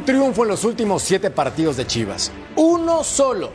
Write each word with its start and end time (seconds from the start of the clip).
un 0.00 0.06
triunfo 0.06 0.44
en 0.44 0.48
los 0.48 0.64
últimos 0.64 1.02
siete 1.02 1.30
partidos 1.30 1.76
de 1.76 1.86
Chivas. 1.86 2.32
Uno 2.56 3.04
solo. 3.04 3.50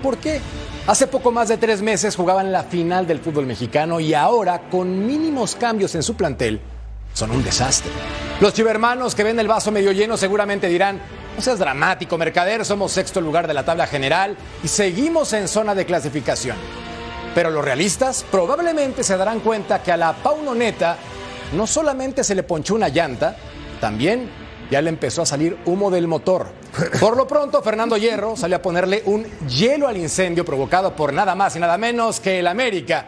¿Por 0.00 0.16
qué? 0.18 0.40
Hace 0.86 1.08
poco 1.08 1.32
más 1.32 1.48
de 1.48 1.56
tres 1.56 1.82
meses 1.82 2.14
jugaban 2.14 2.52
la 2.52 2.62
final 2.62 3.04
del 3.04 3.18
fútbol 3.18 3.46
mexicano 3.46 3.98
y 3.98 4.14
ahora, 4.14 4.68
con 4.70 5.04
mínimos 5.04 5.56
cambios 5.56 5.96
en 5.96 6.04
su 6.04 6.14
plantel, 6.14 6.60
son 7.14 7.32
un 7.32 7.42
desastre. 7.42 7.90
Los 8.40 8.54
chivermanos 8.54 9.16
que 9.16 9.24
ven 9.24 9.40
el 9.40 9.48
vaso 9.48 9.72
medio 9.72 9.90
lleno 9.90 10.16
seguramente 10.16 10.68
dirán, 10.68 11.00
no 11.34 11.42
seas 11.42 11.58
dramático, 11.58 12.16
mercader, 12.16 12.64
somos 12.64 12.92
sexto 12.92 13.20
lugar 13.20 13.48
de 13.48 13.54
la 13.54 13.64
tabla 13.64 13.88
general 13.88 14.36
y 14.62 14.68
seguimos 14.68 15.32
en 15.32 15.48
zona 15.48 15.74
de 15.74 15.84
clasificación. 15.84 16.56
Pero 17.34 17.50
los 17.50 17.64
realistas 17.64 18.24
probablemente 18.30 19.02
se 19.02 19.16
darán 19.16 19.40
cuenta 19.40 19.82
que 19.82 19.90
a 19.90 19.96
la 19.96 20.12
Paunoneta 20.12 20.96
no 21.56 21.66
solamente 21.66 22.22
se 22.22 22.36
le 22.36 22.44
ponchó 22.44 22.76
una 22.76 22.88
llanta, 22.88 23.36
también 23.80 24.41
ya 24.72 24.80
le 24.80 24.88
empezó 24.88 25.20
a 25.20 25.26
salir 25.26 25.58
humo 25.66 25.90
del 25.90 26.08
motor. 26.08 26.46
Por 26.98 27.14
lo 27.14 27.28
pronto, 27.28 27.60
Fernando 27.60 27.98
Hierro 27.98 28.38
salió 28.38 28.56
a 28.56 28.62
ponerle 28.62 29.02
un 29.04 29.26
hielo 29.46 29.86
al 29.86 29.98
incendio 29.98 30.46
provocado 30.46 30.96
por 30.96 31.12
nada 31.12 31.34
más 31.34 31.54
y 31.56 31.58
nada 31.58 31.76
menos 31.76 32.20
que 32.20 32.38
el 32.38 32.46
América. 32.46 33.04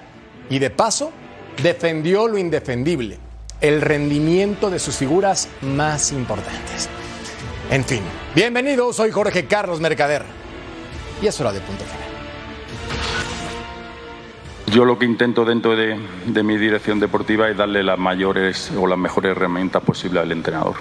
Y 0.50 0.58
de 0.58 0.68
paso, 0.68 1.10
defendió 1.62 2.28
lo 2.28 2.36
indefendible, 2.36 3.18
el 3.62 3.80
rendimiento 3.80 4.68
de 4.68 4.78
sus 4.78 4.98
figuras 4.98 5.48
más 5.62 6.12
importantes. 6.12 6.90
En 7.70 7.82
fin, 7.82 8.02
bienvenidos, 8.34 8.96
soy 8.96 9.10
Jorge 9.10 9.46
Carlos 9.46 9.80
Mercader. 9.80 10.22
Y 11.22 11.28
es 11.28 11.40
hora 11.40 11.50
de 11.50 11.60
punto 11.60 11.82
final. 11.84 12.04
Yo 14.66 14.84
lo 14.84 14.98
que 14.98 15.06
intento 15.06 15.46
dentro 15.46 15.74
de, 15.76 15.98
de, 16.26 16.42
mi 16.42 16.58
dirección 16.58 17.00
deportiva 17.00 17.48
es 17.48 17.56
darle 17.56 17.82
las 17.82 17.98
mayores 17.98 18.70
o 18.76 18.86
las 18.86 18.98
mejores 18.98 19.30
herramientas 19.30 19.82
posibles 19.82 20.22
al 20.22 20.32
entrenador. 20.32 20.74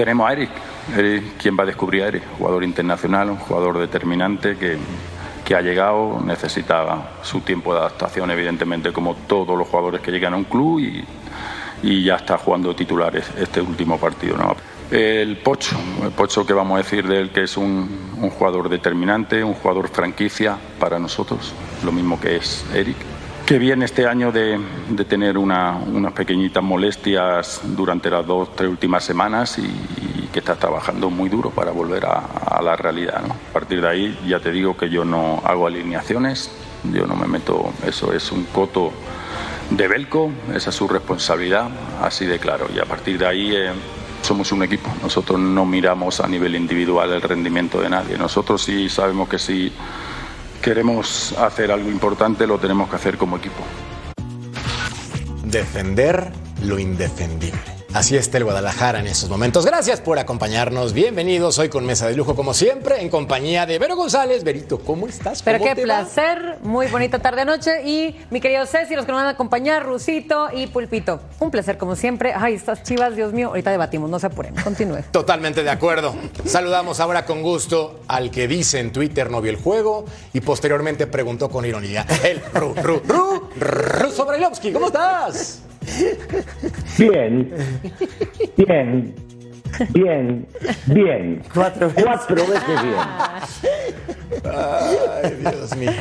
Tenemos 0.00 0.30
a 0.30 0.32
Eric, 0.32 0.50
Eric 0.96 1.36
quien 1.36 1.58
va 1.58 1.64
a 1.64 1.66
descubrir 1.66 2.02
a 2.04 2.08
Eric, 2.08 2.22
jugador 2.38 2.64
internacional, 2.64 3.28
un 3.28 3.36
jugador 3.36 3.76
determinante 3.76 4.56
que, 4.56 4.78
que 5.44 5.54
ha 5.54 5.60
llegado, 5.60 6.22
necesita 6.24 7.10
su 7.22 7.42
tiempo 7.42 7.74
de 7.74 7.80
adaptación, 7.80 8.30
evidentemente, 8.30 8.94
como 8.94 9.14
todos 9.14 9.58
los 9.58 9.68
jugadores 9.68 10.00
que 10.00 10.10
llegan 10.10 10.32
a 10.32 10.38
un 10.38 10.44
club 10.44 10.78
y, 10.80 11.04
y 11.82 12.02
ya 12.02 12.16
está 12.16 12.38
jugando 12.38 12.74
titulares 12.74 13.30
este 13.36 13.60
último 13.60 13.98
partido. 13.98 14.38
El 14.90 15.36
Pocho, 15.36 15.76
el 16.02 16.12
Pocho 16.12 16.46
que 16.46 16.54
vamos 16.54 16.76
a 16.76 16.78
decir 16.78 17.06
de 17.06 17.20
él 17.20 17.28
que 17.28 17.42
es 17.42 17.58
un 17.58 18.30
jugador 18.38 18.70
determinante, 18.70 19.44
un 19.44 19.52
jugador 19.52 19.90
franquicia 19.90 20.56
para 20.78 20.98
nosotros, 20.98 21.52
lo 21.84 21.92
mismo 21.92 22.18
que 22.18 22.36
es 22.36 22.64
Eric 22.74 22.96
que 23.50 23.58
viene 23.58 23.84
este 23.84 24.06
año 24.06 24.30
de, 24.30 24.60
de 24.90 25.04
tener 25.04 25.36
una, 25.36 25.72
unas 25.72 26.12
pequeñitas 26.12 26.62
molestias 26.62 27.62
durante 27.64 28.08
las 28.08 28.24
dos, 28.24 28.54
tres 28.54 28.70
últimas 28.70 29.02
semanas 29.02 29.58
y, 29.58 29.62
y 29.62 30.28
que 30.32 30.38
está 30.38 30.54
trabajando 30.54 31.10
muy 31.10 31.28
duro 31.28 31.50
para 31.50 31.72
volver 31.72 32.06
a, 32.06 32.26
a 32.46 32.62
la 32.62 32.76
realidad. 32.76 33.24
¿no? 33.26 33.34
A 33.34 33.52
partir 33.52 33.80
de 33.80 33.88
ahí 33.88 34.18
ya 34.24 34.38
te 34.38 34.52
digo 34.52 34.76
que 34.76 34.88
yo 34.88 35.04
no 35.04 35.42
hago 35.44 35.66
alineaciones, 35.66 36.52
yo 36.92 37.08
no 37.08 37.16
me 37.16 37.26
meto, 37.26 37.72
eso 37.84 38.12
es 38.12 38.30
un 38.30 38.44
coto 38.44 38.92
de 39.70 39.88
Belco, 39.88 40.30
esa 40.54 40.70
es 40.70 40.76
su 40.76 40.86
responsabilidad, 40.86 41.70
así 42.00 42.26
de 42.26 42.38
claro. 42.38 42.68
Y 42.72 42.78
a 42.78 42.84
partir 42.84 43.18
de 43.18 43.26
ahí 43.26 43.52
eh, 43.52 43.72
somos 44.22 44.52
un 44.52 44.62
equipo, 44.62 44.94
nosotros 45.02 45.40
no 45.40 45.66
miramos 45.66 46.20
a 46.20 46.28
nivel 46.28 46.54
individual 46.54 47.10
el 47.10 47.20
rendimiento 47.20 47.80
de 47.80 47.90
nadie, 47.90 48.16
nosotros 48.16 48.62
sí 48.62 48.88
sabemos 48.88 49.28
que 49.28 49.40
sí 49.40 49.72
queremos 50.60 51.32
hacer 51.38 51.70
algo 51.72 51.90
importante, 51.90 52.46
lo 52.46 52.58
tenemos 52.58 52.88
que 52.88 52.96
hacer 52.96 53.16
como 53.16 53.36
equipo. 53.36 53.62
Defender 55.44 56.30
lo 56.62 56.78
indefendible. 56.78 57.79
Así 57.92 58.16
está 58.16 58.38
el 58.38 58.44
Guadalajara 58.44 59.00
en 59.00 59.08
estos 59.08 59.28
momentos. 59.28 59.66
Gracias 59.66 60.00
por 60.00 60.20
acompañarnos. 60.20 60.92
Bienvenidos 60.92 61.58
hoy 61.58 61.68
con 61.68 61.84
Mesa 61.84 62.06
de 62.06 62.14
Lujo, 62.14 62.36
como 62.36 62.54
siempre, 62.54 63.02
en 63.02 63.08
compañía 63.08 63.66
de 63.66 63.80
Vero 63.80 63.96
González. 63.96 64.44
Verito, 64.44 64.78
¿cómo 64.78 65.08
estás? 65.08 65.42
Pero 65.42 65.58
¿Cómo 65.58 65.70
qué 65.70 65.74
te 65.74 65.82
placer. 65.82 66.38
Va? 66.38 66.68
Muy 66.68 66.86
bonita 66.86 67.18
tarde-noche. 67.18 67.82
Y 67.84 68.16
mi 68.30 68.40
querido 68.40 68.64
Ceci, 68.64 68.94
los 68.94 69.06
que 69.06 69.10
nos 69.10 69.20
van 69.20 69.26
a 69.26 69.30
acompañar, 69.30 69.84
Rusito 69.84 70.50
y 70.54 70.68
Pulpito. 70.68 71.20
Un 71.40 71.50
placer, 71.50 71.78
como 71.78 71.96
siempre. 71.96 72.32
Ay, 72.32 72.54
estas 72.54 72.84
chivas, 72.84 73.16
Dios 73.16 73.32
mío. 73.32 73.48
Ahorita 73.48 73.72
debatimos, 73.72 74.08
no 74.08 74.20
se 74.20 74.26
apuren. 74.26 74.54
Continúe. 74.62 75.02
Totalmente 75.10 75.64
de 75.64 75.70
acuerdo. 75.70 76.14
Saludamos 76.44 77.00
ahora 77.00 77.24
con 77.26 77.42
gusto 77.42 78.02
al 78.06 78.30
que 78.30 78.46
dice 78.46 78.78
en 78.78 78.92
Twitter 78.92 79.32
no 79.32 79.40
vio 79.40 79.50
el 79.50 79.58
juego 79.58 80.04
y 80.32 80.40
posteriormente 80.40 81.08
preguntó 81.08 81.50
con 81.50 81.64
ironía. 81.66 82.06
El 82.22 82.40
Ru, 82.54 82.72
Ru, 82.80 83.02
Ru, 83.04 83.50
Ruso 83.58 84.24
Brailovsky. 84.26 84.72
¿Cómo 84.72 84.86
estás? 84.86 85.62
Bien, 86.98 87.52
bien, 88.56 89.14
bien, 89.94 90.46
bien. 90.86 91.42
Cuatro 91.54 91.88
veces. 91.88 92.04
Cuatro 92.04 92.46
veces 92.46 92.82
bien. 92.82 92.94
Ay, 94.44 95.36
Dios 95.40 95.76
mío. 95.76 95.92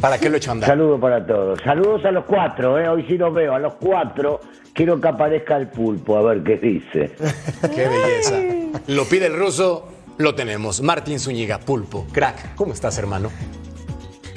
¿Para 0.00 0.18
qué 0.18 0.28
lo 0.28 0.36
he 0.36 0.38
hecho 0.38 0.52
andar? 0.52 0.70
Saludos 0.70 1.00
para 1.00 1.26
todos. 1.26 1.58
Saludos 1.64 2.04
a 2.04 2.10
los 2.10 2.24
cuatro, 2.24 2.78
¿eh? 2.78 2.88
hoy 2.88 3.04
sí 3.08 3.16
los 3.16 3.32
veo. 3.34 3.54
A 3.54 3.58
los 3.58 3.74
cuatro 3.74 4.40
quiero 4.72 5.00
que 5.00 5.08
aparezca 5.08 5.56
el 5.56 5.68
pulpo, 5.68 6.18
a 6.18 6.22
ver 6.22 6.42
qué 6.42 6.56
dice. 6.56 7.12
qué 7.74 7.88
belleza. 7.88 8.80
Lo 8.88 9.04
pide 9.06 9.26
el 9.26 9.36
ruso, 9.36 9.88
lo 10.18 10.34
tenemos. 10.34 10.82
Martín 10.82 11.18
Zúñiga, 11.18 11.58
pulpo, 11.58 12.06
crack. 12.12 12.54
¿Cómo 12.54 12.72
estás, 12.72 12.98
hermano? 12.98 13.30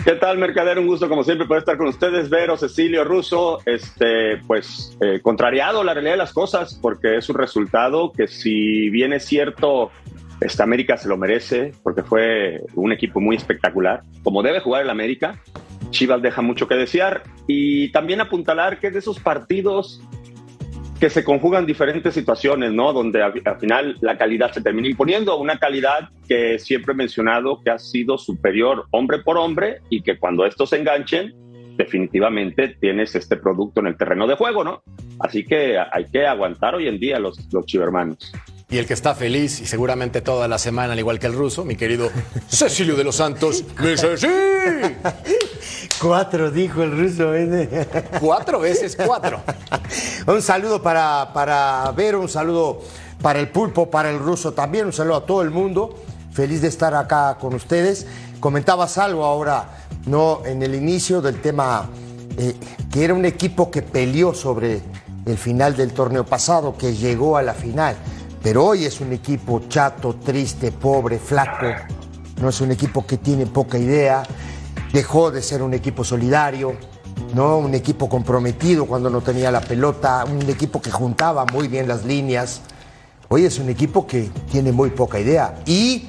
¿Qué 0.08 0.16
tal, 0.16 0.38
Mercader? 0.38 0.80
Un 0.80 0.88
gusto, 0.88 1.10
como 1.10 1.22
siempre, 1.22 1.46
poder 1.46 1.64
estar 1.64 1.76
con 1.76 1.88
ustedes. 1.88 2.30
Vero, 2.30 2.56
Cecilio, 2.56 3.04
Russo, 3.04 3.60
este, 3.66 4.38
pues, 4.48 4.98
eh, 5.02 5.20
contrariado 5.22 5.84
la 5.84 5.94
realidad 5.94 6.14
de 6.14 6.20
las 6.20 6.32
cosas, 6.32 6.80
porque 6.82 7.18
es 7.18 7.28
un 7.28 7.36
resultado 7.36 8.14
que, 8.14 8.30
si 8.30 8.90
bien 8.90 9.12
es 9.12 9.26
cierto, 9.26 9.92
esta 10.40 10.64
América 10.64 10.96
se 10.96 11.10
lo 11.10 11.18
merece, 11.18 11.74
porque 11.84 12.04
fue 12.04 12.62
un 12.76 12.94
equipo 12.94 13.20
muy 13.20 13.36
espectacular, 13.36 14.04
como 14.24 14.44
debe 14.44 14.62
jugar 14.62 14.84
el 14.84 14.90
América. 14.90 15.44
Chivas 15.90 16.22
deja 16.22 16.42
mucho 16.42 16.70
que 16.70 16.76
desear 16.76 17.24
y 17.46 17.92
también 17.92 18.22
apuntalar 18.22 18.80
que 18.80 18.88
es 18.88 18.94
de 18.94 19.00
esos 19.00 19.20
partidos 19.20 20.02
que 21.00 21.10
se 21.10 21.24
conjugan 21.24 21.66
diferentes 21.66 22.14
situaciones, 22.14 22.74
¿no? 22.74 22.92
Donde 22.94 23.22
al, 23.22 23.34
al, 23.46 23.60
final 23.60 23.98
la 24.02 24.18
calidad 24.18 24.52
se 24.52 24.62
termina 24.62 24.88
imponiendo, 24.88 25.38
una 25.38 25.58
calidad 25.58 26.10
que 26.28 26.58
siempre 26.60 26.94
he 26.94 26.96
mencionado 26.96 27.62
que 27.64 27.70
ha 27.70 27.80
sido 27.80 28.18
superior 28.18 28.86
hombre 28.92 29.20
por 29.20 29.38
hombre 29.38 29.82
y 29.90 30.02
que 30.02 30.18
cuando 30.18 30.46
estos 30.46 30.72
se 30.72 30.78
enganchen, 30.78 31.34
definitivamente 31.78 32.76
tienes 32.80 33.16
este 33.16 33.38
producto 33.38 33.80
en 33.80 33.88
el 33.88 33.98
terreno 33.98 34.28
de 34.28 34.36
juego, 34.36 34.64
¿no? 34.64 34.82
Así 35.20 35.46
que 35.46 35.78
hay 35.78 36.06
que 36.06 36.26
aguantar 36.26 36.76
hoy 36.76 36.88
en 36.88 37.00
día 37.00 37.20
los, 37.20 37.38
los 37.54 37.66
chivermanos. 37.66 38.32
Y 38.70 38.80
el 38.80 38.86
que 38.86 38.94
está 38.94 39.16
feliz, 39.16 39.62
y 39.62 39.66
seguramente 39.66 40.20
toda 40.20 40.50
la 40.50 40.58
semana, 40.58 40.92
al 40.92 41.00
igual 41.00 41.20
que 41.20 41.28
el 41.28 41.34
ruso, 41.34 41.64
mi 41.64 41.78
querido 41.78 42.10
Cecilio 42.50 42.98
de 42.98 43.06
los 43.06 43.16
Santos, 43.16 43.64
me 43.80 43.92
dice 43.92 44.18
sí. 44.18 44.28
Cuatro, 46.02 46.52
dijo 46.52 46.84
el 46.84 46.92
ruso. 46.92 47.34
¿eh? 47.34 47.88
Cuatro 48.20 48.60
veces 48.60 48.98
cuatro. 48.98 49.40
un 50.28 50.42
saludo 50.42 50.82
para, 50.82 51.32
para 51.34 51.94
Vero, 51.96 52.20
un 52.20 52.28
saludo 52.28 52.82
para 53.22 53.40
el 53.40 53.48
pulpo, 53.48 53.90
para 53.90 54.10
el 54.10 54.20
ruso 54.20 54.52
también, 54.52 54.88
un 54.88 54.94
saludo 54.94 55.16
a 55.16 55.26
todo 55.26 55.42
el 55.44 55.50
mundo. 55.50 55.96
Feliz 56.34 56.62
de 56.62 56.68
estar 56.68 56.94
acá 56.94 57.38
con 57.40 57.56
ustedes. 57.56 58.06
Comentabas 58.42 58.98
algo 58.98 59.24
ahora, 59.24 59.86
¿no? 60.08 60.42
En 60.46 60.62
el 60.62 60.76
inicio 60.76 61.22
del 61.22 61.40
tema, 61.40 61.90
eh, 62.38 62.54
que 62.92 63.06
era 63.06 63.14
un 63.14 63.24
equipo 63.24 63.72
que 63.72 63.82
peleó 63.82 64.34
sobre 64.34 64.82
el 65.26 65.38
final 65.38 65.78
del 65.78 65.94
torneo 65.94 66.26
pasado, 66.26 66.78
que 66.78 66.94
llegó 66.94 67.38
a 67.38 67.42
la 67.42 67.54
final. 67.54 67.96
Pero 68.42 68.66
hoy 68.66 68.86
es 68.86 69.02
un 69.02 69.14
equipo 69.14 69.64
chato, 69.68 70.16
triste, 70.16 70.72
pobre, 70.72 71.20
flaco. 71.20 71.68
No 72.42 72.50
es 72.50 72.62
un 72.62 72.72
equipo 72.72 73.06
que 73.06 73.18
tiene 73.18 73.46
poca 73.46 73.78
idea. 73.78 74.24
Dejó 74.94 75.32
de 75.32 75.42
ser 75.42 75.62
un 75.62 75.74
equipo 75.74 76.04
solidario, 76.04 76.76
¿no? 77.34 77.58
Un 77.58 77.74
equipo 77.74 78.08
comprometido 78.08 78.86
cuando 78.86 79.10
no 79.10 79.22
tenía 79.22 79.52
la 79.52 79.62
pelota, 79.62 80.26
un 80.26 80.42
equipo 80.50 80.82
que 80.82 80.92
juntaba 80.92 81.46
muy 81.46 81.68
bien 81.68 81.88
las 81.88 82.06
líneas. 82.06 82.62
Hoy 83.30 83.46
es 83.46 83.60
un 83.60 83.70
equipo 83.70 84.08
que 84.08 84.30
tiene 84.50 84.72
muy 84.72 84.92
poca 84.92 85.20
idea 85.20 85.60
y 85.66 86.08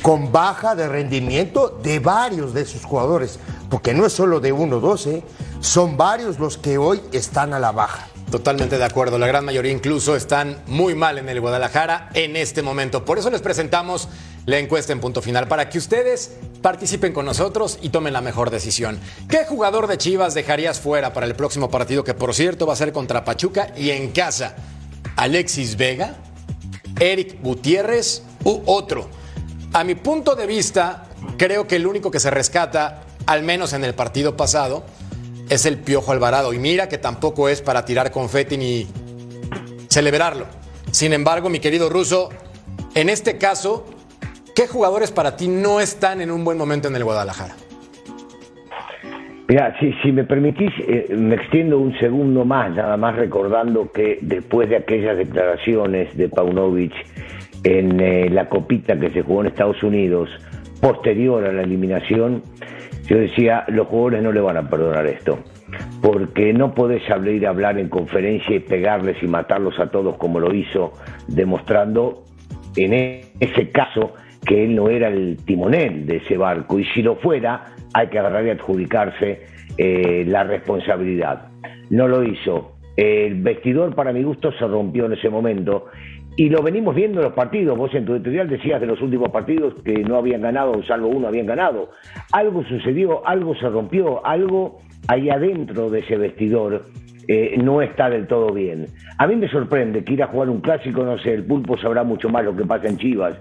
con 0.00 0.32
baja 0.32 0.74
de 0.74 0.88
rendimiento 0.88 1.78
de 1.82 1.98
varios 1.98 2.54
de 2.54 2.64
sus 2.64 2.84
jugadores, 2.84 3.38
porque 3.68 3.94
no 3.94 4.06
es 4.06 4.12
solo 4.12 4.40
de 4.40 4.52
uno 4.52 4.76
o 4.76 4.80
dos, 4.80 5.06
¿eh? 5.06 5.22
son 5.60 5.96
varios 5.96 6.38
los 6.38 6.58
que 6.58 6.78
hoy 6.78 7.00
están 7.12 7.54
a 7.54 7.58
la 7.58 7.72
baja. 7.72 8.08
Totalmente 8.34 8.78
de 8.78 8.84
acuerdo. 8.84 9.16
La 9.16 9.28
gran 9.28 9.44
mayoría 9.44 9.70
incluso 9.70 10.16
están 10.16 10.60
muy 10.66 10.96
mal 10.96 11.18
en 11.18 11.28
el 11.28 11.40
Guadalajara 11.40 12.10
en 12.14 12.34
este 12.34 12.62
momento. 12.62 13.04
Por 13.04 13.16
eso 13.16 13.30
les 13.30 13.40
presentamos 13.40 14.08
la 14.44 14.58
encuesta 14.58 14.92
en 14.92 14.98
punto 14.98 15.22
final 15.22 15.46
para 15.46 15.68
que 15.68 15.78
ustedes 15.78 16.32
participen 16.60 17.12
con 17.12 17.26
nosotros 17.26 17.78
y 17.80 17.90
tomen 17.90 18.12
la 18.12 18.20
mejor 18.20 18.50
decisión. 18.50 18.98
¿Qué 19.28 19.44
jugador 19.44 19.86
de 19.86 19.98
Chivas 19.98 20.34
dejarías 20.34 20.80
fuera 20.80 21.12
para 21.12 21.26
el 21.26 21.36
próximo 21.36 21.70
partido 21.70 22.02
que 22.02 22.14
por 22.14 22.34
cierto 22.34 22.66
va 22.66 22.72
a 22.72 22.76
ser 22.76 22.92
contra 22.92 23.24
Pachuca 23.24 23.72
y 23.76 23.90
en 23.90 24.10
casa? 24.10 24.56
¿Alexis 25.14 25.76
Vega? 25.76 26.16
¿Eric 26.98 27.40
Gutiérrez 27.40 28.24
u 28.42 28.62
otro? 28.66 29.10
A 29.72 29.84
mi 29.84 29.94
punto 29.94 30.34
de 30.34 30.48
vista, 30.48 31.04
creo 31.38 31.68
que 31.68 31.76
el 31.76 31.86
único 31.86 32.10
que 32.10 32.18
se 32.18 32.32
rescata, 32.32 33.04
al 33.26 33.44
menos 33.44 33.72
en 33.74 33.84
el 33.84 33.94
partido 33.94 34.36
pasado, 34.36 34.82
es 35.48 35.66
el 35.66 35.78
Piojo 35.78 36.12
Alvarado. 36.12 36.52
Y 36.52 36.58
mira 36.58 36.88
que 36.88 36.98
tampoco 36.98 37.48
es 37.48 37.62
para 37.62 37.84
tirar 37.84 38.10
confeti 38.10 38.56
ni 38.56 38.86
celebrarlo. 39.88 40.46
Sin 40.90 41.12
embargo, 41.12 41.48
mi 41.48 41.60
querido 41.60 41.88
Ruso, 41.88 42.30
En 42.94 43.08
este 43.08 43.38
caso, 43.38 43.86
¿qué 44.54 44.68
jugadores 44.68 45.10
para 45.10 45.36
ti 45.36 45.48
no 45.48 45.80
están 45.80 46.20
en 46.20 46.30
un 46.30 46.44
buen 46.44 46.56
momento 46.56 46.86
en 46.86 46.94
el 46.94 47.02
Guadalajara? 47.02 47.56
Mira, 49.48 49.76
si, 49.78 50.12
me 50.12 50.24
permitís, 50.24 50.70
eh, 50.78 51.14
me 51.14 51.34
extiendo 51.34 51.78
un 51.78 51.98
segundo 51.98 52.44
más, 52.44 52.70
nada 52.70 52.96
más 52.96 53.16
recordando 53.16 53.90
que 53.92 54.18
después 54.22 54.70
de 54.70 54.76
aquellas 54.76 55.18
declaraciones 55.18 56.16
de 56.16 56.28
Paunovic 56.28 56.92
en 57.62 58.00
eh, 58.00 58.30
la 58.30 58.48
copita 58.48 58.98
que 58.98 59.10
se 59.10 59.22
jugó 59.22 59.42
en 59.42 59.48
Estados 59.48 59.82
Unidos, 59.82 60.30
posterior 60.80 61.44
a 61.44 61.52
la 61.52 61.62
eliminación, 61.62 62.42
yo 63.06 63.18
decía, 63.18 63.64
los 63.68 63.86
jugadores 63.86 64.22
no 64.22 64.32
le 64.32 64.40
van 64.40 64.56
a 64.56 64.68
perdonar 64.68 65.06
esto, 65.06 65.38
porque 66.00 66.52
no 66.52 66.74
podés 66.74 67.02
salir 67.04 67.46
a 67.46 67.50
hablar 67.50 67.78
en 67.78 67.88
conferencia 67.88 68.56
y 68.56 68.60
pegarles 68.60 69.22
y 69.22 69.26
matarlos 69.26 69.78
a 69.78 69.90
todos 69.90 70.16
como 70.16 70.40
lo 70.40 70.54
hizo, 70.54 70.92
demostrando 71.28 72.24
en 72.76 72.92
ese 73.40 73.70
caso 73.70 74.14
que 74.44 74.64
él 74.64 74.74
no 74.74 74.88
era 74.88 75.08
el 75.08 75.38
timonel 75.44 76.06
de 76.06 76.16
ese 76.16 76.36
barco, 76.36 76.78
y 76.78 76.84
si 76.86 77.02
lo 77.02 77.16
fuera, 77.16 77.66
hay 77.92 78.08
que 78.08 78.18
agarrar 78.18 78.46
y 78.46 78.50
adjudicarse 78.50 79.42
eh, 79.78 80.24
la 80.26 80.44
responsabilidad. 80.44 81.48
No 81.90 82.08
lo 82.08 82.22
hizo. 82.24 82.72
El 82.96 83.42
vestidor, 83.42 83.94
para 83.94 84.12
mi 84.12 84.22
gusto, 84.22 84.52
se 84.52 84.66
rompió 84.66 85.06
en 85.06 85.14
ese 85.14 85.28
momento. 85.28 85.86
Y 86.36 86.48
lo 86.48 86.62
venimos 86.62 86.94
viendo 86.94 87.20
en 87.20 87.26
los 87.26 87.34
partidos. 87.34 87.78
Vos 87.78 87.94
en 87.94 88.04
tu 88.04 88.14
editorial 88.14 88.48
decías 88.48 88.80
de 88.80 88.86
los 88.86 89.00
últimos 89.00 89.30
partidos 89.30 89.74
que 89.84 89.94
no 90.04 90.16
habían 90.16 90.42
ganado, 90.42 90.82
salvo 90.84 91.08
uno 91.08 91.28
habían 91.28 91.46
ganado. 91.46 91.90
Algo 92.32 92.64
sucedió, 92.64 93.26
algo 93.26 93.54
se 93.54 93.68
rompió, 93.68 94.24
algo 94.26 94.80
ahí 95.06 95.30
adentro 95.30 95.90
de 95.90 96.00
ese 96.00 96.16
vestidor 96.16 96.84
eh, 97.28 97.56
no 97.62 97.80
está 97.80 98.10
del 98.10 98.26
todo 98.26 98.52
bien. 98.52 98.86
A 99.18 99.26
mí 99.26 99.36
me 99.36 99.48
sorprende 99.48 100.04
que 100.04 100.14
ir 100.14 100.22
a 100.22 100.26
jugar 100.26 100.50
un 100.50 100.60
clásico, 100.60 101.04
no 101.04 101.18
sé, 101.18 101.32
el 101.32 101.44
pulpo 101.44 101.78
sabrá 101.78 102.04
mucho 102.04 102.28
más 102.28 102.44
lo 102.44 102.54
que 102.54 102.64
pasa 102.64 102.88
en 102.88 102.98
Chivas, 102.98 103.38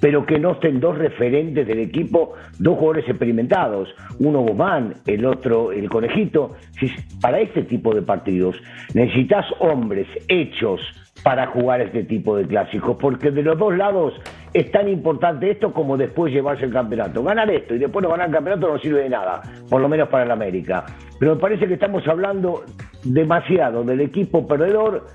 pero 0.00 0.26
que 0.26 0.38
no 0.38 0.52
estén 0.52 0.80
dos 0.80 0.98
referentes 0.98 1.66
del 1.66 1.78
equipo, 1.78 2.34
dos 2.58 2.74
jugadores 2.74 3.08
experimentados, 3.08 3.88
uno 4.18 4.40
Guzmán, 4.40 4.94
el 5.06 5.24
otro 5.24 5.72
el 5.72 5.88
conejito. 5.88 6.56
Para 7.20 7.40
este 7.40 7.62
tipo 7.62 7.94
de 7.94 8.02
partidos 8.02 8.56
necesitas 8.94 9.46
hombres 9.60 10.06
hechos 10.28 10.80
para 11.22 11.46
jugar 11.48 11.80
este 11.80 12.04
tipo 12.04 12.36
de 12.36 12.46
clásicos, 12.46 12.96
porque 13.00 13.30
de 13.30 13.42
los 13.42 13.58
dos 13.58 13.76
lados 13.76 14.14
es 14.52 14.70
tan 14.70 14.88
importante 14.88 15.50
esto 15.50 15.72
como 15.72 15.96
después 15.96 16.32
llevarse 16.32 16.66
el 16.66 16.72
campeonato. 16.72 17.22
Ganar 17.22 17.50
esto 17.50 17.74
y 17.74 17.78
después 17.78 18.02
no 18.02 18.10
ganar 18.10 18.28
el 18.28 18.34
campeonato 18.34 18.68
no 18.68 18.78
sirve 18.78 19.02
de 19.02 19.08
nada, 19.08 19.42
por 19.68 19.80
lo 19.80 19.88
menos 19.88 20.08
para 20.08 20.24
el 20.24 20.30
América. 20.30 20.84
Pero 21.18 21.34
me 21.34 21.40
parece 21.40 21.66
que 21.66 21.74
estamos 21.74 22.06
hablando 22.06 22.64
demasiado 23.02 23.82
del 23.82 24.02
equipo 24.02 24.46
perdedor 24.46 25.06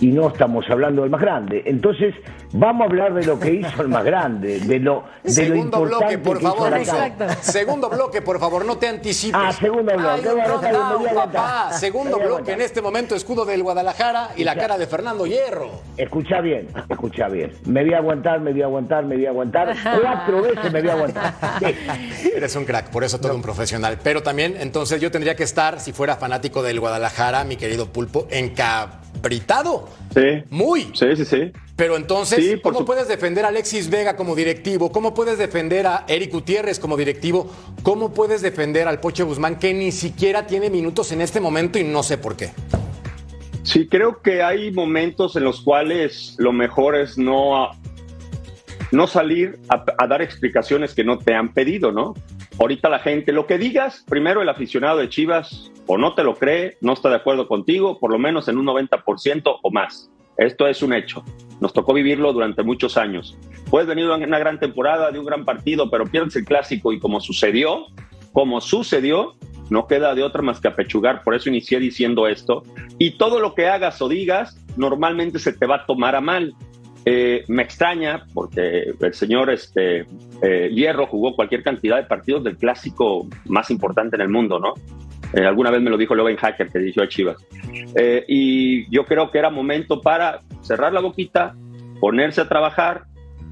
y 0.00 0.08
no 0.08 0.28
estamos 0.28 0.68
hablando 0.70 1.02
del 1.02 1.10
más 1.10 1.20
grande. 1.20 1.62
Entonces, 1.66 2.14
vamos 2.52 2.82
a 2.82 2.84
hablar 2.90 3.14
de 3.14 3.24
lo 3.24 3.38
que 3.38 3.52
hizo 3.54 3.82
el 3.82 3.88
más 3.88 4.04
grande, 4.04 4.60
de 4.60 4.78
lo, 4.78 5.04
de 5.22 5.28
lo 5.28 5.34
Segundo 5.34 5.80
bloque, 5.82 6.14
importante 6.14 6.18
por 6.18 6.38
que 6.38 6.44
hizo 6.44 6.54
favor. 6.54 6.70
la 6.70 6.78
Exacto. 6.78 7.26
cancha. 7.26 7.42
Segundo 7.42 7.90
bloque, 7.90 8.22
por 8.22 8.38
favor, 8.40 8.64
no 8.64 8.78
te 8.78 8.88
anticipes. 8.88 9.40
Ah, 9.42 9.52
segundo 9.52 9.92
bloque. 9.96 10.28
Papá. 11.14 11.72
Segundo 11.72 12.18
bloque 12.18 12.52
en 12.52 12.60
este 12.60 12.80
momento, 12.82 13.14
escudo 13.14 13.44
del 13.44 13.62
Guadalajara 13.62 14.30
y 14.36 14.44
la 14.44 14.54
cara 14.56 14.78
de 14.78 14.86
Fernando 14.86 15.26
Hierro. 15.26 15.70
Escucha 15.96 16.40
bien, 16.40 16.68
escucha 16.88 17.28
bien. 17.28 17.52
Me 17.66 17.84
voy 17.84 17.94
a 17.94 17.98
aguantar, 17.98 18.40
me 18.40 18.52
voy 18.52 18.62
a 18.62 18.66
aguantar, 18.66 19.04
me 19.04 19.16
voy 19.16 19.26
a 19.26 19.30
aguantar. 19.30 19.74
Cuatro 20.00 20.42
veces 20.42 20.72
me 20.72 20.80
voy 20.80 20.90
a 20.90 20.92
aguantar. 20.92 21.34
Sí. 21.60 22.30
Eres 22.34 22.54
un 22.56 22.64
crack, 22.64 22.90
por 22.90 23.04
eso 23.04 23.20
todo 23.20 23.34
un 23.34 23.42
profesional. 23.42 23.98
Pero 24.02 24.22
también, 24.22 24.56
entonces, 24.58 25.00
yo 25.00 25.10
tendría 25.10 25.36
que 25.36 25.44
estar, 25.44 25.80
si 25.80 25.92
fuera 25.92 26.16
fanático 26.16 26.62
del 26.62 26.80
Guadalajara, 26.80 27.44
mi 27.44 27.56
querido 27.56 27.86
Pulpo, 27.92 28.26
encabritado. 29.18 29.88
Sí. 30.14 30.42
Muy. 30.50 30.90
Sí, 30.94 31.16
sí, 31.16 31.24
sí. 31.24 31.52
Pero 31.76 31.96
entonces, 31.96 32.44
Sí, 32.44 32.60
¿cómo 32.62 32.80
su- 32.80 32.84
puedes 32.84 33.06
defender 33.08 33.44
a 33.44 33.48
Alexis 33.48 33.88
Vega 33.90 34.16
como 34.16 34.34
directivo? 34.34 34.90
¿Cómo 34.90 35.14
puedes 35.14 35.38
defender 35.38 35.86
a 35.86 36.04
Eric 36.08 36.32
Gutiérrez 36.32 36.78
como 36.80 36.96
directivo? 36.96 37.50
¿Cómo 37.82 38.12
puedes 38.12 38.42
defender 38.42 38.88
al 38.88 39.00
Poche 39.00 39.22
Guzmán 39.22 39.58
que 39.58 39.72
ni 39.74 39.92
siquiera 39.92 40.46
tiene 40.46 40.70
minutos 40.70 41.12
en 41.12 41.20
este 41.20 41.40
momento 41.40 41.78
y 41.78 41.84
no 41.84 42.02
sé 42.02 42.18
por 42.18 42.36
qué? 42.36 42.50
Sí, 43.62 43.86
creo 43.86 44.22
que 44.22 44.42
hay 44.42 44.72
momentos 44.72 45.36
en 45.36 45.44
los 45.44 45.60
cuales 45.60 46.34
lo 46.38 46.52
mejor 46.52 46.96
es 46.96 47.16
no, 47.18 47.70
no 48.90 49.06
salir 49.06 49.58
a, 49.68 49.84
a 49.98 50.06
dar 50.06 50.22
explicaciones 50.22 50.94
que 50.94 51.04
no 51.04 51.18
te 51.18 51.34
han 51.34 51.52
pedido, 51.52 51.92
¿no? 51.92 52.14
Ahorita 52.58 52.88
la 52.88 52.98
gente, 52.98 53.30
lo 53.30 53.46
que 53.46 53.56
digas, 53.58 54.04
primero 54.08 54.42
el 54.42 54.48
aficionado 54.48 54.98
de 54.98 55.08
Chivas 55.08 55.70
o 55.88 55.96
no 55.98 56.14
te 56.14 56.22
lo 56.22 56.36
cree, 56.36 56.76
no 56.82 56.92
está 56.92 57.08
de 57.08 57.16
acuerdo 57.16 57.48
contigo, 57.48 57.98
por 57.98 58.12
lo 58.12 58.18
menos 58.18 58.46
en 58.46 58.58
un 58.58 58.66
90% 58.66 59.58
o 59.62 59.70
más. 59.70 60.10
Esto 60.36 60.68
es 60.68 60.82
un 60.82 60.92
hecho. 60.92 61.24
Nos 61.60 61.72
tocó 61.72 61.94
vivirlo 61.94 62.32
durante 62.32 62.62
muchos 62.62 62.96
años. 62.96 63.36
Puedes 63.70 63.88
venir 63.88 64.06
de 64.06 64.14
una 64.14 64.38
gran 64.38 64.60
temporada, 64.60 65.10
de 65.10 65.18
un 65.18 65.24
gran 65.24 65.44
partido, 65.44 65.90
pero 65.90 66.04
pierdes 66.04 66.36
el 66.36 66.44
clásico 66.44 66.92
y 66.92 67.00
como 67.00 67.20
sucedió, 67.20 67.86
como 68.32 68.60
sucedió, 68.60 69.34
no 69.70 69.86
queda 69.86 70.14
de 70.14 70.22
otra 70.22 70.42
más 70.42 70.60
que 70.60 70.68
apechugar. 70.68 71.24
Por 71.24 71.34
eso 71.34 71.48
inicié 71.48 71.80
diciendo 71.80 72.28
esto. 72.28 72.62
Y 72.98 73.12
todo 73.12 73.40
lo 73.40 73.54
que 73.54 73.66
hagas 73.66 74.00
o 74.02 74.08
digas, 74.08 74.62
normalmente 74.76 75.38
se 75.38 75.54
te 75.54 75.66
va 75.66 75.76
a 75.76 75.86
tomar 75.86 76.14
a 76.14 76.20
mal. 76.20 76.54
Eh, 77.06 77.44
me 77.48 77.62
extraña 77.62 78.26
porque 78.34 78.92
el 79.00 79.14
señor 79.14 79.50
este, 79.50 80.06
eh, 80.42 80.70
Hierro 80.70 81.06
jugó 81.06 81.34
cualquier 81.34 81.62
cantidad 81.62 81.96
de 81.96 82.02
partidos 82.02 82.44
del 82.44 82.58
clásico 82.58 83.26
más 83.46 83.70
importante 83.70 84.16
en 84.16 84.22
el 84.22 84.28
mundo, 84.28 84.58
¿no? 84.58 84.74
Eh, 85.34 85.44
alguna 85.44 85.70
vez 85.70 85.82
me 85.82 85.90
lo 85.90 85.96
dijo 85.96 86.14
Logan 86.14 86.36
Hacker, 86.36 86.68
que 86.68 86.78
dirigió 86.78 87.02
a 87.02 87.08
Chivas. 87.08 87.36
Eh, 87.94 88.24
y 88.28 88.90
yo 88.94 89.04
creo 89.04 89.30
que 89.30 89.38
era 89.38 89.50
momento 89.50 90.00
para 90.00 90.40
cerrar 90.62 90.92
la 90.92 91.00
boquita, 91.00 91.54
ponerse 92.00 92.40
a 92.40 92.48
trabajar, 92.48 93.04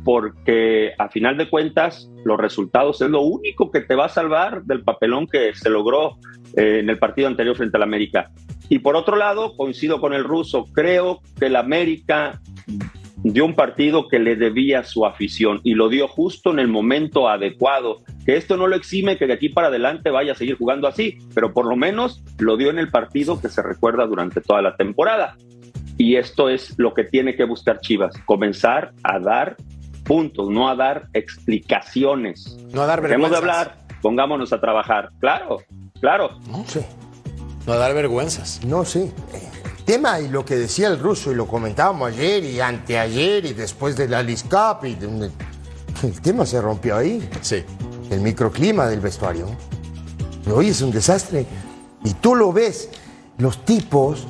porque 0.05 0.93
a 0.99 1.09
final 1.09 1.37
de 1.37 1.51
cuentas 1.51 2.09
los 2.25 2.39
resultados 2.39 3.03
es 3.03 3.11
lo 3.11 3.23
único 3.23 3.71
que 3.71 3.81
te 3.81 3.97
va 3.97 4.07
a 4.07 4.09
salvar 4.09 4.63
del 4.63 4.85
papelón 4.85 5.27
que 5.27 5.53
se 5.55 5.69
logró 5.69 6.17
eh, 6.57 6.79
en 6.79 6.89
el 6.89 6.99
partido 6.99 7.27
anterior 7.29 7.57
frente 7.57 7.77
al 7.77 7.83
América. 7.83 8.31
Y 8.69 8.79
por 8.79 8.97
otro 8.97 9.17
lado, 9.17 9.57
coincido 9.57 10.01
con 10.01 10.15
el 10.15 10.25
ruso, 10.25 10.67
creo 10.73 11.21
que 11.39 11.47
el 11.47 11.57
América 11.57 12.41
dio 13.23 13.45
un 13.45 13.55
partido 13.55 14.09
que 14.09 14.19
le 14.19 14.37
debía 14.37 14.81
a 14.81 14.85
su 14.85 15.07
afición 15.07 15.61
y 15.65 15.75
lo 15.75 15.89
dio 15.89 16.09
justo 16.09 16.51
en 16.51 16.59
el 16.59 16.69
momento 16.69 17.29
adecuado. 17.29 18.03
Que 18.25 18.37
esto 18.37 18.57
no 18.57 18.67
lo 18.67 18.77
exime 18.77 19.17
que 19.19 19.27
de 19.27 19.35
aquí 19.35 19.49
para 19.49 19.69
adelante 19.69 20.11
vaya 20.11 20.33
a 20.33 20.35
seguir 20.37 20.57
jugando 20.59 20.89
así, 20.89 21.19
pero 21.35 21.53
por 21.53 21.67
lo 21.67 21.77
menos 21.77 22.23
lo 22.39 22.57
dio 22.57 22.71
en 22.71 22.79
el 22.79 22.91
partido 22.91 23.41
que 23.41 23.49
se 23.49 23.63
recuerda 23.63 24.07
durante 24.07 24.41
toda 24.41 24.63
la 24.63 24.77
temporada. 24.77 25.37
Y 25.99 26.17
esto 26.17 26.51
es 26.51 26.75
lo 26.77 26.93
que 26.93 27.05
tiene 27.05 27.37
que 27.37 27.45
buscar 27.45 27.81
Chivas, 27.81 28.15
comenzar 28.27 28.93
a 29.03 29.19
dar 29.19 29.57
puntos, 30.05 30.51
no 30.51 30.69
a 30.69 30.77
dar 30.77 31.09
explicaciones. 31.15 32.57
No 32.73 32.83
a 32.83 32.87
dar 32.87 33.03
Dejemos 33.03 33.31
de 33.31 33.37
hablar, 33.37 33.79
pongámonos 34.03 34.53
a 34.53 34.61
trabajar. 34.61 35.11
Claro, 35.21 35.59
claro. 36.01 36.39
Sí. 36.67 36.81
No 37.67 37.73
a 37.73 37.77
dar 37.77 37.95
vergüenzas. 37.95 38.65
No, 38.65 38.85
sí. 38.85 39.11
Tema 39.87 40.19
y 40.21 40.29
lo 40.29 40.45
que 40.45 40.57
decía 40.57 40.89
el 40.89 40.99
ruso, 40.99 41.31
y 41.31 41.37
lo 41.37 41.47
comentábamos 41.47 42.09
ayer 42.11 42.43
y 42.45 42.61
anteayer 42.61 43.45
y 43.47 43.53
después 43.55 43.97
de 43.97 44.09
la 44.09 44.19
Alice 44.19 44.45
Cup, 44.49 44.85
y 44.85 44.95
de- 44.97 45.31
el 46.03 46.21
tema 46.21 46.45
se 46.45 46.61
rompió 46.61 46.97
ahí. 46.97 47.27
Sí. 47.41 47.65
El 48.11 48.21
microclima 48.21 48.87
del 48.87 49.01
vestuario. 49.01 49.47
Hoy 50.53 50.69
es 50.69 50.83
un 50.83 50.91
desastre. 50.91 51.47
Y 52.05 52.13
tú 52.15 52.35
lo 52.35 52.53
ves, 52.53 52.89
los 53.39 53.65
tipos, 53.65 54.27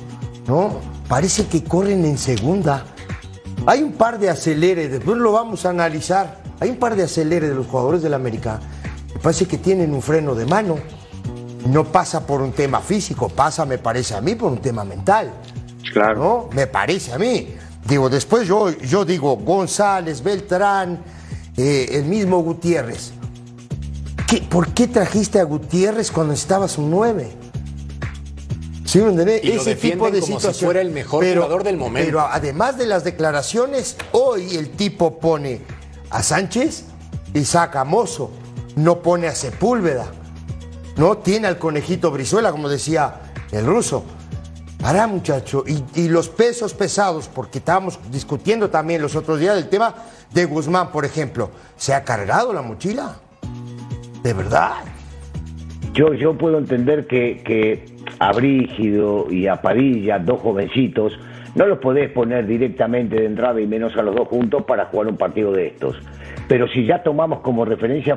¿no? 0.47 0.79
Parece 1.09 1.45
que 1.47 1.63
corren 1.63 2.05
en 2.05 2.17
segunda. 2.17 2.85
Hay 3.65 3.81
un 3.83 3.93
par 3.93 4.19
de 4.19 4.29
aceleres, 4.29 4.91
después 4.91 5.17
lo 5.17 5.31
vamos 5.31 5.65
a 5.65 5.71
analizar. 5.71 6.41
Hay 6.59 6.69
un 6.69 6.77
par 6.77 6.95
de 6.95 7.03
aceleres 7.03 7.49
de 7.49 7.55
los 7.55 7.67
jugadores 7.67 8.01
del 8.01 8.13
América. 8.13 8.59
Me 9.13 9.19
parece 9.19 9.45
que 9.47 9.57
tienen 9.57 9.93
un 9.93 10.01
freno 10.01 10.35
de 10.35 10.45
mano. 10.45 10.77
No 11.67 11.85
pasa 11.85 12.25
por 12.25 12.41
un 12.41 12.51
tema 12.51 12.79
físico, 12.81 13.29
pasa, 13.29 13.65
me 13.65 13.77
parece 13.77 14.15
a 14.15 14.21
mí, 14.21 14.35
por 14.35 14.51
un 14.51 14.59
tema 14.59 14.83
mental. 14.83 15.31
Claro. 15.91 16.47
¿no? 16.49 16.55
Me 16.55 16.67
parece 16.67 17.13
a 17.13 17.17
mí. 17.17 17.55
Digo, 17.87 18.09
después 18.09 18.47
yo, 18.47 18.69
yo 18.69 19.05
digo 19.05 19.35
González, 19.37 20.21
Beltrán, 20.21 20.99
eh, 21.55 21.87
el 21.91 22.03
mismo 22.05 22.39
Gutiérrez. 22.39 23.11
¿Qué- 24.27 24.41
¿Por 24.41 24.69
qué 24.73 24.87
trajiste 24.87 25.39
a 25.39 25.43
Gutiérrez 25.43 26.11
cuando 26.11 26.33
estabas 26.33 26.77
un 26.77 26.91
9? 26.91 27.29
¿Sí 28.85 28.99
me 28.99 29.09
entendés? 29.09 29.43
Y 29.43 29.53
lo 29.53 29.63
defienden 29.63 30.21
como 30.21 30.39
si 30.39 30.53
fuera 30.65 30.81
el 30.81 30.91
mejor 30.91 31.25
jugador 31.25 31.63
del 31.63 31.77
momento. 31.77 32.05
Pero 32.07 32.21
además 32.21 32.77
de 32.77 32.85
las 32.85 33.03
declaraciones, 33.03 33.97
hoy 34.13 34.55
el 34.55 34.69
tipo 34.71 35.19
pone 35.19 35.61
a 36.09 36.23
Sánchez 36.23 36.85
y 37.33 37.43
saca 37.43 37.81
a 37.81 37.83
Mozo. 37.83 38.31
No 38.75 39.01
pone 39.01 39.27
a 39.27 39.35
Sepúlveda. 39.35 40.05
No 40.97 41.17
tiene 41.17 41.47
al 41.47 41.59
conejito 41.59 42.11
Brizuela, 42.11 42.51
como 42.51 42.69
decía 42.69 43.21
el 43.51 43.65
ruso. 43.65 44.03
Para, 44.81 45.07
muchacho. 45.07 45.63
Y, 45.67 45.83
y 45.99 46.09
los 46.09 46.29
pesos 46.29 46.73
pesados, 46.73 47.27
porque 47.27 47.59
estábamos 47.59 47.99
discutiendo 48.11 48.69
también 48.69 49.01
los 49.01 49.15
otros 49.15 49.39
días 49.39 49.55
del 49.55 49.69
tema 49.69 49.93
de 50.33 50.45
Guzmán, 50.45 50.91
por 50.91 51.05
ejemplo. 51.05 51.51
¿Se 51.75 51.93
ha 51.93 52.03
cargado 52.03 52.53
la 52.53 52.61
mochila? 52.61 53.15
¿De 54.23 54.33
verdad? 54.33 54.73
Yo, 55.93 56.13
yo 56.13 56.37
puedo 56.37 56.57
entender 56.57 57.07
que, 57.07 57.41
que 57.43 57.85
a 58.19 58.31
Brígido 58.33 59.27
y 59.31 59.47
a 59.47 59.61
Padilla, 59.61 60.19
dos 60.19 60.41
jovencitos, 60.41 61.13
no 61.55 61.65
los 61.65 61.79
podés 61.79 62.11
poner 62.11 62.45
directamente 62.45 63.15
de 63.15 63.25
entrada 63.25 63.59
y 63.59 63.67
menos 63.67 63.95
a 63.97 64.01
los 64.03 64.15
dos 64.15 64.27
juntos 64.27 64.63
para 64.63 64.85
jugar 64.85 65.07
un 65.07 65.17
partido 65.17 65.51
de 65.51 65.67
estos. 65.67 65.95
Pero 66.47 66.67
si 66.67 66.85
ya 66.85 67.03
tomamos 67.03 67.39
como 67.39 67.65
referencia, 67.65 68.15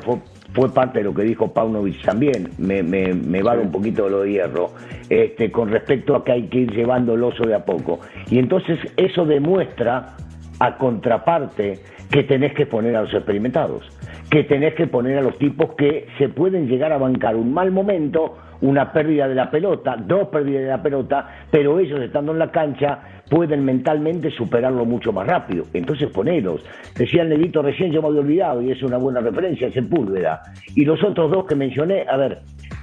fue, 0.52 0.72
parte 0.72 0.98
de 0.98 1.04
lo 1.04 1.14
que 1.14 1.22
dijo 1.22 1.52
Paunovic 1.52 2.02
también, 2.02 2.50
me, 2.58 2.82
me, 2.82 3.14
me 3.14 3.42
vale 3.42 3.62
un 3.62 3.70
poquito 3.70 4.04
de 4.04 4.10
lo 4.10 4.22
de 4.22 4.32
hierro, 4.32 4.70
este, 5.08 5.50
con 5.50 5.68
respecto 5.68 6.16
a 6.16 6.24
que 6.24 6.32
hay 6.32 6.42
que 6.48 6.58
ir 6.60 6.72
llevando 6.72 7.14
el 7.14 7.22
oso 7.22 7.44
de 7.44 7.54
a 7.54 7.64
poco. 7.64 8.00
Y 8.30 8.38
entonces 8.38 8.78
eso 8.96 9.24
demuestra 9.24 10.16
a 10.58 10.76
contraparte 10.76 11.80
que 12.10 12.24
tenés 12.24 12.54
que 12.54 12.66
poner 12.66 12.96
a 12.96 13.02
los 13.02 13.14
experimentados, 13.14 13.84
que 14.30 14.44
tenés 14.44 14.74
que 14.74 14.86
poner 14.86 15.18
a 15.18 15.22
los 15.22 15.38
tipos 15.38 15.74
que 15.76 16.06
se 16.18 16.28
pueden 16.28 16.68
llegar 16.68 16.92
a 16.92 16.98
bancar 16.98 17.36
un 17.36 17.52
mal 17.54 17.70
momento, 17.70 18.36
una 18.62 18.92
pérdida 18.92 19.28
de 19.28 19.34
la 19.34 19.50
pelota, 19.50 19.96
dos 19.96 20.28
pérdidas 20.28 20.62
de 20.62 20.68
la 20.68 20.82
pelota, 20.82 21.28
pero 21.50 21.78
ellos 21.78 22.00
estando 22.00 22.32
en 22.32 22.38
la 22.38 22.50
cancha 22.50 22.98
pueden 23.28 23.64
mentalmente 23.64 24.30
superarlo 24.30 24.84
mucho 24.84 25.12
más 25.12 25.26
rápido. 25.26 25.64
Entonces 25.72 26.10
poneros. 26.10 26.64
Decía 26.96 27.22
el 27.22 27.28
negrito 27.28 27.62
recién, 27.62 27.92
yo 27.92 28.02
me 28.02 28.08
había 28.08 28.20
olvidado, 28.20 28.62
y 28.62 28.72
es 28.72 28.82
una 28.82 28.96
buena 28.96 29.20
referencia, 29.20 29.72
Sepúlveda. 29.72 30.42
Y 30.74 30.84
los 30.84 31.02
otros 31.02 31.30
dos 31.30 31.46
que 31.46 31.54
mencioné, 31.54 32.04
a 32.08 32.16
ver, 32.16 32.40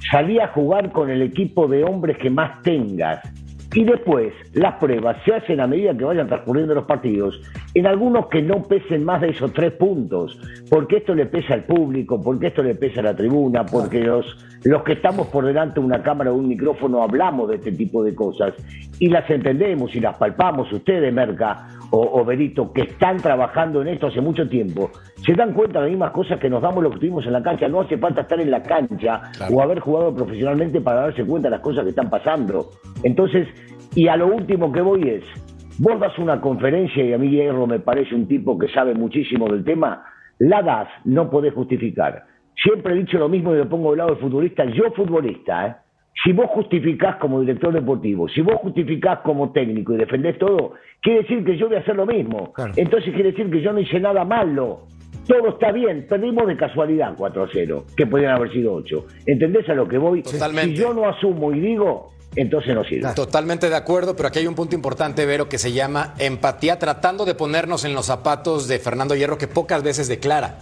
salí 0.10 0.40
a 0.40 0.48
jugar 0.48 0.92
con 0.92 1.10
el 1.10 1.22
equipo 1.22 1.68
de 1.68 1.84
hombres 1.84 2.18
que 2.18 2.30
más 2.30 2.62
tengas 2.62 3.20
y 3.74 3.84
después 3.84 4.34
las 4.54 4.76
pruebas 4.76 5.18
se 5.26 5.34
hacen 5.34 5.60
a 5.60 5.68
medida 5.68 5.96
que 5.96 6.06
vayan 6.06 6.28
transcurriendo 6.28 6.74
los 6.74 6.86
partidos, 6.86 7.42
en 7.74 7.86
algunos 7.86 8.28
que 8.28 8.42
no 8.42 8.64
pesen 8.64 9.04
más 9.04 9.22
de 9.22 9.30
esos 9.30 9.54
tres 9.54 9.74
puntos, 9.74 10.40
porque 10.70 10.98
esto 10.98 11.14
le 11.14 11.26
pesa 11.26 11.54
al 11.54 11.66
público, 11.66 12.22
porque 12.22 12.48
esto 12.48 12.64
le 12.64 12.76
pesa 12.76 13.02
a 13.02 13.04
la 13.04 13.16
tribuna, 13.16 13.66
porque 13.66 14.02
los, 14.02 14.26
los 14.64 14.84
que 14.84 14.94
estamos 14.94 15.28
por 15.28 15.46
delante 15.46 15.80
de 15.80 15.86
una 15.86 16.02
cámara 16.02 16.32
o 16.32 16.36
un 16.36 16.48
micrófono 16.48 17.04
hablamos 17.04 17.50
de 17.50 17.56
este 17.56 17.72
tipo 17.72 18.04
de 18.04 18.16
cosas 18.16 18.54
y 19.00 19.10
las 19.10 19.30
entendemos 19.30 19.96
y 19.96 20.00
las 20.00 20.18
palpamos. 20.18 20.72
Ustedes, 20.72 21.14
Merca 21.14 21.68
o, 21.92 22.20
o 22.20 22.26
Berito, 22.26 22.72
que 22.74 22.82
están 22.82 23.18
trabajando 23.18 23.82
en 23.82 23.90
esto 23.90 24.08
hace 24.08 24.22
mucho 24.22 24.48
tiempo, 24.48 24.90
se 25.26 25.34
dan 25.34 25.54
cuenta 25.54 25.80
de 25.80 25.86
las 25.86 25.92
mismas 25.92 26.12
cosas 26.12 26.40
que 26.40 26.50
nos 26.50 26.62
damos 26.62 26.84
lo 26.84 26.92
que 26.92 27.00
tuvimos 27.00 27.26
en 27.26 27.34
la 27.34 27.44
cancha. 27.44 27.68
No 27.68 27.82
hace 27.82 27.98
falta 27.98 28.22
estar 28.22 28.40
en 28.40 28.52
la 28.52 28.64
cancha 28.64 29.22
o 29.52 29.62
haber 29.62 29.80
jugado 29.80 30.14
profesionalmente 30.14 30.82
para 30.82 31.02
darse 31.02 31.24
cuenta 31.26 31.48
de 31.48 31.52
las 31.52 31.62
cosas 31.62 31.84
que 31.84 31.92
están 31.92 32.10
pasando. 32.10 32.70
Entonces, 33.04 33.48
y 33.98 34.08
a 34.10 34.16
lo 34.16 34.28
último 34.28 34.72
que 34.72 34.80
voy 34.80 35.10
es, 35.10 35.24
vos 35.80 36.00
das 36.00 36.16
una 36.20 36.40
conferencia 36.40 37.04
y 37.04 37.14
a 37.14 37.18
mí 37.18 37.32
Hierro 37.32 37.66
me 37.66 37.80
parece 37.80 38.14
un 38.14 38.28
tipo 38.28 38.56
que 38.56 38.68
sabe 38.68 38.94
muchísimo 38.94 39.50
del 39.50 39.64
tema, 39.64 40.06
la 40.38 40.62
das, 40.62 40.88
no 41.04 41.32
podés 41.32 41.56
justificar. 41.56 42.26
Siempre 42.56 42.94
he 42.94 42.98
dicho 43.00 43.18
lo 43.18 43.28
mismo 43.28 43.56
y 43.56 43.58
me 43.58 43.66
pongo 43.66 43.90
del 43.90 43.98
lado 43.98 44.12
del 44.12 44.20
futbolista, 44.20 44.66
yo 44.66 44.92
futbolista, 44.96 45.68
¿eh? 45.68 45.76
Si 46.24 46.32
vos 46.32 46.46
justificás 46.52 47.16
como 47.16 47.42
director 47.42 47.74
deportivo, 47.74 48.28
si 48.30 48.42
vos 48.42 48.58
justificás 48.62 49.20
como 49.22 49.52
técnico 49.52 49.94
y 49.94 49.98
defendés 49.98 50.38
todo, 50.38 50.74
quiere 51.02 51.22
decir 51.22 51.44
que 51.44 51.58
yo 51.58 51.68
voy 51.68 51.78
a 51.78 51.80
hacer 51.80 51.96
lo 51.96 52.06
mismo. 52.06 52.54
Entonces 52.76 53.14
quiere 53.16 53.32
decir 53.32 53.50
que 53.50 53.62
yo 53.62 53.74
no 53.74 53.80
hice 53.80 54.00
nada 54.00 54.26
malo. 54.26 54.82
Todo 55.28 55.50
está 55.50 55.72
bien, 55.72 56.06
perdimos 56.08 56.48
de 56.48 56.56
casualidad 56.56 57.14
4 57.18 57.44
a 57.44 57.48
0, 57.52 57.84
que 57.96 58.06
podrían 58.06 58.36
haber 58.36 58.52
sido 58.52 58.74
8. 58.74 59.06
¿Entendés 59.26 59.68
a 59.70 59.74
lo 59.74 59.88
que 59.88 59.98
voy? 59.98 60.22
Totalmente. 60.22 60.76
Si 60.76 60.82
yo 60.82 60.94
no 60.94 61.08
asumo 61.08 61.52
y 61.52 61.60
digo, 61.60 62.12
entonces 62.38 62.74
no 62.76 62.84
sirve. 62.84 63.12
Totalmente 63.14 63.70
de 63.70 63.76
acuerdo, 63.76 64.16
pero 64.16 64.30
aquí 64.30 64.40
hay 64.40 64.48
un 64.48 64.56
punto 64.56 64.76
importante, 64.76 65.26
Vero, 65.26 65.50
que 65.50 65.58
se 65.58 65.72
llama 65.74 66.14
empatía, 66.20 66.80
tratando 66.80 67.26
de 67.26 67.36
ponernos 67.36 67.84
en 67.84 67.94
los 67.94 68.06
zapatos 68.06 68.68
de 68.68 68.80
Fernando 68.80 69.16
Hierro, 69.16 69.38
que 69.38 69.48
pocas 69.48 69.84
veces 69.84 70.08
declara. 70.08 70.60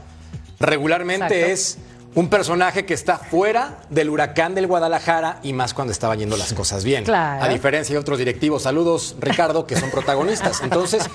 Regularmente 0.60 1.26
Exacto. 1.52 1.52
es 1.54 1.78
un 2.16 2.30
personaje 2.30 2.86
que 2.86 2.94
está 2.94 3.18
fuera 3.18 3.80
del 3.90 4.10
huracán 4.10 4.56
del 4.56 4.68
Guadalajara 4.68 5.40
y 5.44 5.52
más 5.52 5.74
cuando 5.74 5.92
estaban 5.92 6.18
yendo 6.18 6.38
las 6.38 6.54
cosas 6.54 6.86
bien. 6.86 7.04
Claro. 7.04 7.44
A 7.44 7.50
diferencia 7.50 7.94
de 7.94 8.00
otros 8.00 8.18
directivos, 8.18 8.62
saludos 8.64 9.18
Ricardo, 9.20 9.68
que 9.68 9.76
son 9.76 9.92
protagonistas. 9.92 10.62
Entonces, 10.64 11.10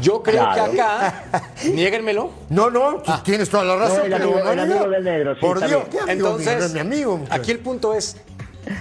yo 0.00 0.22
creo 0.22 0.44
Claro. 0.44 0.72
que 0.72 0.80
acá, 0.80 1.24
niéguenmelo, 1.74 2.30
No, 2.48 2.70
no, 2.70 3.02
tú 3.02 3.12
tienes 3.22 3.50
toda 3.50 3.64
la 3.64 3.76
razón. 3.76 3.98
No, 3.98 4.04
el 4.04 4.12
pero 4.12 4.24
amigo- 4.24 4.40
no, 4.44 4.50
el 4.50 4.56
no, 4.56 4.62
amigo 4.62 4.80
no. 4.86 4.90
del 4.92 5.04
negro, 5.04 5.34
sí, 5.34 5.40
Por 5.42 5.58
Dios. 5.66 5.82
¿qué 5.90 5.98
amigo 5.98 6.04
mío? 6.06 6.12
Entonces, 6.12 6.58
No 6.58 6.64
es 6.64 6.72
mi 6.72 6.80
amigo. 6.80 7.20
aquí 7.28 7.50
el 7.50 7.58
punto 7.58 7.92
es, 7.92 8.16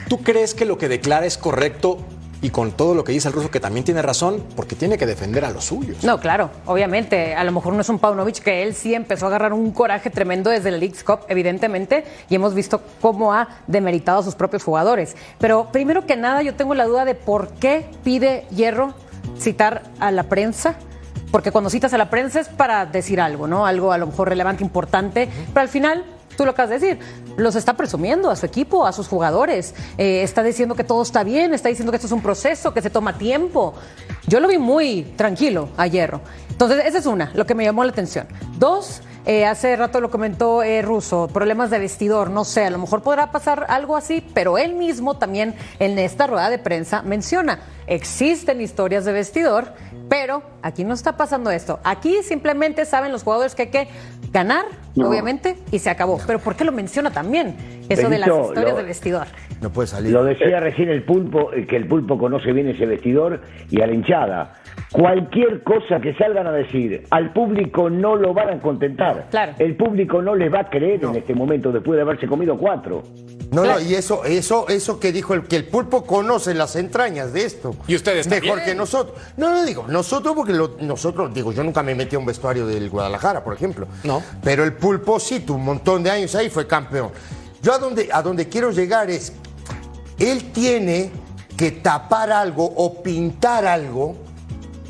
¿tú 0.08 0.22
crees 0.24 0.54
que 0.54 0.66
lo 0.66 0.78
que 0.78 0.88
declara 0.88 1.26
es 1.26 1.38
correcto 1.38 2.00
y 2.42 2.50
con 2.50 2.72
todo 2.74 2.94
lo 2.94 3.04
que 3.04 3.12
dice 3.12 3.28
el 3.28 3.34
ruso 3.34 3.50
que 3.50 3.60
también 3.60 3.84
tiene 3.84 4.02
razón? 4.02 4.44
Porque 4.56 4.76
tiene 4.76 4.98
que 4.98 5.06
defender 5.06 5.46
a 5.46 5.52
los 5.52 5.66
suyos. 5.66 6.04
No, 6.04 6.20
claro, 6.20 6.52
obviamente. 6.66 7.34
A 7.34 7.44
lo 7.44 7.52
mejor 7.52 7.74
no 7.74 7.82
es 7.82 7.90
un 7.90 8.00
Paunovic 8.00 8.40
que 8.40 8.64
él 8.64 8.76
sí 8.76 8.94
empezó 8.94 9.26
a 9.26 9.30
agarrar 9.30 9.54
un 9.54 9.72
coraje 9.72 10.10
tremendo 10.10 10.50
desde 10.50 10.70
el 10.70 10.80
Leagues 10.80 11.04
Cup, 11.04 11.22
evidentemente, 11.28 12.04
y 12.30 12.36
hemos 12.36 12.54
visto 12.54 12.82
cómo 13.02 13.34
ha 13.34 13.48
demeritado 13.68 14.20
a 14.20 14.24
sus 14.24 14.36
propios 14.36 14.64
jugadores. 14.64 15.16
Pero 15.40 15.70
primero 15.72 16.06
que 16.06 16.18
nada, 16.18 16.42
yo 16.42 16.56
tengo 16.56 16.76
la 16.76 16.86
duda 16.86 17.06
de 17.06 17.16
por 17.16 17.54
qué 17.54 17.86
pide 18.04 18.46
Hierro 18.52 18.94
citar 19.40 19.84
a 20.00 20.12
la 20.12 20.24
prensa. 20.24 20.76
Porque 21.32 21.52
cuando 21.52 21.70
citas 21.70 21.94
a 21.94 21.98
la 21.98 22.10
prensa 22.10 22.40
es 22.40 22.48
para 22.48 22.86
decir 22.86 23.20
algo, 23.20 23.48
¿no? 23.48 23.66
Algo 23.66 23.92
a 23.92 23.98
lo 23.98 24.08
mejor 24.08 24.30
relevante, 24.30 24.64
importante, 24.64 25.28
pero 25.54 25.62
al 25.62 25.70
final 25.70 26.06
tú 26.36 26.46
lo 26.46 26.52
acabas 26.52 26.70
de 26.70 26.80
decir, 26.80 27.00
los 27.38 27.56
está 27.56 27.76
presumiendo 27.76 28.30
a 28.30 28.36
su 28.36 28.46
equipo, 28.46 28.86
a 28.86 28.92
sus 28.92 29.08
jugadores, 29.08 29.74
eh, 29.98 30.24
está 30.24 30.44
diciendo 30.44 30.76
que 30.76 30.84
todo 30.84 31.02
está 31.02 31.24
bien, 31.24 31.54
está 31.54 31.70
diciendo 31.70 31.92
que 31.92 31.98
esto 31.98 32.08
es 32.08 32.14
un 32.14 32.22
proceso, 32.22 32.74
que 32.74 32.82
se 32.82 32.90
toma 32.90 33.18
tiempo. 33.18 33.74
Yo 34.28 34.40
lo 34.40 34.48
vi 34.48 34.58
muy 34.58 35.04
tranquilo 35.16 35.70
a 35.78 35.88
Hierro. 35.88 36.22
Entonces, 36.50 36.86
esa 36.86 36.98
es 37.00 37.06
una, 37.06 37.32
lo 37.34 37.46
que 37.46 37.54
me 37.54 37.64
llamó 37.64 37.84
la 37.84 37.92
atención. 37.92 38.28
Dos, 38.58 39.02
eh, 39.26 39.46
hace 39.46 39.76
rato 39.76 40.00
lo 40.02 40.12
comentó 40.12 40.62
eh, 40.62 40.82
Russo, 40.84 41.28
problemas 41.34 41.72
de 41.72 41.80
vestidor, 41.80 42.30
no 42.30 42.46
sé, 42.46 42.66
a 42.66 42.70
lo 42.70 42.78
mejor 42.78 43.02
podrá 43.02 43.32
pasar 43.32 43.66
algo 43.70 43.98
así, 43.98 44.24
pero 44.34 44.60
él 44.60 44.76
mismo 44.76 45.18
también 45.18 45.56
en 45.80 45.98
esta 45.98 46.28
rueda 46.28 46.50
de 46.52 46.60
prensa 46.60 47.02
menciona, 47.02 47.60
existen 47.88 48.62
historias 48.62 49.04
de 49.04 49.14
vestidor, 49.14 49.74
pero 50.10 50.44
aquí 50.62 50.84
no 50.84 50.94
está 50.94 51.18
pasando 51.18 51.50
esto. 51.52 51.80
Aquí 51.84 52.22
simplemente 52.24 52.86
saben 52.86 53.12
los 53.12 53.24
jugadores 53.24 53.56
que 53.56 53.64
hay 53.64 53.70
que 53.70 53.88
ganar, 54.32 54.66
No. 54.96 55.10
obviamente, 55.10 55.58
y 55.72 55.80
se 55.80 55.90
acabó. 55.90 56.20
Pero 56.26 56.40
¿por 56.40 56.56
qué 56.56 56.64
lo 56.64 56.72
menciona 56.72 57.12
también? 57.12 57.56
Eso 57.90 58.10
de 58.10 58.18
las 58.20 58.30
historias 58.30 58.72
lo- 58.72 58.78
de 58.78 58.84
vestidor. 58.84 59.28
No 59.66 59.72
puede 59.72 59.88
salir. 59.88 60.12
Lo 60.14 60.24
decía 60.24 60.60
recién 60.60 60.90
el 60.90 61.02
pulpo, 61.04 61.52
eh, 61.52 61.66
que 61.66 61.76
el 61.76 61.88
pulpo 61.88 62.20
conoce 62.20 62.52
bien 62.54 62.68
ese 62.68 62.86
vestidor 62.86 63.42
y 63.72 63.82
a 63.82 63.88
la 63.88 63.94
hinchada. 63.94 64.54
Cualquier 64.92 65.64
cosa 65.64 66.00
que 66.00 66.14
salgan 66.14 66.46
a 66.46 66.52
decir, 66.52 67.04
al 67.10 67.34
público 67.34 67.90
no 67.90 68.16
lo 68.16 68.32
van 68.36 68.50
a 68.50 68.62
contentar. 68.62 69.26
Claro. 69.32 69.54
El 69.58 69.76
público 69.76 70.22
no 70.22 70.36
les 70.36 70.54
va 70.54 70.60
a 70.60 70.70
creer 70.70 71.04
en 71.04 71.16
este 71.16 71.34
momento 71.34 71.72
después 71.72 71.96
de 71.98 72.04
haberse 72.04 72.28
comido 72.28 72.56
cuatro. 72.60 73.02
No, 73.52 73.64
Claro. 73.64 73.80
no, 73.80 73.86
y 73.90 73.96
eso, 73.96 74.24
eso, 74.24 74.68
eso 74.70 75.00
que 75.00 75.12
dijo 75.12 75.34
el 75.34 75.44
que 75.48 75.56
el 75.56 75.66
pulpo 75.66 76.06
conoce 76.06 76.54
las 76.54 76.76
entrañas 76.76 77.34
de 77.34 77.46
esto. 77.46 77.76
Y 77.88 77.96
ustedes 77.96 78.28
Mejor 78.28 78.50
también. 78.58 78.68
que 78.68 78.76
nosotros. 78.76 79.18
No, 79.38 79.50
no 79.50 79.66
digo, 79.66 79.86
nosotros 79.88 80.36
porque 80.36 80.54
lo- 80.54 80.78
nosotros, 80.82 81.34
digo, 81.34 81.52
yo 81.54 81.64
nunca 81.64 81.82
me 81.82 81.96
metí 81.96 82.16
a 82.16 82.20
un 82.20 82.26
vestuario 82.28 82.68
del 82.68 82.88
Guadalajara, 82.92 83.44
por 83.44 83.56
ejemplo. 83.56 83.88
No. 84.04 84.22
Pero 84.44 84.64
el 84.64 84.74
pulpo 84.74 85.20
sí, 85.20 85.40
tuvo 85.40 85.58
un 85.58 85.66
montón 85.66 86.04
de 86.04 86.12
años 86.12 86.36
ahí, 86.36 86.50
fue 86.52 86.68
campeón. 86.68 87.10
Yo 87.64 87.74
a 87.74 87.80
donde, 87.80 88.10
a 88.14 88.22
donde 88.22 88.48
quiero 88.48 88.70
llegar 88.70 89.10
es, 89.10 89.34
él 90.20 90.52
tiene 90.52 91.12
que 91.58 91.72
tapar 91.72 92.32
algo 92.32 92.66
o 92.66 93.02
pintar 93.02 93.66
algo 93.66 94.16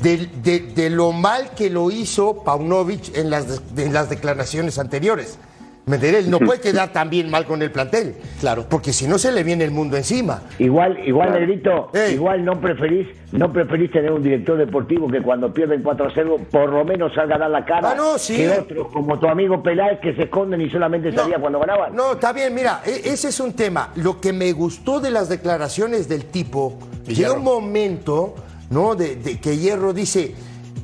de, 0.00 0.90
lo 0.90 1.12
mal 1.12 1.50
que 1.54 1.70
lo 1.70 1.90
hizo 1.90 2.42
Paunovic 2.44 3.16
en 3.16 3.30
las 3.30 4.10
declaraciones 4.10 4.78
anteriores. 4.78 5.38
¿Me 5.88 5.94
entiendes? 5.94 6.26
No 6.26 6.40
puede 6.40 6.60
quedar 6.60 6.92
tan 6.92 7.08
bien 7.08 7.30
mal 7.30 7.46
con 7.46 7.62
el 7.62 7.70
plantel. 7.70 8.16
Claro. 8.40 8.66
Porque 8.68 8.92
si 8.92 9.06
no 9.06 9.18
se 9.18 9.30
le 9.30 9.44
viene 9.44 9.62
el 9.62 9.70
mundo 9.70 9.96
encima. 9.96 10.42
Igual, 10.58 10.98
igual 11.06 11.32
Negrito, 11.32 11.90
Ey. 11.94 12.14
igual 12.14 12.44
no 12.44 12.60
preferís, 12.60 13.06
no 13.30 13.52
preferís 13.52 13.92
tener 13.92 14.10
un 14.10 14.20
director 14.20 14.58
deportivo 14.58 15.06
que 15.06 15.22
cuando 15.22 15.54
pierden 15.54 15.84
4 15.84 16.06
a 16.08 16.10
0 16.12 16.38
por 16.50 16.70
lo 16.70 16.84
menos 16.84 17.14
salga 17.14 17.36
a 17.36 17.38
dar 17.38 17.50
la 17.50 17.64
cara 17.64 17.92
Ah, 17.92 17.94
no, 17.94 18.18
sí. 18.18 18.34
que 18.36 18.50
otros 18.50 18.88
como 18.92 19.16
tu 19.20 19.28
amigo 19.28 19.62
Peláez 19.62 20.00
que 20.00 20.12
se 20.16 20.24
esconden 20.24 20.60
y 20.60 20.68
solamente 20.70 21.12
salía 21.14 21.38
cuando 21.38 21.60
ganaban. 21.60 21.94
No, 21.94 22.14
está 22.14 22.32
bien, 22.32 22.52
mira, 22.52 22.82
e- 22.84 23.02
ese 23.04 23.28
es 23.28 23.38
un 23.38 23.52
tema. 23.52 23.92
Lo 23.94 24.20
que 24.20 24.32
me 24.32 24.50
gustó 24.54 24.98
de 24.98 25.12
las 25.12 25.28
declaraciones 25.28 26.08
del 26.08 26.24
tipo, 26.24 26.80
llega 27.06 27.30
un 27.34 27.44
momento, 27.44 28.34
¿no? 28.70 28.96
De, 28.96 29.14
de 29.14 29.38
que 29.38 29.56
Hierro 29.56 29.92
dice, 29.92 30.34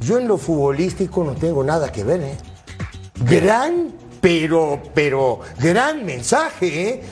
yo 0.00 0.18
en 0.18 0.28
lo 0.28 0.37
futbolístico 0.38 1.25
no 1.25 1.32
tengo 1.32 1.64
nada 1.64 1.90
que 1.90 2.04
ver, 2.04 2.21
¿eh? 2.21 2.37
Gran, 3.28 3.88
pero, 4.23 4.81
pero, 4.95 5.41
gran 5.59 6.07
mensaje, 6.07 6.88
¿eh? 6.88 7.02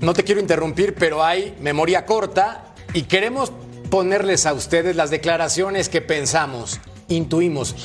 No 0.00 0.14
te 0.14 0.24
quiero 0.24 0.40
interrumpir, 0.40 0.94
pero 0.94 1.22
hay 1.22 1.54
memoria 1.60 2.06
corta 2.06 2.74
y 2.94 3.02
queremos 3.02 3.52
ponerles 3.90 4.46
a 4.46 4.54
ustedes 4.54 4.96
las 4.96 5.10
declaraciones 5.10 5.90
que 5.90 6.00
pensamos, 6.00 6.80
intuimos, 7.08 7.76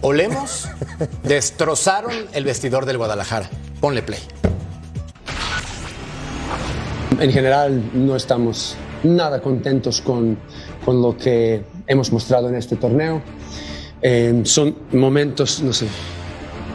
olemos, 0.00 0.66
destrozaron 1.24 2.14
el 2.32 2.44
vestidor 2.44 2.86
del 2.86 2.96
Guadalajara. 2.96 3.50
Ponle 3.80 4.02
play. 4.02 4.20
En 7.20 7.30
general 7.30 7.82
no 7.92 8.16
estamos 8.16 8.76
nada 9.02 9.42
contentos 9.42 10.00
con, 10.00 10.38
con 10.86 11.02
lo 11.02 11.18
que 11.18 11.64
hemos 11.86 12.10
mostrado 12.12 12.48
en 12.48 12.54
este 12.54 12.76
torneo. 12.76 13.20
Eh, 14.00 14.40
son 14.44 14.74
momentos, 14.92 15.60
no 15.62 15.74
sé, 15.74 15.86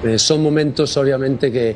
eh, 0.04 0.18
son 0.18 0.42
momentos 0.42 0.96
obviamente 0.98 1.52
que 1.52 1.76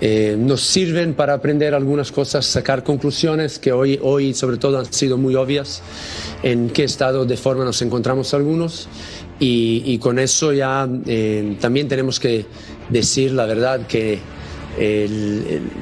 eh, 0.00 0.36
nos 0.38 0.62
sirven 0.62 1.14
para 1.14 1.34
aprender 1.34 1.74
algunas 1.74 2.10
cosas, 2.10 2.44
sacar 2.44 2.82
conclusiones 2.82 3.58
que 3.58 3.72
hoy, 3.72 3.98
hoy 4.02 4.34
sobre 4.34 4.56
todo 4.56 4.78
han 4.78 4.92
sido 4.92 5.16
muy 5.16 5.36
obvias 5.36 5.82
en 6.42 6.70
qué 6.70 6.84
estado 6.84 7.24
de 7.24 7.36
forma 7.36 7.64
nos 7.64 7.80
encontramos 7.82 8.34
algunos 8.34 8.88
y, 9.38 9.98
con 9.98 10.18
eso 10.18 10.52
ya 10.52 10.88
eh, 11.06 11.56
también 11.60 11.88
tenemos 11.88 12.20
que 12.20 12.46
decir 12.90 13.32
la 13.32 13.46
verdad 13.46 13.86
que 13.86 14.18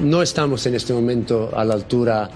no 0.01 0.21
estamos 0.21 0.65
en 0.65 0.75
este 0.75 0.93
momento 0.93 1.49
a 1.55 1.63
la 1.63 1.75
altura 1.75 2.29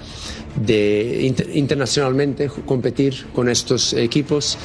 de 0.56 1.20
inter- 1.24 1.50
internacionalmente 1.54 2.50
competir 2.66 3.25
con 3.34 3.50
estos 3.50 3.94
equipos. 3.94 4.58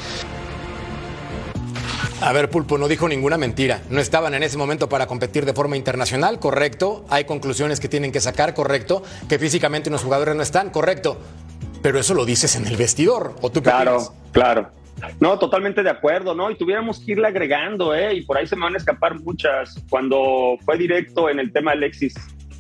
A 2.23 2.33
ver, 2.33 2.51
Pulpo, 2.51 2.77
no 2.77 2.87
dijo 2.87 3.09
ninguna 3.09 3.39
mentira. 3.39 3.81
No 3.89 3.99
estaban 4.01 4.35
en 4.35 4.43
ese 4.43 4.59
momento 4.59 4.89
para 4.91 5.07
competir 5.07 5.47
de 5.47 5.55
forma 5.55 5.77
internacional, 5.77 6.39
correcto. 6.39 7.05
Hay 7.09 7.25
conclusiones 7.25 7.81
que 7.81 7.89
tienen 7.89 8.13
que 8.13 8.21
sacar, 8.21 8.53
correcto. 8.53 9.03
Que 9.29 9.39
físicamente 9.39 9.89
unos 9.89 10.03
jugadores 10.03 10.37
no 10.37 10.43
están, 10.43 10.69
correcto. 10.71 11.19
Pero 11.83 11.99
eso 11.99 12.13
lo 12.13 12.27
dices 12.27 12.57
en 12.57 12.67
el 12.67 12.77
vestidor. 12.77 13.37
¿O 13.41 13.51
tú 13.51 13.63
qué 13.63 13.71
Claro, 13.71 13.97
opinas? 13.97 14.13
claro. 14.33 14.69
No, 15.19 15.39
totalmente 15.39 15.83
de 15.83 15.89
acuerdo, 15.89 16.35
¿no? 16.35 16.51
Y 16.51 16.57
tuviéramos 16.57 17.01
que 17.01 17.13
irle 17.13 17.27
agregando, 17.27 17.95
¿eh? 17.95 18.13
Y 18.17 18.21
por 18.27 18.37
ahí 18.37 18.47
se 18.47 18.55
me 18.55 18.65
van 18.65 18.75
a 18.75 18.77
escapar 18.77 19.19
muchas. 19.19 19.77
Cuando 19.89 20.59
fue 20.63 20.77
directo 20.77 21.31
en 21.31 21.41
el 21.41 21.51
tema 21.55 21.73
Alexis, 21.73 22.13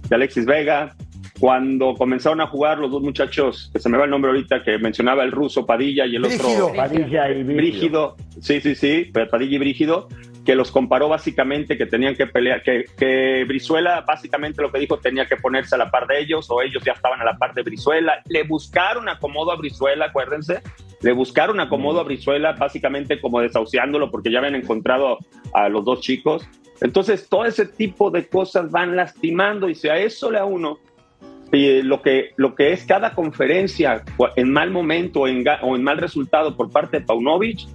de 0.08 0.16
Alexis 0.16 0.46
Vega, 0.46 0.96
cuando 1.40 1.94
comenzaron 1.94 2.42
a 2.42 2.46
jugar 2.46 2.78
los 2.78 2.90
dos 2.90 3.02
muchachos, 3.02 3.70
que 3.72 3.78
se 3.78 3.88
me 3.88 3.96
va 3.96 4.04
el 4.04 4.10
nombre 4.10 4.30
ahorita, 4.30 4.62
que 4.62 4.76
mencionaba 4.76 5.24
el 5.24 5.32
ruso 5.32 5.64
Padilla 5.64 6.04
y 6.04 6.16
el 6.16 6.22
Brígido. 6.22 6.66
otro 6.66 6.76
Padilla 6.76 7.30
y 7.30 7.42
Brígido. 7.42 7.56
Brígido, 7.56 8.16
sí, 8.40 8.60
sí, 8.60 8.74
sí, 8.74 9.10
Padilla 9.30 9.56
y 9.56 9.58
Brígido, 9.58 10.08
que 10.44 10.54
los 10.54 10.70
comparó 10.70 11.08
básicamente 11.08 11.78
que 11.78 11.86
tenían 11.86 12.14
que 12.14 12.26
pelear, 12.26 12.62
que, 12.62 12.84
que 12.96 13.44
Brizuela 13.48 14.04
básicamente 14.06 14.60
lo 14.60 14.70
que 14.70 14.80
dijo 14.80 14.98
tenía 14.98 15.24
que 15.24 15.36
ponerse 15.36 15.74
a 15.76 15.78
la 15.78 15.90
par 15.90 16.06
de 16.06 16.20
ellos 16.20 16.46
o 16.50 16.60
ellos 16.60 16.84
ya 16.84 16.92
estaban 16.92 17.22
a 17.22 17.24
la 17.24 17.38
par 17.38 17.54
de 17.54 17.62
Brizuela. 17.62 18.22
Le 18.26 18.42
buscaron 18.42 19.08
acomodo 19.08 19.50
a 19.50 19.56
Brizuela, 19.56 20.06
acuérdense, 20.06 20.60
le 21.00 21.12
buscaron 21.12 21.58
acomodo 21.58 22.00
a 22.00 22.04
Brizuela 22.04 22.52
básicamente 22.52 23.18
como 23.18 23.40
desahuciándolo 23.40 24.10
porque 24.10 24.30
ya 24.30 24.40
habían 24.40 24.56
encontrado 24.56 25.18
a 25.54 25.70
los 25.70 25.86
dos 25.86 26.02
chicos. 26.02 26.46
Entonces 26.82 27.28
todo 27.30 27.46
ese 27.46 27.64
tipo 27.64 28.10
de 28.10 28.26
cosas 28.26 28.70
van 28.70 28.94
lastimando 28.94 29.70
y 29.70 29.74
si 29.74 29.88
a 29.88 29.96
eso 29.96 30.30
le 30.30 30.38
a 30.38 30.44
uno 30.44 30.78
y 31.52 31.82
lo 31.82 32.02
que, 32.02 32.30
lo 32.36 32.54
que 32.54 32.72
es 32.72 32.84
cada 32.84 33.14
conferencia 33.14 34.04
en 34.36 34.52
mal 34.52 34.70
momento 34.70 35.20
o 35.20 35.26
en 35.26 35.82
mal 35.82 35.98
resultado 35.98 36.56
por 36.56 36.70
parte 36.70 37.00
de 37.00 37.06
Paunovic, 37.06 37.66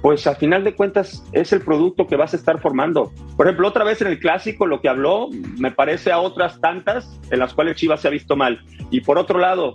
pues 0.00 0.26
al 0.26 0.36
final 0.36 0.64
de 0.64 0.74
cuentas 0.74 1.24
es 1.32 1.52
el 1.52 1.60
producto 1.60 2.06
que 2.06 2.16
vas 2.16 2.32
a 2.32 2.36
estar 2.36 2.60
formando. 2.60 3.12
Por 3.36 3.46
ejemplo, 3.46 3.68
otra 3.68 3.84
vez 3.84 4.00
en 4.00 4.08
el 4.08 4.18
clásico 4.18 4.66
lo 4.66 4.80
que 4.80 4.88
habló 4.88 5.28
me 5.58 5.70
parece 5.70 6.12
a 6.12 6.20
otras 6.20 6.60
tantas 6.60 7.20
en 7.30 7.38
las 7.38 7.52
cuales 7.52 7.76
Chivas 7.76 8.00
se 8.00 8.08
ha 8.08 8.10
visto 8.10 8.36
mal. 8.36 8.60
Y 8.90 9.00
por 9.00 9.18
otro 9.18 9.38
lado, 9.38 9.74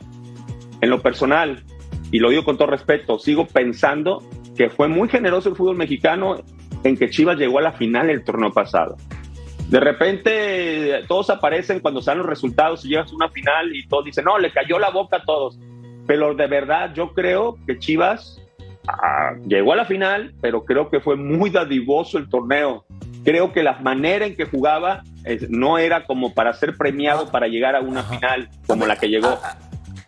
en 0.82 0.90
lo 0.90 1.02
personal, 1.02 1.64
y 2.12 2.20
lo 2.20 2.30
digo 2.30 2.44
con 2.44 2.58
todo 2.58 2.68
respeto, 2.68 3.20
sigo 3.20 3.46
pensando 3.46 4.24
que 4.56 4.70
fue 4.70 4.88
muy 4.88 5.10
generoso 5.10 5.50
el 5.50 5.56
fútbol 5.56 5.76
mexicano 5.76 6.38
en 6.84 6.98
que 6.98 7.10
Chivas 7.10 7.38
llegó 7.38 7.60
a 7.60 7.64
la 7.64 7.74
final 7.74 8.10
el 8.10 8.24
torneo 8.24 8.52
pasado. 8.52 8.98
De 9.70 9.80
repente 9.80 11.04
todos 11.08 11.30
aparecen 11.30 11.80
cuando 11.80 12.02
salen 12.02 12.20
los 12.20 12.28
resultados 12.28 12.86
y 12.86 12.90
llegas 12.90 13.12
a 13.12 13.16
una 13.16 13.30
final 13.30 13.76
y 13.76 13.88
todos 13.88 14.06
dicen, 14.06 14.26
no, 14.26 14.38
le 14.38 14.52
cayó 14.52 14.80
la 14.80 14.90
boca 14.90 15.18
a 15.18 15.24
todos. 15.24 15.60
Pero 16.06 16.36
de 16.36 16.48
verdad 16.48 16.94
yo 16.94 17.14
creo 17.14 17.58
que 17.66 17.80
Chivas 17.80 18.42
ah, 18.88 19.34
llegó 19.48 19.74
a 19.74 19.78
la 19.78 19.86
final, 19.86 20.34
pero 20.42 20.66
creo 20.66 20.90
que 20.90 21.00
fue 21.00 21.16
muy 21.16 21.50
dadivoso 21.50 22.18
el 22.18 22.30
torneo. 22.30 22.86
Creo 23.24 23.54
que 23.54 23.64
la 23.64 23.80
manera 23.80 24.26
en 24.26 24.36
que 24.36 24.46
jugaba 24.46 25.02
eh, 25.26 25.48
no 25.50 25.78
era 25.78 26.06
como 26.06 26.34
para 26.34 26.54
ser 26.54 26.76
premiado 26.76 27.32
para 27.32 27.48
llegar 27.48 27.76
a 27.76 27.80
una 27.80 28.04
final 28.04 28.50
como 28.68 28.86
la 28.86 28.98
que 28.98 29.08
llegó. 29.08 29.40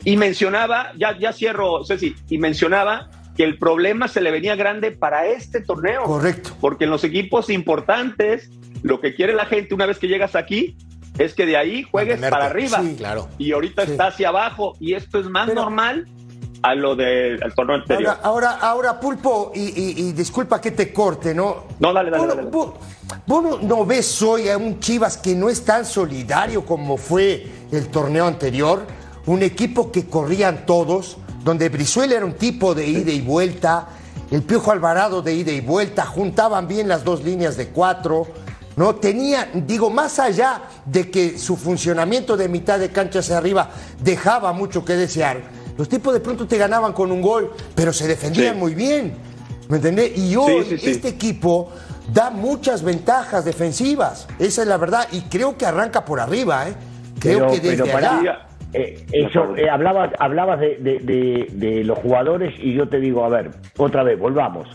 Y 0.03 0.17
mencionaba, 0.17 0.91
ya, 0.97 1.17
ya 1.17 1.33
cierro, 1.33 1.83
Ceci, 1.83 2.15
y 2.29 2.37
mencionaba 2.37 3.09
que 3.35 3.43
el 3.43 3.57
problema 3.57 4.07
se 4.07 4.21
le 4.21 4.31
venía 4.31 4.55
grande 4.55 4.91
para 4.91 5.27
este 5.27 5.61
torneo. 5.61 6.03
Correcto. 6.03 6.51
Porque 6.61 6.85
en 6.85 6.89
los 6.91 7.03
equipos 7.03 7.49
importantes, 7.49 8.49
lo 8.85 9.01
que 9.01 9.15
quiere 9.15 9.33
la 9.33 9.45
gente 9.45 9.73
una 9.73 9.87
vez 9.87 9.97
que 9.97 10.07
llegas 10.07 10.35
aquí 10.35 10.77
es 11.17 11.33
que 11.33 11.45
de 11.47 11.57
ahí 11.57 11.83
juegues 11.89 12.19
Mantenerte. 12.19 12.31
para 12.31 12.45
arriba. 12.45 12.81
Sí, 12.81 12.95
claro. 12.97 13.27
Y 13.39 13.51
ahorita 13.51 13.85
Sí. 13.85 13.91
está 13.91 14.07
hacia 14.07 14.29
abajo. 14.29 14.75
Y 14.79 14.93
esto 14.93 15.19
es 15.19 15.25
más 15.27 15.47
Pero- 15.47 15.61
normal 15.63 16.07
a 16.61 16.75
lo 16.75 16.95
del 16.95 17.39
torneo 17.55 17.77
anterior. 17.77 18.17
Ahora, 18.21 18.51
ahora, 18.51 18.67
ahora, 18.69 18.99
Pulpo, 18.99 19.51
y, 19.55 19.61
y- 19.61 19.99
y 20.09 20.11
disculpa 20.13 20.61
que 20.61 20.71
te 20.71 20.93
corte, 20.93 21.33
¿no? 21.33 21.65
No, 21.79 21.93
dale, 21.93 22.11
dale, 22.11 22.25
Vos 22.27 22.35
no- 22.35 22.35
dale. 22.35 22.49
Vos, 23.25 23.63
no 23.63 23.85
ves 23.85 24.21
hoy 24.21 24.49
a 24.49 24.57
un 24.57 24.79
Chivas 24.79 25.17
que 25.17 25.33
no 25.35 25.49
es 25.49 25.63
tan 25.65 25.83
solidario 25.85 26.63
como 26.65 26.97
fue 26.97 27.47
el 27.71 27.87
torneo 27.87 28.25
anterior, 28.27 28.85
un 29.25 29.41
equipo 29.41 29.91
que 29.91 30.05
corrían 30.07 30.65
todos, 30.67 31.17
donde 31.43 31.69
Brizuela 31.69 32.15
era 32.17 32.25
un 32.25 32.33
tipo 32.33 32.75
de 32.75 32.87
ida 32.87 33.11
y 33.11 33.21
vuelta, 33.21 33.87
el 34.31 34.41
Piojo 34.43 34.71
Alvarado 34.71 35.21
de 35.21 35.33
ida 35.33 35.51
y 35.51 35.61
vuelta, 35.61 36.05
juntaban 36.05 36.67
bien 36.67 36.87
las 36.87 37.03
dos 37.03 37.23
líneas 37.23 37.57
de 37.57 37.69
cuatro, 37.69 38.27
¿no? 38.77 38.95
Tenía, 38.95 39.49
digo, 39.53 39.89
más 39.89 40.19
allá 40.19 40.61
de 40.85 41.09
que 41.09 41.37
su 41.37 41.55
funcionamiento 41.55 42.35
de 42.37 42.49
mitad 42.49 42.79
de 42.79 42.89
cancha 42.89 43.19
hacia 43.19 43.37
arriba 43.37 43.69
dejaba 44.01 44.53
mucho 44.53 44.83
que 44.83 44.93
desear, 44.93 45.37
los 45.77 45.89
tipos 45.89 46.13
de 46.13 46.19
pronto 46.19 46.47
te 46.47 46.57
ganaban 46.57 46.93
con 46.93 47.11
un 47.11 47.21
gol, 47.21 47.51
pero 47.75 47.91
se 47.93 48.07
defendían 48.07 48.53
Sí. 48.55 48.59
muy 48.59 48.75
bien, 48.75 49.13
¿me 49.69 49.77
entendés? 49.77 50.17
Y 50.17 50.35
hoy 50.35 50.63
Sí, 50.63 50.69
sí, 50.71 50.77
sí. 50.77 50.89
este 50.91 51.07
equipo 51.09 51.69
da 52.13 52.29
muchas 52.29 52.83
ventajas 52.83 53.45
defensivas, 53.45 54.27
esa 54.39 54.61
es 54.61 54.67
la 54.67 54.77
verdad, 54.77 55.07
y 55.11 55.21
creo 55.21 55.57
que 55.57 55.65
arranca 55.65 56.05
por 56.05 56.19
arriba, 56.19 56.67
¿eh? 56.69 56.73
Creo 57.19 57.39
Pero- 57.39 57.51
que 57.51 57.59
desde 57.59 57.83
pero 57.85 57.97
allá... 57.97 58.41
Eh, 58.77 59.05
eso, 59.13 59.55
eh, 59.55 59.69
hablabas, 59.69 60.11
hablabas 60.19 60.59
de, 60.59 60.75
de- 60.81 60.99
de- 60.99 61.47
de 61.53 61.83
los 61.85 61.97
jugadores 61.99 62.53
y 62.59 62.73
yo 62.73 62.89
te 62.89 62.99
digo, 62.99 63.23
a 63.23 63.29
ver, 63.29 63.51
otra 63.77 64.03
vez, 64.03 64.19
volvamos. 64.19 64.67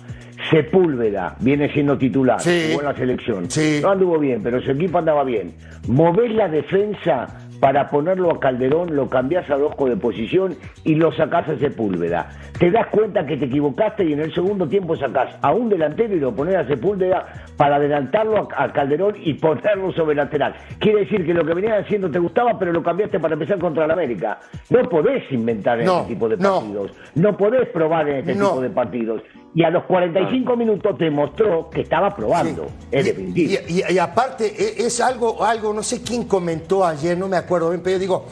Sepúlveda 0.51 1.37
viene 1.41 1.73
siendo 1.73 1.97
titular, 1.97 2.41
Sí. 2.41 2.69
jugó 2.71 2.81
en 2.81 2.87
la 2.87 2.95
selección. 2.97 3.51
Sí. 3.51 3.79
No 3.83 3.91
anduvo 3.91 4.19
bien, 4.19 4.43
pero 4.43 4.61
su 4.61 4.73
equipo 4.73 4.99
andaba 4.99 5.23
bien. 5.25 5.55
Movés 5.89 6.33
la 6.35 6.49
defensa 6.49 7.27
para 7.61 7.89
ponerlo 7.91 8.31
a 8.33 8.41
Calderón, 8.41 8.97
lo 8.97 9.09
cambiás 9.09 9.49
a 9.51 9.57
Dosco 9.57 9.87
de 9.89 9.97
posición 9.97 10.57
y 10.83 10.95
lo 10.95 11.13
sacás 11.13 11.47
a 11.49 11.59
Sepúlveda. 11.59 12.31
Te 12.59 12.71
das 12.71 12.87
cuenta 12.89 13.25
que 13.27 13.37
te 13.37 13.45
equivocaste 13.47 14.05
y 14.05 14.15
en 14.15 14.21
el 14.21 14.33
segundo 14.35 14.67
tiempo 14.67 14.97
sacás 14.97 15.37
a 15.43 15.53
un 15.53 15.69
delantero 15.69 16.15
y 16.17 16.21
lo 16.21 16.35
pones 16.35 16.57
a 16.57 16.67
Sepúlveda 16.67 17.27
para 17.59 17.77
adelantarlo 17.77 18.49
a, 18.57 18.73
Calderón 18.73 19.15
y 19.23 19.35
ponerlo 19.35 19.93
sobre 19.93 20.17
lateral. 20.17 20.55
Quiere 20.79 21.01
decir 21.01 21.25
que 21.25 21.35
lo 21.35 21.45
que 21.45 21.53
venías 21.55 21.85
haciendo 21.85 22.11
te 22.11 22.19
gustaba, 22.19 22.59
pero 22.59 22.73
lo 22.73 22.83
cambiaste 22.83 23.21
para 23.21 23.35
empezar 23.35 23.59
contra 23.59 23.85
el 23.85 23.91
América. 23.91 24.41
No 24.71 24.89
podés 24.89 25.31
inventar 25.31 25.81
en 25.81 25.87
No, 25.87 26.01
este 26.01 26.15
tipo 26.15 26.29
de 26.31 26.39
no. 26.39 26.61
partidos. 26.61 26.93
No 27.15 27.37
podés 27.37 27.69
probar 27.69 28.09
en 28.09 28.17
este 28.21 28.35
No. 28.35 28.49
tipo 28.51 28.61
de 28.63 28.71
partidos. 28.71 29.23
Y 29.55 29.65
a 29.65 29.71
los 29.71 29.85
45 29.85 30.57
minutos 30.57 30.97
te 30.97 31.11
mostró 31.11 31.69
que 31.71 31.81
estaba 31.81 32.15
probando. 32.15 32.67
Es 32.91 33.07
Y-. 33.07 33.41
Y, 33.69 33.81
y- 33.81 33.93
y 33.95 33.99
aparte, 33.99 34.47
e- 34.47 34.87
es 34.87 35.01
algo, 35.01 35.43
algo, 35.45 35.73
no 35.75 35.83
sé 35.83 36.03
quién 36.03 36.25
comentó 36.25 36.85
ayer, 36.85 37.19
no 37.19 37.27
me 37.29 37.37
acuerdo 37.37 37.71
bien, 37.71 37.83
pero 37.83 37.97
yo 37.97 38.01
digo, 38.01 38.27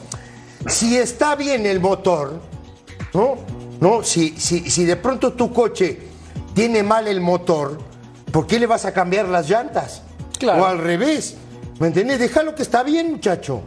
si 0.67 0.95
está 0.97 1.35
bien 1.35 1.65
el 1.65 1.79
motor, 1.81 2.39
¿no? 3.13 3.35
¿No? 3.81 4.03
Si, 4.03 4.29
si, 4.37 4.69
si 4.69 4.85
de 4.85 4.95
pronto 4.95 5.33
tu 5.33 5.51
coche 5.53 5.99
tiene 6.53 6.83
mal 6.83 7.07
el 7.07 7.19
motor, 7.21 7.77
¿por 8.31 8.47
qué 8.47 8.57
le 8.59 8.65
vas 8.67 8.85
a 8.85 8.93
cambiar 8.93 9.27
las 9.27 9.49
llantas? 9.49 10.03
Claro. 10.37 10.63
O 10.63 10.65
al 10.65 10.77
revés. 10.79 11.37
¿Me 11.79 11.87
entiendes? 11.87 12.19
Déjalo 12.19 12.55
que 12.55 12.61
está 12.61 12.83
bien, 12.83 13.11
muchacho. 13.11 13.61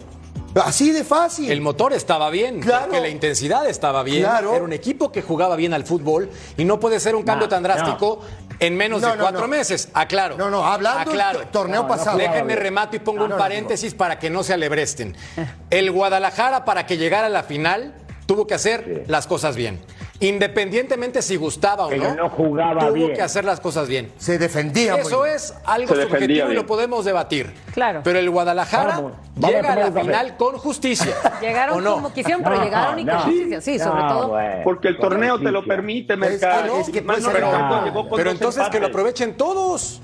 Así 0.64 0.90
de 0.92 1.02
fácil. 1.04 1.50
El 1.50 1.60
motor 1.60 1.92
estaba 1.92 2.28
bien, 2.30 2.60
Claro. 2.60 2.84
porque 2.86 3.00
la 3.00 3.08
intensidad 3.08 3.66
estaba 3.68 4.02
bien. 4.02 4.22
Claro. 4.22 4.54
Era 4.54 4.64
un 4.64 4.72
equipo 4.72 5.10
que 5.10 5.22
jugaba 5.22 5.56
bien 5.56 5.72
al 5.72 5.84
fútbol 5.84 6.28
y 6.56 6.64
no 6.64 6.78
puede 6.78 7.00
ser 7.00 7.14
un 7.16 7.22
cambio 7.22 7.46
No, 7.46 7.50
tan 7.50 7.62
drástico 7.62 8.20
en 8.58 8.76
menos 8.76 9.00
No, 9.00 9.12
de 9.12 9.18
cuatro 9.18 9.40
no. 9.42 9.48
meses. 9.48 9.88
Aclaro. 9.94 10.36
No, 10.36 10.50
no, 10.50 10.64
hablando 10.64 11.10
del 11.10 11.20
Aclaro. 11.20 11.38
to- 11.40 11.46
torneo 11.48 11.88
pasado. 11.88 12.18
Déjenme 12.18 12.54
remato 12.56 12.96
y 12.96 12.98
pongo 12.98 13.20
No, 13.20 13.24
un 13.24 13.30
no, 13.30 13.36
paréntesis 13.38 13.94
para 13.94 14.18
que 14.18 14.28
no 14.30 14.42
se 14.42 14.52
alebresten. 14.52 15.16
El 15.70 15.90
Guadalajara, 15.90 16.64
para 16.64 16.86
que 16.86 16.98
llegara 16.98 17.26
a 17.28 17.30
la 17.30 17.42
final, 17.44 17.94
tuvo 18.26 18.46
que 18.46 18.54
hacer 18.54 19.04
las 19.08 19.26
cosas 19.26 19.56
bien. 19.56 19.80
Independientemente 20.22 21.20
si 21.20 21.36
gustaba 21.36 21.86
o 21.86 21.88
Pero 21.88 22.04
no, 22.10 22.14
no 22.14 22.28
jugaba 22.30 22.80
tuvo 22.80 22.92
bien. 22.92 23.12
que 23.14 23.22
hacer 23.22 23.44
las 23.44 23.58
cosas 23.60 23.88
bien. 23.88 24.12
Se 24.18 24.38
defendía 24.38 24.92
muy 24.92 25.00
Eso 25.02 25.22
bien. 25.22 25.34
es 25.36 25.54
algo 25.64 25.94
Se 25.94 26.02
subjetivo 26.02 26.50
y 26.50 26.54
lo 26.54 26.64
podemos 26.64 27.04
debatir. 27.04 27.52
Claro. 27.74 28.00
Pero 28.04 28.18
el 28.20 28.30
Guadalajara 28.30 28.96
Vamos, 28.96 29.12
vamos 29.34 29.54
a 29.56 29.58
llega 29.60 29.72
a 29.72 29.90
la 29.90 30.00
final 30.00 30.36
con 30.36 30.58
justicia. 30.58 31.14
Llegaron 31.40 31.78
¿O 31.78 31.80
no? 31.80 31.94
como 31.94 32.12
quisieron, 32.12 32.42
pero 32.44 32.56
No, 32.56 32.64
llegaron 32.64 32.98
y 33.00 33.04
con 33.04 33.14
no. 33.14 33.20
justicia. 33.22 33.60
Sí, 33.60 33.78
sobre 33.78 34.02
todo. 34.02 34.28
bueno, 34.28 34.60
Porque 34.64 34.88
el 34.88 34.98
torneo 34.98 35.38
te 35.40 35.50
lo 35.50 35.64
permite, 35.64 36.16
Mercado. 36.16 36.78
es 36.78 36.88
que 36.90 37.02
Ah. 37.06 37.92
Pero 38.16 38.24
dos 38.24 38.32
entonces 38.34 38.68
que 38.68 38.78
lo 38.80 38.86
aprovechen 38.86 39.36
todos. 39.36 40.00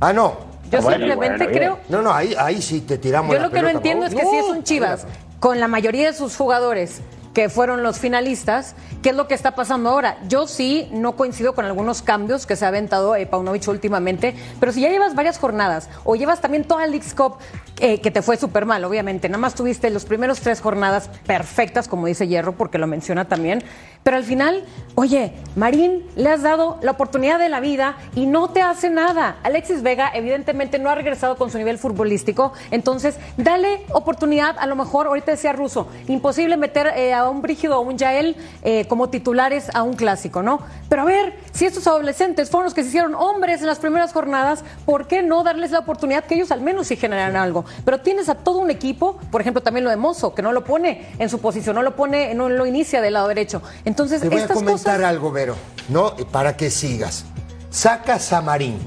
Ah, 0.00 0.12
no. 0.12 0.50
Yo 0.70 0.80
Bueno, 0.82 0.98
simplemente 0.98 1.44
bueno, 1.44 1.52
creo. 1.58 1.78
No, 1.88 2.02
no, 2.02 2.12
ahí, 2.12 2.34
ahí 2.38 2.62
sí 2.62 2.82
te 2.82 2.98
tiramos 2.98 3.32
Yo 3.32 3.40
la 3.40 3.46
lo 3.48 3.52
que 3.52 3.62
no 3.62 3.68
entiendo 3.68 4.06
es 4.06 4.14
que 4.14 4.24
si 4.24 4.36
es 4.36 4.44
un 4.44 4.62
Chivas 4.62 5.06
con 5.40 5.58
la 5.58 5.66
mayoría 5.66 6.06
de 6.12 6.16
sus 6.16 6.36
jugadores 6.36 7.00
que 7.34 7.48
fueron 7.48 7.82
los 7.82 7.98
finalistas, 7.98 8.74
¿qué 9.02 9.10
es 9.10 9.16
lo 9.16 9.28
que 9.28 9.34
está 9.34 9.54
pasando 9.54 9.90
ahora? 9.90 10.18
Yo 10.28 10.46
sí 10.46 10.88
no 10.92 11.16
coincido 11.16 11.54
con 11.54 11.64
algunos 11.64 12.02
cambios 12.02 12.46
que 12.46 12.56
se 12.56 12.64
ha 12.64 12.68
aventado 12.68 13.14
eh, 13.14 13.26
Paunovic 13.26 13.66
últimamente, 13.68 14.34
pero 14.58 14.72
si 14.72 14.80
ya 14.80 14.88
llevas 14.88 15.14
varias 15.14 15.38
jornadas 15.38 15.88
o 16.04 16.16
llevas 16.16 16.40
también 16.40 16.64
toda 16.64 16.84
el 16.84 16.90
League's 16.90 17.14
Cup 17.14 17.36
eh, 17.78 18.00
que 18.00 18.10
te 18.10 18.20
fue 18.20 18.36
súper 18.36 18.66
mal, 18.66 18.84
obviamente, 18.84 19.28
nada 19.28 19.38
más 19.38 19.54
tuviste 19.54 19.88
los 19.90 20.04
primeros 20.04 20.40
tres 20.40 20.60
jornadas 20.60 21.08
perfectas, 21.26 21.88
como 21.88 22.06
dice 22.06 22.26
Hierro, 22.28 22.52
porque 22.52 22.78
lo 22.78 22.86
menciona 22.86 23.26
también, 23.26 23.62
pero 24.02 24.16
al 24.16 24.24
final, 24.24 24.64
oye, 24.96 25.32
Marín, 25.56 26.04
le 26.16 26.30
has 26.30 26.42
dado 26.42 26.78
la 26.82 26.92
oportunidad 26.92 27.38
de 27.38 27.48
la 27.48 27.60
vida 27.60 27.96
y 28.14 28.26
no 28.26 28.48
te 28.48 28.62
hace 28.62 28.90
nada. 28.90 29.36
Alexis 29.42 29.82
Vega 29.82 30.10
evidentemente 30.14 30.78
no 30.78 30.90
ha 30.90 30.94
regresado 30.94 31.36
con 31.36 31.50
su 31.50 31.58
nivel 31.58 31.78
futbolístico, 31.78 32.52
entonces 32.70 33.18
dale 33.36 33.84
oportunidad, 33.92 34.56
a 34.58 34.66
lo 34.66 34.76
mejor, 34.76 35.06
ahorita 35.06 35.30
decía 35.30 35.52
Russo, 35.52 35.88
imposible 36.08 36.56
meter 36.56 36.88
eh, 36.96 37.14
a 37.14 37.29
un 37.30 37.42
Brígido 37.42 37.78
o 37.78 37.82
un 37.82 37.96
Yael 37.96 38.36
eh, 38.62 38.86
como 38.88 39.08
titulares 39.08 39.68
a 39.74 39.82
un 39.82 39.94
clásico, 39.94 40.42
¿no? 40.42 40.60
Pero 40.88 41.02
a 41.02 41.04
ver, 41.04 41.38
si 41.52 41.66
estos 41.66 41.86
adolescentes 41.86 42.50
fueron 42.50 42.64
los 42.64 42.74
que 42.74 42.82
se 42.82 42.88
hicieron 42.88 43.14
hombres 43.14 43.60
en 43.60 43.66
las 43.66 43.78
primeras 43.78 44.12
jornadas, 44.12 44.64
¿por 44.84 45.06
qué 45.06 45.22
no 45.22 45.42
darles 45.42 45.70
la 45.70 45.78
oportunidad 45.80 46.24
que 46.24 46.34
ellos 46.34 46.50
al 46.50 46.60
menos 46.60 46.88
sí 46.88 46.96
generan 46.96 47.36
algo? 47.36 47.64
Pero 47.84 48.00
tienes 48.00 48.28
a 48.28 48.34
todo 48.34 48.58
un 48.58 48.70
equipo, 48.70 49.18
por 49.30 49.40
ejemplo, 49.40 49.62
también 49.62 49.84
lo 49.84 49.90
de 49.90 49.96
Mozo, 49.96 50.34
que 50.34 50.42
no 50.42 50.52
lo 50.52 50.64
pone 50.64 51.08
en 51.18 51.28
su 51.28 51.40
posición, 51.40 51.76
no 51.76 51.82
lo 51.82 51.96
pone, 51.96 52.34
no 52.34 52.48
lo 52.48 52.66
inicia 52.66 53.00
del 53.00 53.14
lado 53.14 53.28
derecho. 53.28 53.62
Entonces, 53.84 54.20
Te 54.20 54.28
voy 54.28 54.38
a 54.38 54.42
estas 54.42 54.56
comentar 54.56 54.96
cosas... 54.96 55.08
algo, 55.08 55.30
Vero, 55.30 55.56
¿no? 55.88 56.14
Para 56.30 56.56
que 56.56 56.70
sigas. 56.70 57.24
Sacas 57.70 58.32
a 58.32 58.42
Marín. 58.42 58.78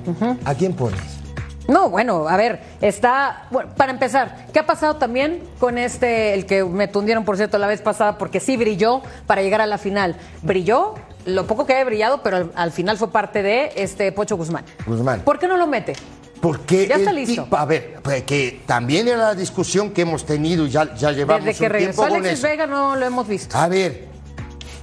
¿A 0.43 0.53
quién 0.53 0.73
pones? 0.73 1.22
No, 1.67 1.89
bueno, 1.89 2.27
a 2.27 2.35
ver, 2.37 2.61
está. 2.81 3.47
Bueno, 3.49 3.71
para 3.77 3.91
empezar, 3.91 4.47
¿qué 4.51 4.59
ha 4.59 4.65
pasado 4.65 4.97
también 4.97 5.41
con 5.59 5.77
este, 5.77 6.33
el 6.33 6.45
que 6.45 6.63
me 6.63 6.87
tundieron, 6.87 7.23
por 7.23 7.37
cierto, 7.37 7.57
la 7.57 7.67
vez 7.67 7.81
pasada, 7.81 8.17
porque 8.17 8.39
sí 8.39 8.57
brilló 8.57 9.01
para 9.27 9.41
llegar 9.41 9.61
a 9.61 9.65
la 9.65 9.77
final? 9.77 10.17
Brilló, 10.41 10.95
lo 11.25 11.47
poco 11.47 11.65
que 11.65 11.73
había 11.73 11.85
brillado, 11.85 12.21
pero 12.21 12.37
al, 12.37 12.51
al 12.55 12.71
final 12.71 12.97
fue 12.97 13.11
parte 13.11 13.41
de 13.43 13.71
este 13.75 14.11
Pocho 14.11 14.35
Guzmán. 14.35 14.65
Guzmán. 14.85 15.21
¿Por 15.21 15.39
qué 15.39 15.47
no 15.47 15.55
lo 15.55 15.65
mete? 15.67 15.93
Porque 16.41 16.87
Ya 16.87 16.95
está 16.95 17.13
listo. 17.13 17.45
tipo- 17.45 17.55
a 17.55 17.63
ver, 17.63 17.99
pues, 18.03 18.23
que 18.23 18.61
también 18.65 19.07
era 19.07 19.17
la 19.17 19.33
discusión 19.33 19.91
que 19.91 20.01
hemos 20.01 20.25
tenido 20.25 20.65
y 20.65 20.69
ya, 20.69 20.93
ya 20.93 21.11
llevamos 21.13 21.45
Desde 21.45 21.57
que 21.57 21.65
un 21.71 21.77
tiempo 21.77 22.01
regresó 22.01 22.01
con 22.01 22.11
Alexis 22.11 22.39
eso. 22.39 22.47
Vega 22.49 22.67
no 22.67 22.97
lo 22.97 23.05
hemos 23.05 23.25
visto. 23.25 23.57
A 23.57 23.69
ver, 23.69 24.09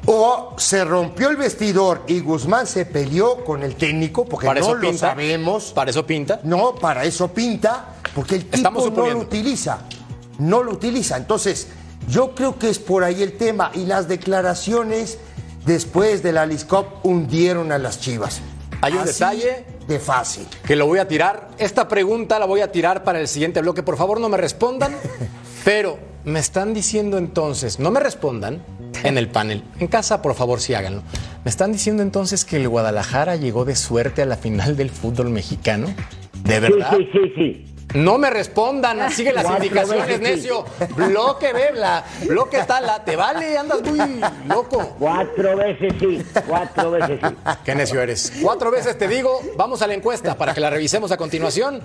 o 0.07 0.55
se 0.57 0.85
rompió 0.85 1.29
el 1.31 1.37
vestidor 1.37 2.03
y 2.07 2.21
Guzmán 2.21 2.67
se 2.67 2.87
peleó 2.87 3.45
con 3.45 3.63
el 3.63 3.77
técnico, 3.77 4.25
porque 4.25 4.47
Para 4.47 4.61
no 4.61 4.67
eso 4.67 4.75
lo 4.75 4.81
pinta. 4.81 4.99
sabemos. 5.11 5.73
Para 5.73 5.91
eso 5.91 6.07
pinta. 6.07 6.41
No, 6.43 6.75
para 6.75 7.05
eso 7.05 7.29
pinta, 7.29 7.97
porque 8.15 8.37
el 8.37 8.47
tipo 8.47 8.71
no 8.91 9.07
lo 9.11 9.19
utiliza. 9.19 9.79
No 10.39 10.63
lo 10.63 10.73
utiliza. 10.73 11.17
Entonces, 11.17 11.69
yo 12.09 12.35
creo 12.35 12.59
que 12.59 12.71
es 12.71 12.79
por 12.79 13.05
ahí 13.05 13.23
el 13.23 13.37
tema. 13.37 13.71
Y 13.75 13.85
las 13.85 14.09
declaraciones 14.09 15.19
después 15.67 16.23
de 16.23 16.33
la 16.33 16.47
Liscop 16.47 17.05
hundieron 17.05 17.71
a 17.73 17.79
las 17.79 18.01
chivas. 18.01 18.41
Hay 18.81 18.95
un 18.95 19.01
Así 19.01 19.13
detalle 19.13 19.67
De 19.87 19.99
fácil. 20.01 20.47
que 20.67 20.75
lo 20.77 20.87
voy 20.87 20.99
a 20.99 21.07
tirar. 21.07 21.51
Esta 21.59 21.87
pregunta 21.87 22.39
la 22.39 22.47
voy 22.47 22.63
a 22.63 22.73
tirar 22.73 23.05
para 23.05 23.21
el 23.21 23.29
siguiente 23.29 23.61
bloque. 23.61 23.83
Por 23.83 23.99
favor, 23.99 24.19
no 24.19 24.31
me 24.31 24.39
respondan. 24.39 24.97
Pero 25.65 25.99
me 26.25 26.39
están 26.39 26.75
diciendo 26.75 27.19
entonces, 27.19 27.79
no 27.79 27.91
me 27.91 28.01
respondan 28.01 28.63
en 29.05 29.19
el 29.19 29.29
panel. 29.29 29.63
En 29.79 29.87
casa, 29.87 30.23
por 30.23 30.35
favor, 30.35 30.61
sí 30.61 30.75
háganlo. 30.75 31.03
Me 31.45 31.51
están 31.51 31.73
diciendo 31.73 32.03
entonces 32.03 32.45
que 32.45 32.57
el 32.57 32.69
Guadalajara 32.69 33.37
llegó 33.37 33.65
de 33.65 33.77
suerte 33.77 34.23
a 34.23 34.27
la 34.27 34.37
final 34.37 34.77
del 34.77 34.91
fútbol 34.91 35.31
mexicano. 35.31 35.89
¿De 36.45 36.61
verdad? 36.61 36.93
sí, 36.97 37.09
sí, 37.13 37.33
sí. 37.35 37.67
No 37.95 38.19
me 38.19 38.31
respondan, 38.31 39.11
sigue 39.11 39.33
las 39.33 39.51
indicaciones, 39.51 40.21
necio. 40.21 40.65
Bloque 40.95 41.53
Bebla, 41.53 42.05
bloque 42.29 42.63
Tala, 42.63 43.05
te 43.05 43.17
vale, 43.17 43.59
andas 43.59 43.83
muy 43.83 44.21
loco. 44.49 44.95
Cuatro 44.99 45.57
veces 45.57 45.93
sí, 45.99 46.23
cuatro 46.47 46.93
veces 46.93 47.19
sí. 47.21 47.35
Qué 47.65 47.75
necio 47.75 48.01
eres. 48.01 48.33
Cuatro 48.41 48.71
veces 48.71 48.97
te 48.97 49.09
digo, 49.09 49.41
vamos 49.57 49.83
a 49.83 49.89
la 49.89 49.95
encuesta 49.95 50.37
para 50.37 50.55
que 50.55 50.61
la 50.61 50.71
revisemos 50.71 51.11
a 51.11 51.17
continuación. 51.17 51.81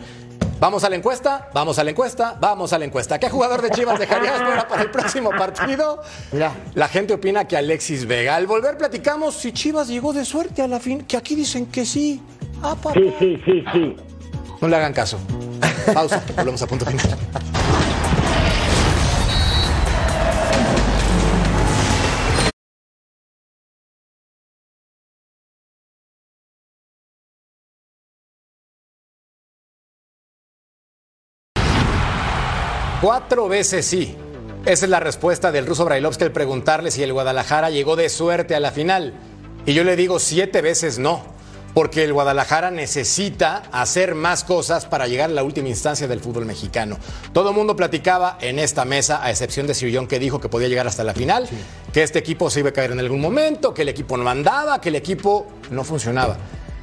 Vamos 0.66 0.84
a 0.84 0.90
la 0.90 0.96
encuesta, 0.96 1.48
vamos 1.54 1.78
a 1.78 1.84
la 1.84 1.92
encuesta, 1.92 2.36
vamos 2.42 2.74
a 2.74 2.80
la 2.80 2.86
encuesta. 2.86 3.20
¿Qué 3.20 3.30
jugador 3.30 3.62
de 3.62 3.70
Chivas 3.70 4.00
dejarías 4.00 4.42
fuera 4.42 4.68
para 4.68 4.82
el 4.82 4.90
próximo 4.90 5.30
partido? 5.30 6.02
Mira. 6.32 6.56
La 6.74 6.88
gente 6.88 7.14
opina 7.14 7.48
que 7.48 7.56
Alexis 7.56 8.08
Vega. 8.08 8.36
Al 8.36 8.48
volver 8.48 8.76
platicamos 8.76 9.36
si 9.36 9.52
Chivas 9.52 9.88
llegó 9.88 10.12
de 10.12 10.26
suerte 10.26 10.64
a 10.64 10.68
la 10.68 10.80
fin, 10.80 11.04
que 11.04 11.18
aquí 11.18 11.36
dicen 11.36 11.68
que 11.68 11.86
sí. 11.86 12.20
Ah, 12.64 12.76
papá. 12.82 12.94
Sí, 12.96 13.14
sí, 13.20 13.42
sí, 13.46 13.64
sí. 13.72 13.96
No 14.60 14.68
le 14.68 14.76
hagan 14.76 14.92
caso. 14.92 15.20
Pausa, 15.94 16.24
volvemos 16.36 16.64
a 16.64 16.66
punto 16.66 16.84
final. 16.88 17.16
Cuatro 33.06 33.48
veces 33.48 33.86
sí. 33.86 34.16
Esa 34.66 34.86
es 34.86 34.90
la 34.90 35.00
respuesta 35.00 35.52
del 35.52 35.68
ruso 35.68 35.86
Brailovsky 35.86 36.24
al 36.24 36.32
preguntarle 36.32 36.90
si 36.90 37.04
el 37.04 37.14
Guadalajara 37.14 37.70
llegó 37.70 37.96
de 37.96 38.10
suerte 38.10 38.56
a 38.56 38.60
la 38.60 38.72
final. 38.72 39.14
Y 39.68 39.76
yo 39.76 39.84
le 39.84 39.96
digo 39.96 40.18
siete 40.18 40.64
veces 40.64 40.98
no, 40.98 41.22
porque 41.76 42.04
el 42.04 42.14
Guadalajara 42.14 42.72
necesita 42.72 43.58
hacer 43.72 44.16
más 44.16 44.44
cosas 44.44 44.88
para 44.88 45.06
llegar 45.06 45.30
a 45.30 45.34
la 45.34 45.44
última 45.44 45.68
instancia 45.68 46.08
del 46.08 46.20
fútbol 46.20 46.48
mexicano. 46.48 46.98
Todo 47.32 47.50
el 47.50 47.56
mundo 47.56 47.76
platicaba 47.76 48.40
en 48.42 48.58
esta 48.58 48.86
mesa, 48.86 49.24
a 49.24 49.30
excepción 49.30 49.68
de 49.68 49.76
Sirillón 49.76 50.08
que 50.08 50.18
dijo 50.18 50.42
que 50.42 50.50
podía 50.50 50.68
llegar 50.68 50.88
hasta 50.88 51.04
la 51.04 51.14
final, 51.14 51.48
que 51.94 52.02
este 52.02 52.18
equipo 52.18 52.50
se 52.50 52.62
iba 52.62 52.70
a 52.70 52.74
caer 52.74 52.92
en 52.92 53.00
algún 53.00 53.22
momento, 53.22 53.72
que 53.72 53.84
el 53.84 53.90
equipo 53.90 54.18
no 54.18 54.28
andaba, 54.28 54.82
que 54.82 54.90
el 54.90 54.96
equipo 54.96 55.46
no 55.70 55.84
funcionaba. 55.84 56.38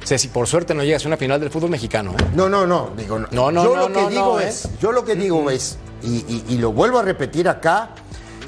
Ceci, 0.05 0.27
por 0.27 0.47
suerte 0.47 0.73
no 0.73 0.83
llegas 0.83 1.05
a 1.05 1.07
una 1.07 1.17
final 1.17 1.39
del 1.39 1.49
fútbol 1.49 1.69
mexicano. 1.69 2.11
¿eh? 2.11 2.23
No, 2.35 2.49
no, 2.49 2.65
no. 2.67 2.91
Digo, 2.97 3.19
no. 3.19 3.27
No, 3.31 3.51
no, 3.51 3.63
yo 3.63 3.75
no, 3.75 3.87
lo 3.89 3.93
que 3.93 4.09
digo 4.09 4.39
es, 4.39 4.65
¿eh? 4.65 4.69
yo 4.81 4.91
lo 4.91 5.05
que 5.05 5.15
digo 5.15 5.49
es, 5.49 5.77
y, 6.03 6.17
y- 6.27 6.45
y 6.49 6.57
lo 6.57 6.71
vuelvo 6.73 6.99
a 6.99 7.03
repetir 7.03 7.47
acá, 7.47 7.89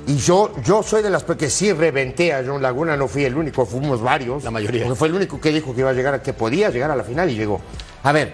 y 0.08 0.18
yo, 0.18 0.52
yo 0.64 0.84
soy 0.84 1.02
de 1.02 1.10
las 1.10 1.24
que 1.24 1.50
sí 1.50 1.72
reventé 1.74 2.34
a 2.34 2.44
John 2.46 2.62
Laguna, 2.62 2.96
no 2.98 3.08
fui 3.08 3.24
el 3.24 3.36
único, 3.36 3.66
fuimos 3.66 4.02
varios. 4.02 4.44
La 4.44 4.52
mayoría. 4.52 4.84
Porque 4.84 4.98
fue 5.00 5.08
el 5.08 5.16
único 5.16 5.40
que 5.40 5.52
dijo 5.52 5.74
que 5.74 5.80
iba 5.82 5.90
a 5.90 5.94
llegar, 5.94 6.22
que 6.22 6.34
podía 6.34 6.70
llegar 6.70 6.92
a 6.92 6.96
la 6.96 7.04
final 7.04 7.30
y 7.30 7.36
llegó. 7.36 7.60
A 8.04 8.12
ver, 8.12 8.34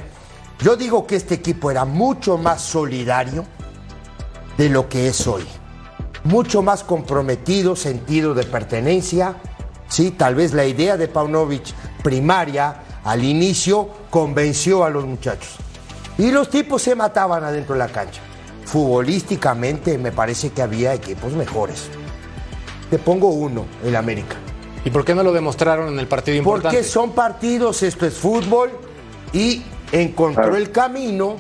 yo 0.59 0.75
digo 0.75 1.05
que 1.07 1.15
este 1.15 1.35
equipo 1.35 1.71
era 1.71 1.85
mucho 1.85 2.37
más 2.37 2.61
solidario 2.61 3.45
de 4.57 4.67
lo 4.69 4.89
que 4.89 5.07
es 5.07 5.25
hoy. 5.27 5.45
Mucho 6.23 6.61
más 6.61 6.83
comprometido, 6.83 7.75
sentido 7.75 8.33
de 8.33 8.43
pertenencia. 8.43 9.35
Sí, 9.87 10.11
tal 10.11 10.35
vez 10.35 10.53
la 10.53 10.65
idea 10.65 10.97
de 10.97 11.07
Paunovic 11.07 11.63
primaria 12.03 12.75
al 13.03 13.23
inicio 13.23 13.89
convenció 14.09 14.83
a 14.83 14.89
los 14.89 15.05
muchachos. 15.05 15.55
Y 16.17 16.31
los 16.31 16.49
tipos 16.49 16.81
se 16.81 16.95
mataban 16.95 17.43
adentro 17.43 17.73
de 17.73 17.79
la 17.79 17.87
cancha. 17.87 18.21
Futbolísticamente 18.65 19.97
me 19.97 20.11
parece 20.11 20.51
que 20.51 20.61
había 20.61 20.93
equipos 20.93 21.33
mejores. 21.33 21.89
Te 22.89 22.97
pongo 22.99 23.29
uno, 23.29 23.65
el 23.83 23.95
América. 23.95 24.35
¿Y 24.83 24.89
por 24.89 25.05
qué 25.05 25.15
no 25.15 25.23
lo 25.23 25.31
demostraron 25.31 25.93
en 25.93 25.99
el 25.99 26.07
partido 26.07 26.37
importante? 26.37 26.77
Porque 26.77 26.83
son 26.87 27.11
partidos, 27.11 27.83
esto 27.83 28.05
es 28.05 28.15
fútbol 28.15 28.71
y 29.33 29.63
encontró 29.91 30.55
el 30.55 30.71
camino 30.71 31.37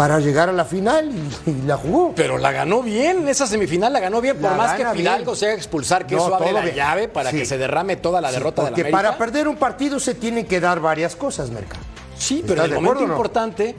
para 0.00 0.18
llegar 0.18 0.48
a 0.48 0.52
la 0.54 0.64
final 0.64 1.10
y, 1.46 1.50
y 1.50 1.62
la 1.66 1.76
jugó. 1.76 2.14
Pero 2.16 2.38
la 2.38 2.52
ganó 2.52 2.82
bien, 2.82 3.28
esa 3.28 3.46
semifinal 3.46 3.92
la 3.92 4.00
ganó 4.00 4.22
bien, 4.22 4.34
por 4.38 4.50
La 4.52 4.56
más 4.56 4.72
que 4.72 4.86
Fidalgo 4.96 5.32
bien. 5.32 5.36
se 5.36 5.44
haga 5.48 5.54
expulsar, 5.56 6.06
que 6.06 6.14
No, 6.16 6.22
eso 6.24 6.34
abre 6.36 6.52
la 6.52 6.62
bien. 6.62 6.74
llave 6.76 7.08
para 7.08 7.30
Sí. 7.30 7.36
que 7.40 7.44
se 7.44 7.58
derrame 7.58 7.96
toda 7.96 8.22
la 8.22 8.28
Sí, 8.28 8.36
derrota 8.36 8.62
de 8.62 8.64
la 8.64 8.70
porque 8.70 8.80
América. 8.80 8.96
para 9.02 9.18
perder 9.18 9.46
un 9.46 9.56
partido 9.56 10.00
se 10.00 10.14
tienen 10.14 10.46
que 10.46 10.58
dar 10.58 10.80
varias 10.80 11.14
cosas, 11.16 11.50
Merca. 11.50 11.76
Sí, 12.16 12.42
pero 12.46 12.62
en 12.62 12.64
¿Estás 12.64 12.64
el 12.64 12.70
de 12.70 12.80
momento 12.80 13.06
no? 13.06 13.12
importante, 13.12 13.74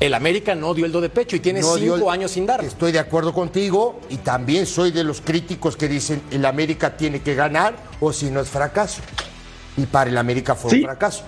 el 0.00 0.14
América 0.14 0.54
no 0.54 0.72
dio 0.72 0.86
el 0.86 0.92
do 0.92 1.02
de 1.02 1.10
pecho 1.10 1.36
y 1.36 1.40
tiene 1.40 1.60
No 1.60 1.74
cinco 1.76 1.94
el- 1.96 2.08
años 2.08 2.30
sin 2.30 2.46
darlo. 2.46 2.66
Estoy 2.66 2.92
de 2.92 2.98
acuerdo 2.98 3.34
contigo 3.34 4.00
y 4.08 4.16
también 4.16 4.64
soy 4.64 4.92
de 4.92 5.04
los 5.04 5.20
críticos 5.20 5.76
que 5.76 5.88
dicen 5.88 6.22
el 6.30 6.46
América 6.46 6.96
tiene 6.96 7.20
que 7.20 7.34
ganar 7.34 7.74
o 8.00 8.14
si 8.14 8.30
no 8.30 8.40
es 8.40 8.48
fracaso. 8.48 9.02
Y 9.76 9.84
para 9.84 10.08
el 10.08 10.16
América 10.16 10.54
fue 10.54 10.70
Sí. 10.70 10.76
un 10.78 10.84
fracaso. 10.86 11.22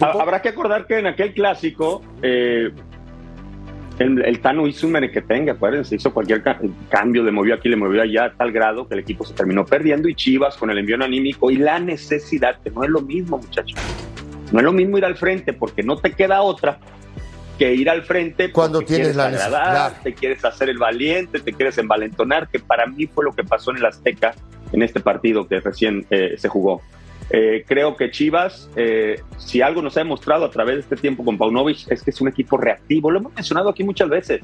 Habrá 0.00 0.42
que 0.42 0.48
acordar 0.50 0.86
que 0.88 0.98
en 0.98 1.06
aquel 1.06 1.32
clásico 1.32 2.02
eh, 2.20 2.72
el, 3.98 4.24
el 4.24 4.40
Tano 4.40 4.66
hizo 4.66 4.86
un 4.86 4.92
merequetengue, 4.92 5.50
acuérdense, 5.52 5.96
hizo 5.96 6.12
cualquier 6.12 6.42
ca- 6.42 6.60
cambio, 6.88 7.22
le 7.22 7.32
movió 7.32 7.54
aquí, 7.54 7.68
le 7.68 7.76
movió 7.76 8.02
allá, 8.02 8.26
a 8.26 8.32
tal 8.32 8.52
grado 8.52 8.86
que 8.88 8.94
el 8.94 9.00
equipo 9.00 9.24
se 9.24 9.34
terminó 9.34 9.64
perdiendo 9.66 10.08
y 10.08 10.14
Chivas 10.14 10.56
con 10.56 10.70
el 10.70 10.78
envío 10.78 10.96
anímico 11.02 11.50
y 11.50 11.56
la 11.56 11.78
necesidad, 11.78 12.60
que 12.62 12.70
no 12.70 12.84
es 12.84 12.90
lo 12.90 13.00
mismo, 13.00 13.38
muchachos. 13.38 13.78
No 14.52 14.58
es 14.60 14.64
lo 14.64 14.72
mismo 14.72 14.96
ir 14.98 15.04
al 15.04 15.16
frente 15.16 15.52
porque 15.52 15.82
no 15.82 15.96
te 15.98 16.12
queda 16.12 16.42
otra 16.42 16.78
que 17.58 17.74
ir 17.74 17.90
al 17.90 18.02
frente 18.02 18.52
Cuando 18.52 18.80
tienes 18.82 19.16
la 19.16 19.26
agradar, 19.26 19.90
necesidad. 19.90 20.02
te 20.04 20.14
quieres 20.14 20.44
hacer 20.44 20.68
el 20.70 20.78
valiente, 20.78 21.40
te 21.40 21.52
quieres 21.52 21.76
envalentonar, 21.78 22.48
que 22.48 22.60
para 22.60 22.86
mí 22.86 23.06
fue 23.06 23.24
lo 23.24 23.32
que 23.32 23.42
pasó 23.42 23.72
en 23.72 23.78
el 23.78 23.86
Azteca 23.86 24.34
en 24.72 24.82
este 24.82 25.00
partido 25.00 25.48
que 25.48 25.58
recién 25.60 26.06
eh, 26.10 26.34
se 26.38 26.48
jugó. 26.48 26.82
Eh, 27.30 27.64
creo 27.66 27.96
que 27.96 28.10
Chivas, 28.10 28.70
eh, 28.76 29.20
si 29.36 29.60
algo 29.60 29.82
nos 29.82 29.96
ha 29.96 30.00
demostrado 30.00 30.44
a 30.44 30.50
través 30.50 30.76
de 30.76 30.80
este 30.80 30.96
tiempo 30.96 31.24
con 31.24 31.36
Paunovic, 31.36 31.90
es 31.90 32.02
que 32.02 32.10
es 32.10 32.20
un 32.20 32.28
equipo 32.28 32.56
reactivo. 32.56 33.10
Lo 33.10 33.18
hemos 33.18 33.34
mencionado 33.34 33.68
aquí 33.68 33.84
muchas 33.84 34.08
veces. 34.08 34.40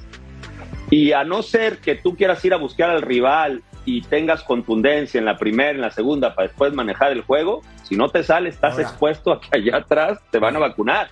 Y 0.90 1.12
a 1.12 1.24
no 1.24 1.42
ser 1.42 1.78
que 1.78 1.94
tú 1.94 2.14
quieras 2.14 2.44
ir 2.44 2.52
a 2.52 2.58
buscar 2.58 2.90
al 2.90 3.02
rival 3.02 3.62
y 3.86 4.02
tengas 4.02 4.42
contundencia 4.42 5.18
en 5.18 5.24
la 5.24 5.38
primera, 5.38 5.70
en 5.70 5.80
la 5.80 5.90
segunda, 5.90 6.34
para 6.34 6.48
después 6.48 6.72
manejar 6.74 7.12
el 7.12 7.22
juego, 7.22 7.62
si 7.82 7.96
no 7.96 8.08
te 8.08 8.22
sale, 8.22 8.48
estás 8.48 8.78
expuesto 8.78 9.32
a 9.32 9.40
que 9.40 9.48
allá 9.52 9.78
atrás 9.78 10.18
te 10.30 10.38
van 10.38 10.56
a 10.56 10.58
vacunar. 10.58 11.08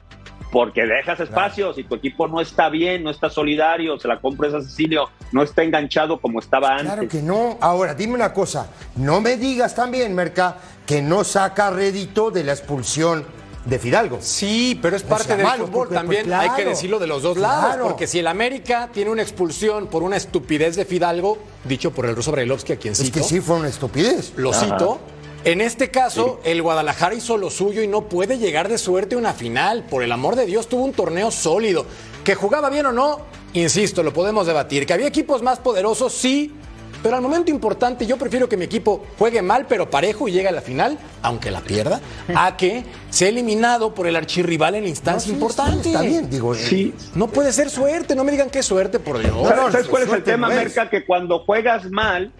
Porque 0.52 0.82
dejas 0.84 1.18
espacios 1.18 1.78
y 1.78 1.84
tu 1.84 1.94
equipo 1.94 2.28
no 2.28 2.40
está 2.40 2.68
bien, 2.68 3.02
no 3.02 3.10
está 3.10 3.30
solidario, 3.30 3.98
se 3.98 4.06
la 4.06 4.20
compras 4.20 4.52
a 4.52 4.60
Cecilio, 4.60 5.08
no 5.32 5.42
está 5.42 5.62
enganchado 5.62 6.20
como 6.20 6.38
estaba 6.40 6.72
antes. 6.72 6.84
Claro 6.92 7.08
que 7.08 7.22
no. 7.22 7.56
Ahora, 7.60 7.94
dime 7.94 8.12
una 8.14 8.34
cosa. 8.34 8.68
No 8.96 9.22
me 9.22 9.38
digas 9.38 9.74
también, 9.74 10.14
Merca, 10.14 10.58
que 10.86 11.00
no 11.00 11.24
saca 11.24 11.70
rédito 11.70 12.30
de 12.30 12.44
la 12.44 12.52
expulsión 12.52 13.24
de 13.64 13.78
Fidalgo. 13.78 14.18
Sí, 14.20 14.78
pero 14.82 14.94
es 14.96 15.04
O 15.04 15.06
parte 15.06 15.24
sea, 15.28 15.36
del 15.36 15.46
malo, 15.46 15.66
fútbol. 15.66 15.78
porque, 15.88 15.94
También 15.94 16.24
pues, 16.26 16.34
hay 16.38 16.48
que 16.50 16.54
claro, 16.56 16.70
decirlo 16.70 16.98
de 16.98 17.06
los 17.06 17.22
dos 17.22 17.38
lados. 17.38 17.64
claro. 17.64 17.84
Porque 17.88 18.06
si 18.06 18.18
el 18.18 18.26
América 18.26 18.90
tiene 18.92 19.10
una 19.10 19.22
expulsión 19.22 19.86
por 19.86 20.02
una 20.02 20.16
estupidez 20.18 20.76
de 20.76 20.84
Fidalgo, 20.84 21.38
dicho 21.64 21.92
por 21.92 22.04
el 22.04 22.14
ruso 22.14 22.30
Brailovsky, 22.32 22.72
a 22.74 22.76
quien 22.76 22.92
Es 22.92 22.98
cito, 22.98 23.20
que 23.20 23.24
sí 23.24 23.40
fue 23.40 23.56
una 23.56 23.68
estupidez. 23.68 24.34
lo 24.36 24.52
cito. 24.52 24.98
En 25.44 25.60
este 25.60 25.90
caso, 25.90 26.40
el 26.44 26.62
Guadalajara 26.62 27.14
hizo 27.14 27.36
lo 27.36 27.50
suyo 27.50 27.82
y 27.82 27.88
no 27.88 28.02
puede 28.08 28.38
llegar 28.38 28.68
de 28.68 28.78
suerte 28.78 29.16
a 29.16 29.18
una 29.18 29.32
final. 29.32 29.84
Por 29.84 30.02
el 30.04 30.12
amor 30.12 30.36
de 30.36 30.46
Dios, 30.46 30.68
tuvo 30.68 30.84
un 30.84 30.92
torneo 30.92 31.30
sólido. 31.32 31.84
Que 32.22 32.34
jugaba 32.36 32.70
bien 32.70 32.86
o 32.86 32.92
no, 32.92 33.18
insisto, 33.52 34.02
lo 34.04 34.12
podemos 34.12 34.46
debatir. 34.46 34.86
Que 34.86 34.92
había 34.92 35.08
equipos 35.08 35.42
más 35.42 35.58
poderosos, 35.58 36.12
sí. 36.12 36.54
Pero 37.02 37.16
al 37.16 37.22
momento 37.22 37.50
importante, 37.50 38.06
yo 38.06 38.16
prefiero 38.16 38.48
que 38.48 38.56
mi 38.56 38.64
equipo 38.66 39.02
juegue 39.18 39.42
mal, 39.42 39.66
pero 39.68 39.90
parejo 39.90 40.28
y 40.28 40.32
llegue 40.32 40.46
a 40.46 40.52
la 40.52 40.60
final, 40.60 40.96
aunque 41.22 41.50
la 41.50 41.60
pierda, 41.60 42.00
a 42.32 42.56
que 42.56 42.84
sea 43.10 43.28
eliminado 43.28 43.92
por 43.92 44.06
el 44.06 44.14
archirrival 44.14 44.76
en 44.76 44.84
No, 44.84 44.88
instancia 44.88 45.26
sí, 45.26 45.32
importante. 45.32 45.82
sí, 45.82 45.88
está 45.88 46.02
bien, 46.02 46.30
digo. 46.30 46.54
eh, 46.54 46.58
Sí, 46.58 46.94
No 47.16 47.26
puede 47.26 47.52
ser 47.52 47.70
suerte, 47.70 48.14
no 48.14 48.22
me 48.22 48.30
digan 48.30 48.50
que 48.50 48.60
es 48.60 48.66
suerte, 48.66 49.00
por 49.00 49.18
Dios. 49.18 49.32
No, 49.34 49.42
no, 49.42 49.48
¿Sabes, 49.48 49.72
¿sabes 49.72 49.88
cuál 49.88 50.02
es 50.04 50.12
el 50.12 50.22
tema, 50.22 50.48
no. 50.48 50.54
Merca? 50.54 50.88
Que 50.88 51.04
cuando 51.04 51.40
juegas 51.40 51.90
mal, 51.90 52.32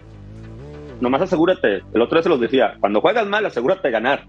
nomás 1.03 1.21
asegúrate, 1.21 1.83
el 1.93 2.01
otro 2.01 2.17
día 2.17 2.23
se 2.23 2.29
los 2.29 2.39
decía, 2.39 2.75
cuando 2.79 3.01
juegas 3.01 3.27
mal, 3.27 3.45
asegúrate 3.45 3.87
de 3.89 3.91
ganar. 3.91 4.25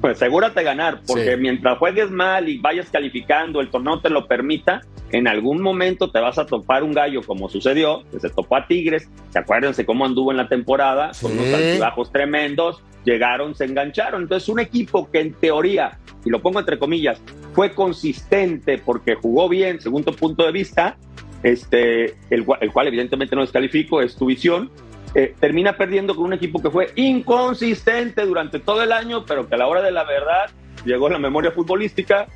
Pues 0.00 0.16
asegúrate 0.16 0.60
de 0.60 0.64
ganar, 0.64 1.00
porque 1.06 1.34
Sí. 1.34 1.40
mientras 1.40 1.78
juegues 1.78 2.10
mal 2.10 2.48
y 2.48 2.58
vayas 2.58 2.90
calificando, 2.90 3.60
el 3.60 3.70
torneo 3.70 4.00
te 4.00 4.10
lo 4.10 4.26
permita, 4.26 4.80
en 5.10 5.28
algún 5.28 5.62
momento 5.62 6.10
te 6.10 6.18
vas 6.18 6.38
a 6.38 6.46
topar 6.46 6.82
un 6.82 6.92
gallo 6.92 7.22
como 7.22 7.48
sucedió, 7.48 8.02
que 8.10 8.18
se 8.18 8.28
topó 8.30 8.56
a 8.56 8.66
Tigres, 8.66 9.08
que 9.32 9.38
acuérdense 9.38 9.86
cómo 9.86 10.04
anduvo 10.04 10.30
en 10.32 10.38
la 10.38 10.48
temporada, 10.48 11.12
con 11.20 11.32
unos 11.32 11.52
altibajos 11.54 12.10
tremendos, 12.10 12.82
llegaron, 13.04 13.54
se 13.54 13.64
engancharon. 13.64 14.22
Entonces, 14.22 14.48
un 14.48 14.58
equipo 14.60 15.08
que 15.10 15.20
en 15.20 15.34
teoría, 15.34 15.98
y 16.24 16.30
lo 16.30 16.40
pongo 16.40 16.58
entre 16.60 16.78
comillas, 16.78 17.20
fue 17.52 17.72
consistente 17.72 18.78
porque 18.78 19.14
jugó 19.14 19.48
bien, 19.48 19.80
según 19.80 20.02
tu 20.02 20.12
punto 20.14 20.44
de 20.44 20.52
vista, 20.52 20.96
este, 21.42 22.14
el, 22.30 22.44
el 22.60 22.72
cual 22.72 22.86
evidentemente 22.88 23.34
no 23.36 23.42
descalifico, 23.42 24.00
es 24.00 24.16
tu 24.16 24.26
visión, 24.26 24.70
eh, 25.14 25.34
termina 25.38 25.76
perdiendo 25.76 26.14
con 26.14 26.24
un 26.24 26.32
equipo 26.32 26.62
que 26.62 26.70
fue 26.70 26.92
inconsistente 26.96 28.24
durante 28.24 28.58
todo 28.58 28.82
el 28.82 28.92
año, 28.92 29.24
pero 29.26 29.48
que 29.48 29.54
a 29.54 29.58
la 29.58 29.66
hora 29.66 29.82
de 29.82 29.90
la 29.90 30.04
verdad 30.04 30.50
llegó 30.84 31.08
la 31.08 31.18
memoria 31.18 31.50
futbolística 31.50 32.26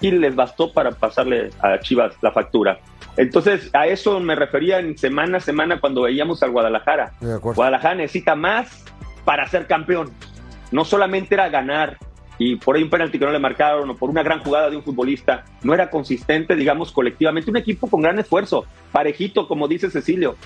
y 0.00 0.10
les 0.10 0.34
bastó 0.34 0.72
para 0.72 0.90
pasarle 0.90 1.50
a 1.60 1.78
Chivas 1.80 2.14
la 2.22 2.32
factura. 2.32 2.78
Entonces, 3.16 3.70
a 3.72 3.86
eso 3.86 4.20
me 4.20 4.34
refería 4.34 4.78
en 4.78 4.98
semana 4.98 5.38
a 5.38 5.40
semana 5.40 5.80
cuando 5.80 6.02
veíamos 6.02 6.42
al 6.42 6.50
Guadalajara. 6.50 7.12
Guadalajara 7.40 7.94
necesita 7.94 8.34
más 8.34 8.84
para 9.24 9.48
ser 9.48 9.66
campeón. 9.66 10.12
No 10.70 10.84
solamente 10.84 11.34
era 11.34 11.48
ganar 11.48 11.96
y 12.38 12.56
por 12.56 12.76
ahí 12.76 12.82
un 12.82 12.90
penalti 12.90 13.18
que 13.18 13.24
no 13.24 13.32
le 13.32 13.38
marcaron 13.38 13.88
o 13.88 13.96
por 13.96 14.10
una 14.10 14.22
gran 14.22 14.40
jugada 14.40 14.68
de 14.68 14.76
un 14.76 14.82
futbolista. 14.82 15.44
No 15.62 15.72
era 15.72 15.88
consistente, 15.88 16.54
digamos, 16.54 16.92
colectivamente. 16.92 17.50
Un 17.50 17.56
equipo 17.56 17.88
con 17.88 18.02
gran 18.02 18.18
esfuerzo, 18.18 18.66
parejito, 18.92 19.48
como 19.48 19.68
dice 19.68 19.90
Cecilio. 19.90 20.36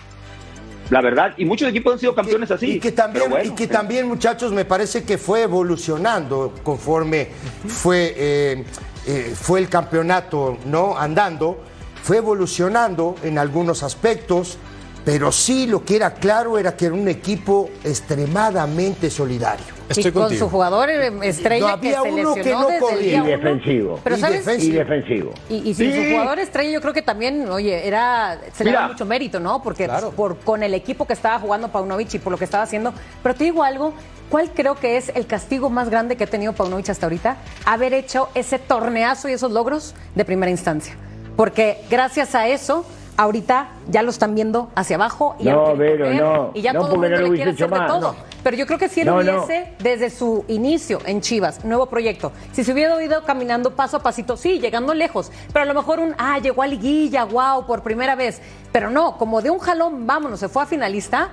La 0.91 1.01
verdad, 1.01 1.35
y 1.37 1.45
muchos 1.45 1.69
equipos 1.69 1.95
han 1.95 1.99
sido 2.01 2.15
campeones 2.15 2.51
así. 2.51 2.73
Y 2.73 2.81
que 2.81 2.91
también, 2.91 3.31
bueno, 3.31 3.45
y 3.49 3.55
que 3.55 3.65
eh, 3.65 3.69
también, 3.69 4.09
muchachos, 4.09 4.53
me 4.53 4.65
parece 4.65 5.05
que 5.05 5.19
fue 5.19 5.43
evolucionando 5.43 6.53
conforme 6.65 7.29
fue, 7.69 8.13
eh, 8.17 8.65
eh, 9.07 9.33
fue 9.35 9.61
el 9.61 9.69
campeonato 9.69 10.59
no 10.67 10.99
andando, 10.99 11.59
fue 12.03 12.17
evolucionando 12.17 13.15
en 13.23 13.39
algunos 13.39 13.85
aspectos, 13.85 14.59
pero 15.05 15.31
sí 15.31 15.67
lo 15.67 15.85
que 15.85 15.97
era 15.97 16.15
claro 16.15 16.59
era 16.59 16.77
que 16.77 16.87
era 16.87 16.95
un 16.95 17.09
equipo 17.09 17.71
extremadamente 17.85 19.11
solidario. 19.11 19.80
Estoy 19.91 20.07
y 20.07 20.13
con 20.13 20.23
contigo. 20.23 20.45
su 20.47 20.51
jugador 20.51 20.89
eh, 20.91 21.13
estrella 21.23 21.61
No, 21.67 21.73
había 21.75 21.91
que 21.91 21.97
se 21.97 22.13
uno 22.13 22.35
que 22.35 22.39
lesionó 22.43 22.61
no 22.63 22.67
desde 22.69 22.77
el 22.77 22.81
corría. 22.83 23.01
día 23.03 23.17
Y 23.17 23.21
uno. 23.21 23.27
defensivo. 23.31 24.01
Pero 24.05 24.17
Y 24.17 24.21
¿sabes? 24.21 24.47
defensivo. 24.47 24.75
Y 24.75 24.79
defensivo. 24.79 25.31
Y, 25.49 25.55
y 25.71 25.75
sin 25.75 25.93
Sí. 25.93 26.05
su 26.05 26.11
jugador 26.13 26.39
estrella, 26.39 26.71
yo 26.71 26.81
creo 26.81 26.93
que 26.95 27.03
también, 27.03 27.49
oye, 27.51 27.87
era 27.87 28.39
se 28.55 28.65
le 28.65 28.73
da 28.73 28.89
mucho 28.89 29.05
mérito, 29.05 29.41
¿no? 29.41 29.63
Porque 29.63 29.85
Claro. 29.87 30.11
por 30.13 30.39
con 30.39 30.63
el 30.63 30.75
equipo 30.75 31.07
que 31.07 31.13
estaba 31.13 31.39
jugando 31.39 31.69
Paunovic 31.69 32.15
y 32.15 32.19
por 32.19 32.31
lo 32.33 32.39
que 32.39 32.45
estaba 32.45 32.63
haciendo. 32.63 32.93
Pero 33.23 33.35
te 33.35 33.45
digo 33.45 33.63
algo, 33.65 33.93
¿cuál 34.31 34.51
creo 34.53 34.77
que 34.77 34.97
es 34.97 35.11
el 35.15 35.27
castigo 35.27 35.71
más 35.71 35.91
grande 35.91 36.17
que 36.17 36.25
ha 36.25 36.29
tenido 36.29 36.53
Paunovic 36.53 36.89
hasta 36.91 37.07
ahorita? 37.07 37.37
Haber 37.67 37.93
hecho 37.95 38.29
ese 38.35 38.59
torneazo 38.59 39.29
y 39.29 39.33
esos 39.33 39.51
logros 39.53 39.95
de 40.15 40.25
primera 40.25 40.51
instancia. 40.51 40.95
Porque 41.37 41.79
gracias 41.91 42.35
a 42.35 42.47
eso, 42.49 42.85
ahorita 43.17 43.69
ya 43.89 44.03
lo 44.03 44.11
están 44.11 44.35
viendo 44.35 44.71
hacia 44.75 44.97
abajo 44.97 45.37
y 45.39 45.45
No, 45.45 45.65
correr, 45.65 46.01
no. 46.21 46.51
y 46.55 46.63
ya 46.63 46.73
No, 46.73 46.81
todo 46.81 46.95
el 46.95 46.99
mundo 47.01 47.17
no 47.17 47.23
le 47.29 47.37
quiere 47.37 47.51
hacer 47.53 47.71
de 47.71 47.77
todo. 47.87 48.01
no. 48.13 48.31
Pero 48.43 48.57
yo 48.57 48.67
creo 48.67 48.79
que 48.79 48.89
si 48.89 49.03
él 49.03 49.11
hubiese 49.11 49.75
desde 49.81 50.09
su 50.09 50.45
inicio 50.49 50.99
en 51.05 51.21
Chivas, 51.21 51.63
nuevo 51.65 51.87
proyecto, 51.87 52.33
si 52.53 52.65
se 52.65 52.73
hubiera 52.73 53.03
ido 53.05 53.23
caminando 53.25 53.73
paso 53.77 53.99
a 53.99 54.01
pasito, 54.03 54.37
sí, 54.39 54.59
llegando 54.61 54.95
lejos, 54.95 55.31
pero 55.53 55.65
a 55.65 55.67
lo 55.67 55.75
mejor 55.75 55.99
un, 56.01 56.15
ah, 56.17 56.39
llegó 56.39 56.63
a 56.63 56.67
liguilla, 56.67 57.25
wow, 57.25 57.67
por 57.67 57.83
primera 57.83 58.15
vez, 58.15 58.41
pero 58.73 58.89
no, 58.89 59.19
como 59.19 59.43
de 59.43 59.51
un 59.51 59.59
jalón, 59.59 60.07
vámonos, 60.07 60.41
se 60.41 60.49
fue 60.49 60.63
a 60.63 60.67
finalista. 60.67 61.29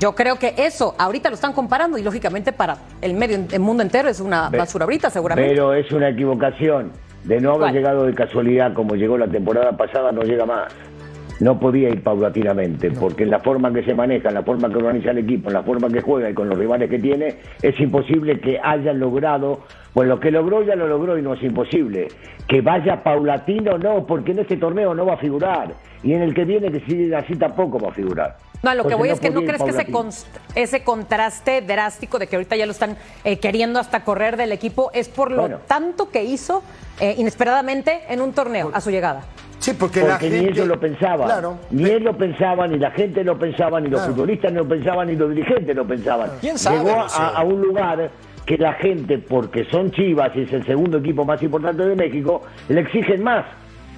Yo 0.00 0.14
creo 0.14 0.36
que 0.40 0.54
eso 0.56 0.94
ahorita 0.98 1.28
lo 1.28 1.34
están 1.34 1.52
comparando 1.52 1.98
y 1.98 2.02
lógicamente 2.02 2.52
para 2.52 2.78
el 3.02 3.14
medio, 3.14 3.38
el 3.52 3.60
mundo 3.60 3.82
entero 3.82 4.08
es 4.08 4.18
una 4.18 4.48
basura 4.48 4.84
ahorita 4.86 5.10
seguramente. 5.10 5.50
Pero 5.50 5.74
es 5.74 5.92
una 5.92 6.08
equivocación. 6.08 6.90
De 7.24 7.38
no 7.38 7.50
haber 7.50 7.60
¿Cuál? 7.60 7.74
llegado 7.74 8.06
de 8.06 8.14
casualidad 8.14 8.72
como 8.72 8.94
llegó 8.94 9.18
la 9.18 9.28
temporada 9.28 9.76
pasada, 9.76 10.10
no 10.10 10.22
llega 10.22 10.46
más. 10.46 10.72
No 11.40 11.58
podía 11.58 11.88
ir 11.88 12.02
paulatinamente, 12.02 12.90
porque 12.90 13.22
en 13.22 13.30
la 13.30 13.40
forma 13.40 13.72
que 13.72 13.82
se 13.82 13.94
maneja, 13.94 14.28
en 14.28 14.34
la 14.34 14.42
forma 14.42 14.68
que 14.68 14.76
organiza 14.76 15.10
el 15.10 15.18
equipo, 15.18 15.48
en 15.48 15.54
la 15.54 15.62
forma 15.62 15.88
que 15.88 16.02
juega 16.02 16.28
y 16.28 16.34
con 16.34 16.48
los 16.48 16.58
rivales 16.58 16.90
que 16.90 16.98
tiene, 16.98 17.36
es 17.62 17.80
imposible 17.80 18.40
que 18.40 18.60
haya 18.62 18.92
logrado, 18.92 19.60
pues 19.94 20.06
lo 20.06 20.20
que 20.20 20.30
logró 20.30 20.62
ya 20.62 20.76
lo 20.76 20.86
logró 20.86 21.16
y 21.16 21.22
no 21.22 21.32
es 21.32 21.42
imposible. 21.42 22.08
Que 22.46 22.60
vaya 22.60 23.02
paulatino, 23.02 23.78
no, 23.78 24.06
porque 24.06 24.32
en 24.32 24.40
este 24.40 24.58
torneo 24.58 24.94
no 24.94 25.06
va 25.06 25.14
a 25.14 25.18
figurar. 25.18 25.74
Y 26.02 26.14
en 26.14 26.22
el 26.22 26.34
que 26.34 26.44
viene, 26.44 26.70
que 26.72 26.80
sigue 26.80 27.14
así 27.14 27.36
tampoco 27.36 27.78
va 27.78 27.90
a 27.90 27.92
figurar. 27.92 28.36
No, 28.62 28.74
lo 28.74 28.86
que 28.86 28.94
voy 28.94 29.08
es 29.10 29.20
que 29.20 29.30
no 29.30 29.40
crees 29.42 29.62
que 29.62 29.70
ese, 29.70 29.86
const- 29.86 30.26
ese 30.54 30.82
contraste 30.84 31.62
drástico 31.62 32.18
de 32.18 32.26
que 32.26 32.36
ahorita 32.36 32.56
ya 32.56 32.66
lo 32.66 32.72
están 32.72 32.96
eh, 33.24 33.38
queriendo 33.38 33.78
hasta 33.80 34.04
correr 34.04 34.36
del 34.36 34.52
equipo 34.52 34.90
es 34.92 35.08
por 35.08 35.30
lo 35.30 35.42
Bueno. 35.42 35.58
tanto 35.66 36.10
que 36.10 36.24
hizo 36.24 36.62
eh, 37.00 37.14
inesperadamente 37.18 38.00
en 38.08 38.20
un 38.20 38.32
torneo 38.32 38.70
a 38.74 38.80
su 38.80 38.90
llegada. 38.90 39.22
Sí, 39.58 39.72
porque, 39.78 40.00
la 40.00 40.10
Porque 40.12 40.30
gente... 40.30 40.42
ni 40.42 40.48
ellos 40.48 40.66
lo 40.66 40.80
pensaban. 40.80 41.26
Claro. 41.26 41.58
Ni 41.70 41.84
él 41.90 42.02
lo 42.04 42.16
pensaba, 42.16 42.66
ni 42.66 42.78
la 42.78 42.90
gente 42.92 43.22
lo 43.24 43.38
pensaba, 43.38 43.78
ni 43.80 43.88
los 43.88 44.00
Claro. 44.00 44.14
futbolistas 44.14 44.52
no 44.52 44.60
lo 44.60 44.68
pensaban, 44.68 45.08
ni 45.08 45.16
los 45.16 45.30
dirigentes 45.34 45.76
lo 45.76 45.86
pensaban. 45.86 46.30
¿Quién 46.40 46.58
sabe, 46.58 46.78
Llegó 46.78 46.92
a 47.10 47.42
un 47.44 47.60
lugar 47.60 48.10
que 48.46 48.56
la 48.56 48.72
gente, 48.74 49.18
porque 49.18 49.64
son 49.70 49.90
Chivas 49.90 50.32
y 50.34 50.42
es 50.42 50.52
el 50.52 50.64
segundo 50.64 50.98
equipo 50.98 51.24
más 51.26 51.42
importante 51.42 51.84
de 51.84 51.94
México, 51.94 52.42
le 52.68 52.80
exigen 52.80 53.22
más, 53.22 53.44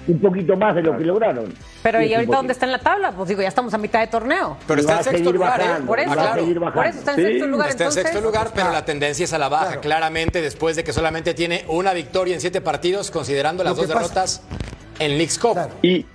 un 0.07 0.19
poquito 0.19 0.55
más 0.57 0.75
de 0.75 0.81
lo 0.81 0.97
que 0.97 1.03
lograron. 1.05 1.53
Pero 1.81 2.01
Y 2.01 2.05
¿y 2.05 2.11
es 2.11 2.15
ahorita 2.17 2.35
dónde 2.35 2.53
está 2.53 2.65
en 2.65 2.71
la 2.73 2.79
tabla? 2.79 3.11
Pues 3.11 3.29
digo, 3.29 3.41
ya 3.41 3.47
estamos 3.47 3.73
a 3.73 3.77
mitad 3.77 3.99
de 4.01 4.07
torneo. 4.07 4.57
Pero 4.67 4.79
Y 4.79 4.81
está 4.81 4.97
en 4.97 5.03
sexto 5.03 5.31
lugar, 5.31 5.61
¿eh? 5.61 5.65
Por 5.85 5.99
eso, 5.99 6.09
por 6.73 6.85
está 6.85 7.11
en 7.11 7.15
Sí, 7.17 7.23
sexto 7.23 7.47
lugar. 7.47 7.69
Está 7.69 7.85
en 7.85 7.91
sexto 7.91 8.21
lugar, 8.21 8.51
pero 8.53 8.71
la 8.71 8.85
tendencia 8.85 9.23
es 9.23 9.33
a 9.33 9.37
la 9.37 9.49
baja, 9.49 9.65
Claro. 9.67 9.81
claramente 9.81 10.41
después 10.41 10.75
de 10.75 10.83
que 10.83 10.93
solamente 10.93 11.33
tiene 11.33 11.65
una 11.67 11.93
victoria 11.93 12.33
en 12.33 12.41
siete 12.41 12.61
partidos, 12.61 13.11
considerando 13.11 13.63
las 13.63 13.75
dos 13.75 13.85
pasa- 13.87 13.99
derrotas 13.99 14.41
en 14.99 15.11
League's 15.17 15.39
Cup. 15.39 15.53
Claro. 15.53 15.71
Y, 15.81 15.95
Eh, 15.99 16.05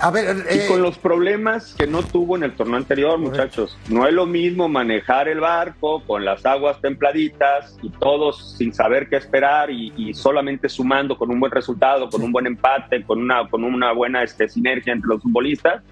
A 0.00 0.10
ver, 0.10 0.46
y 0.50 0.58
eh, 0.60 0.66
con 0.66 0.80
los 0.80 0.96
problemas 0.96 1.74
que 1.74 1.86
no 1.86 2.02
tuvo 2.02 2.36
en 2.36 2.42
el 2.42 2.52
torneo 2.52 2.76
anterior, 2.76 3.18
muchachos. 3.18 3.76
No 3.88 4.06
es 4.06 4.14
lo 4.14 4.24
mismo 4.24 4.66
manejar 4.68 5.28
el 5.28 5.40
barco 5.40 6.02
con 6.06 6.24
las 6.24 6.46
aguas 6.46 6.80
templaditas 6.80 7.76
y 7.82 7.90
todos 7.90 8.56
sin 8.56 8.72
saber 8.72 9.08
qué 9.10 9.16
esperar 9.16 9.70
y, 9.70 9.92
y 9.96 10.14
solamente 10.14 10.70
sumando 10.70 11.18
con 11.18 11.30
un 11.30 11.38
buen 11.38 11.52
resultado, 11.52 12.08
con 12.08 12.22
un 12.22 12.32
buen 12.32 12.46
empate, 12.46 13.02
con 13.04 13.20
una, 13.20 13.46
con 13.48 13.62
una 13.62 13.92
buena 13.92 14.22
este, 14.22 14.48
sinergia 14.48 14.94
entre 14.94 15.08
los 15.08 15.22
futbolistas, 15.22 15.82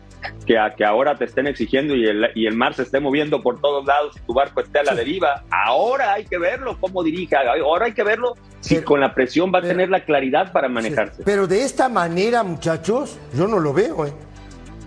que, 0.46 0.58
a, 0.58 0.74
que 0.74 0.84
ahora 0.84 1.16
te 1.16 1.24
estén 1.24 1.46
exigiendo 1.46 1.94
y 1.94 2.04
el, 2.06 2.30
y 2.34 2.46
el 2.46 2.54
mar 2.56 2.74
se 2.74 2.82
esté 2.82 3.00
moviendo 3.00 3.42
por 3.42 3.60
todos 3.60 3.84
lados 3.86 4.14
y 4.16 4.20
tu 4.26 4.34
barco 4.34 4.60
esté 4.60 4.78
a 4.80 4.84
la 4.84 4.94
deriva. 4.94 5.44
Ahora 5.50 6.12
hay 6.14 6.24
que 6.24 6.38
verlo 6.38 6.76
cómo 6.80 7.02
dirija, 7.02 7.38
ahora 7.62 7.86
hay 7.86 7.92
que 7.92 8.02
verlo 8.04 8.34
si 8.60 8.74
Pero- 8.76 8.86
con 8.86 9.00
la 9.00 9.14
presión 9.14 9.52
va 9.54 9.58
a 9.58 9.62
pero- 9.62 9.72
tener 9.74 9.88
la 9.90 10.04
claridad 10.04 10.52
para 10.52 10.68
manejarse. 10.68 11.22
Pero 11.24 11.46
de 11.46 11.62
esta 11.62 11.88
manera, 11.88 12.42
muchachos, 12.42 13.18
yo 13.34 13.46
no 13.46 13.58
lo 13.58 13.72
veo, 13.72 14.06
¿eh? 14.06 14.12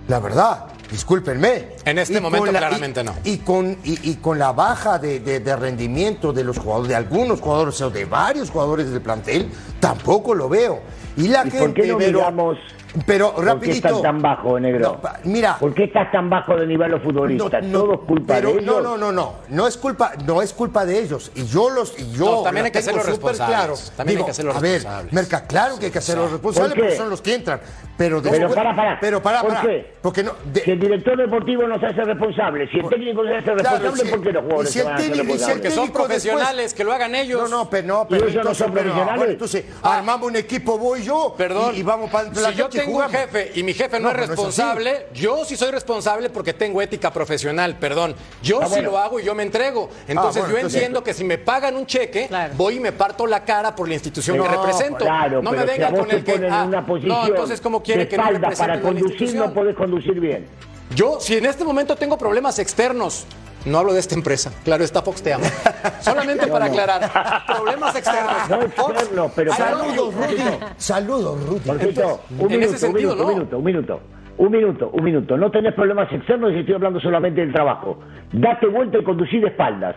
La 0.07 0.19
verdad, 0.19 0.65
discúlpenme. 0.91 1.67
En 1.85 1.99
este 1.99 2.17
Y 2.17 2.21
momento, 2.21 2.51
la- 2.51 2.59
claramente 2.59 3.01
y- 3.01 3.03
no. 3.03 3.13
Y 3.23 3.37
con, 3.37 3.77
y, 3.83 4.09
y 4.09 4.15
con 4.15 4.39
la 4.39 4.51
baja 4.51 4.97
de, 4.97 5.19
de- 5.19 5.39
de 5.39 5.55
rendimiento 5.55 6.33
de 6.33 6.43
los 6.43 6.57
jugadores, 6.57 6.89
de 6.89 6.95
algunos 6.95 7.39
jugadores 7.41 7.79
o 7.81 7.89
de 7.89 8.05
varios 8.05 8.49
jugadores 8.49 8.91
del 8.91 9.01
plantel, 9.01 9.49
tampoco 9.79 10.33
lo 10.33 10.49
veo. 10.49 10.81
Y 11.15 11.27
la 11.27 11.45
¿Y 11.45 11.51
gente, 11.51 11.59
por 11.59 11.73
qué 11.75 11.87
no 11.87 11.97
miramos, 11.97 12.57
Pero 13.05 13.31
¿Por 13.33 13.43
qué 13.43 13.49
rapidito. 13.51 13.87
estás 13.87 14.01
tan 14.01 14.21
bajo, 14.21 14.59
negro? 14.59 14.99
No, 15.03 15.09
mira. 15.23 15.57
¿Por 15.59 15.73
qué 15.73 15.83
estás 15.85 16.11
tan 16.11 16.29
bajo 16.29 16.55
de 16.55 16.65
nivel 16.65 16.89
los 16.91 17.03
futbolistas? 17.03 17.63
¿Todo 17.71 17.93
es 17.93 17.99
culpa 18.01 18.33
pero 18.35 18.49
de 18.53 18.59
ellos? 18.61 18.65
No, 18.65 18.81
no, 18.81 18.97
no, 18.97 19.11
no. 19.11 19.33
No 19.49 19.67
es 19.67 19.77
culpa, 19.77 20.13
no 20.25 20.41
es 20.41 20.53
culpa 20.53 20.85
de 20.85 20.99
ellos. 20.99 21.31
Y 21.35 21.45
yo 21.45 21.69
los, 21.69 21.93
y 21.99 22.11
yo 22.13 22.25
No, 22.37 22.41
también 22.43 22.63
la 22.63 22.67
hay 22.67 22.71
que 22.71 22.81
súper 22.81 23.05
responsables. 23.05 23.57
claro. 23.57 23.73
También 23.95 24.19
hay 24.19 24.25
que 24.25 24.31
hacerlos 24.31 24.55
a 24.55 24.59
ver. 24.59 24.81
Merca, 25.11 25.45
claro 25.45 25.77
que 25.77 25.85
hay 25.85 25.91
que 25.91 25.99
hacerlos 25.99 26.31
responsables 26.31 26.73
porque 26.73 26.95
son 26.95 27.09
los 27.09 27.21
que 27.21 27.35
entran. 27.35 27.59
Pero, 27.95 28.21
Pero 28.21 28.49
para, 28.55 28.73
para. 28.73 28.97
Pero 29.01 29.21
para, 29.21 29.41
¿Por 29.41 29.59
qué? 29.59 29.93
Porque 30.01 30.23
no. 30.23 30.31
de- 30.53 30.61
Si 30.61 30.71
el 30.71 30.79
director 30.79 31.17
deportivo 31.17 31.67
no 31.67 31.77
se 31.81 31.87
hace 31.87 32.01
responsable, 32.05 32.65
si 32.71 32.79
el 32.79 32.87
técnico 32.87 33.21
no 33.23 33.29
se 33.29 33.35
hace 33.39 33.51
responsable, 33.53 33.79
Claro, 33.89 33.95
si- 33.97 34.09
¿por 34.09 34.21
qué 34.21 34.31
los 34.31 34.43
jugadores 34.43 34.71
si 34.71 34.79
el 34.79 34.83
se 34.83 34.87
van 34.89 34.93
a 34.93 34.95
hacer 34.95 35.11
técnico- 35.11 35.23
responsables? 35.33 35.61
Que 35.61 35.71
son 35.71 35.83
después- 35.87 36.05
profesionales, 36.07 36.73
que 36.73 36.83
lo 36.85 36.93
hagan 36.93 37.15
ellos. 37.15 37.41
No, 37.41 37.57
no, 37.57 37.69
pero 37.69 37.87
no, 37.87 38.07
pero 38.09 38.21
ellos 38.23 38.35
no 38.35 38.39
entonces, 38.39 38.65
son 38.65 38.71
pero, 38.73 38.83
profesionales? 38.85 39.17
bueno, 39.19 39.33
entonces 39.33 39.65
armamos 39.83 40.27
un 40.29 40.35
equipo, 40.37 40.77
voy 40.77 41.03
yo, 41.03 41.35
Perdón. 41.37 41.75
y, 41.75 41.79
y 41.79 41.83
vamos 41.83 42.09
para 42.09 42.33
si 42.33 42.53
yo 42.55 42.69
tengo 42.85 42.97
un 42.99 43.09
jefe 43.09 43.51
y 43.55 43.63
mi 43.63 43.73
jefe 43.73 43.99
no, 43.99 44.03
No, 44.03 44.09
es 44.09 44.15
pero 44.15 44.27
no 44.27 44.33
es 44.33 44.37
responsable, 44.37 45.07
yo 45.13 45.45
sí 45.45 45.55
soy 45.57 45.71
responsable 45.71 46.29
porque 46.29 46.53
tengo 46.53 46.81
ética 46.81 47.11
profesional, 47.11 47.77
perdón. 47.77 48.15
Yo 48.41 48.59
Ah, 48.61 48.65
sí 48.65 48.71
bueno. 48.71 48.91
lo 48.91 48.97
hago 48.97 49.19
y 49.19 49.23
yo 49.23 49.35
me 49.35 49.43
entrego. 49.43 49.89
Entonces 50.07 50.41
bueno, 50.41 50.49
yo 50.53 50.57
entonces- 50.57 50.75
entiendo 50.81 51.03
que 51.03 51.13
si 51.13 51.23
me 51.23 51.37
pagan 51.37 51.75
un 51.75 51.85
cheque, 51.85 52.27
Claro. 52.27 52.53
voy 52.55 52.75
y 52.77 52.79
me 52.79 52.91
parto 52.91 53.25
la 53.27 53.43
cara 53.43 53.75
por 53.75 53.87
la 53.87 53.93
institución 53.95 54.37
No, 54.37 54.43
que 54.43 54.49
represento. 54.49 55.05
Claro, 55.05 55.41
no 55.41 55.51
me 55.51 55.59
si 55.59 55.65
vengan 55.65 55.95
con 55.95 56.11
el 56.11 56.23
que 56.23 56.31
ah, 56.31 56.61
en 56.63 56.67
una 56.69 56.85
posición 56.85 57.17
no, 57.21 57.27
entonces 57.27 57.61
cómo 57.61 57.81
quiere 57.83 58.07
que 58.07 58.17
no 58.17 58.23
represente 58.23 58.57
para 58.57 58.75
la 58.75 58.81
conducir, 58.81 59.35
no 59.35 59.53
podés 59.53 59.75
conducir 59.75 60.19
bien. 60.19 60.47
Yo, 60.95 61.19
si 61.19 61.37
en 61.37 61.45
este 61.45 61.63
momento 61.63 61.95
tengo 61.95 62.17
problemas 62.17 62.57
externos, 62.59 63.25
no 63.65 63.77
hablo 63.79 63.93
de 63.93 63.99
esta 63.99 64.15
empresa, 64.15 64.51
claro, 64.63 64.83
está 64.83 65.01
Fox 65.01 65.21
te 65.21 65.33
amo. 65.33 65.45
Solamente 66.01 66.47
para 66.47 66.65
aclarar, 66.65 67.43
problemas 67.47 67.95
externos. 67.95 68.49
No 68.49 68.59
Fox, 68.69 68.91
externos, 69.01 69.31
pero. 69.35 69.53
Saludos, 69.53 70.13
Rudy. 70.15 70.37
Saludos, 70.77 71.43
Rudy. 71.45 71.69
Un 71.69 71.81
en 71.81 72.47
minuto, 72.47 72.65
ese 72.65 72.77
sentido, 72.77 73.11
un 73.13 73.17
no. 73.19 73.27
minuto, 73.27 73.57
un 73.57 73.63
minuto, 73.63 74.01
un 74.37 74.51
minuto, 74.51 74.51
un 74.51 74.51
minuto, 74.51 74.89
un 74.93 75.03
minuto. 75.03 75.37
No 75.37 75.51
tenés 75.51 75.73
problemas 75.73 76.11
externos 76.11 76.51
y 76.53 76.59
estoy 76.59 76.75
hablando 76.75 76.99
solamente 76.99 77.41
del 77.41 77.51
trabajo. 77.51 77.99
Date 78.31 78.67
vuelta 78.67 78.97
y 78.99 79.03
conducir 79.03 79.41
de 79.41 79.47
espaldas. 79.47 79.95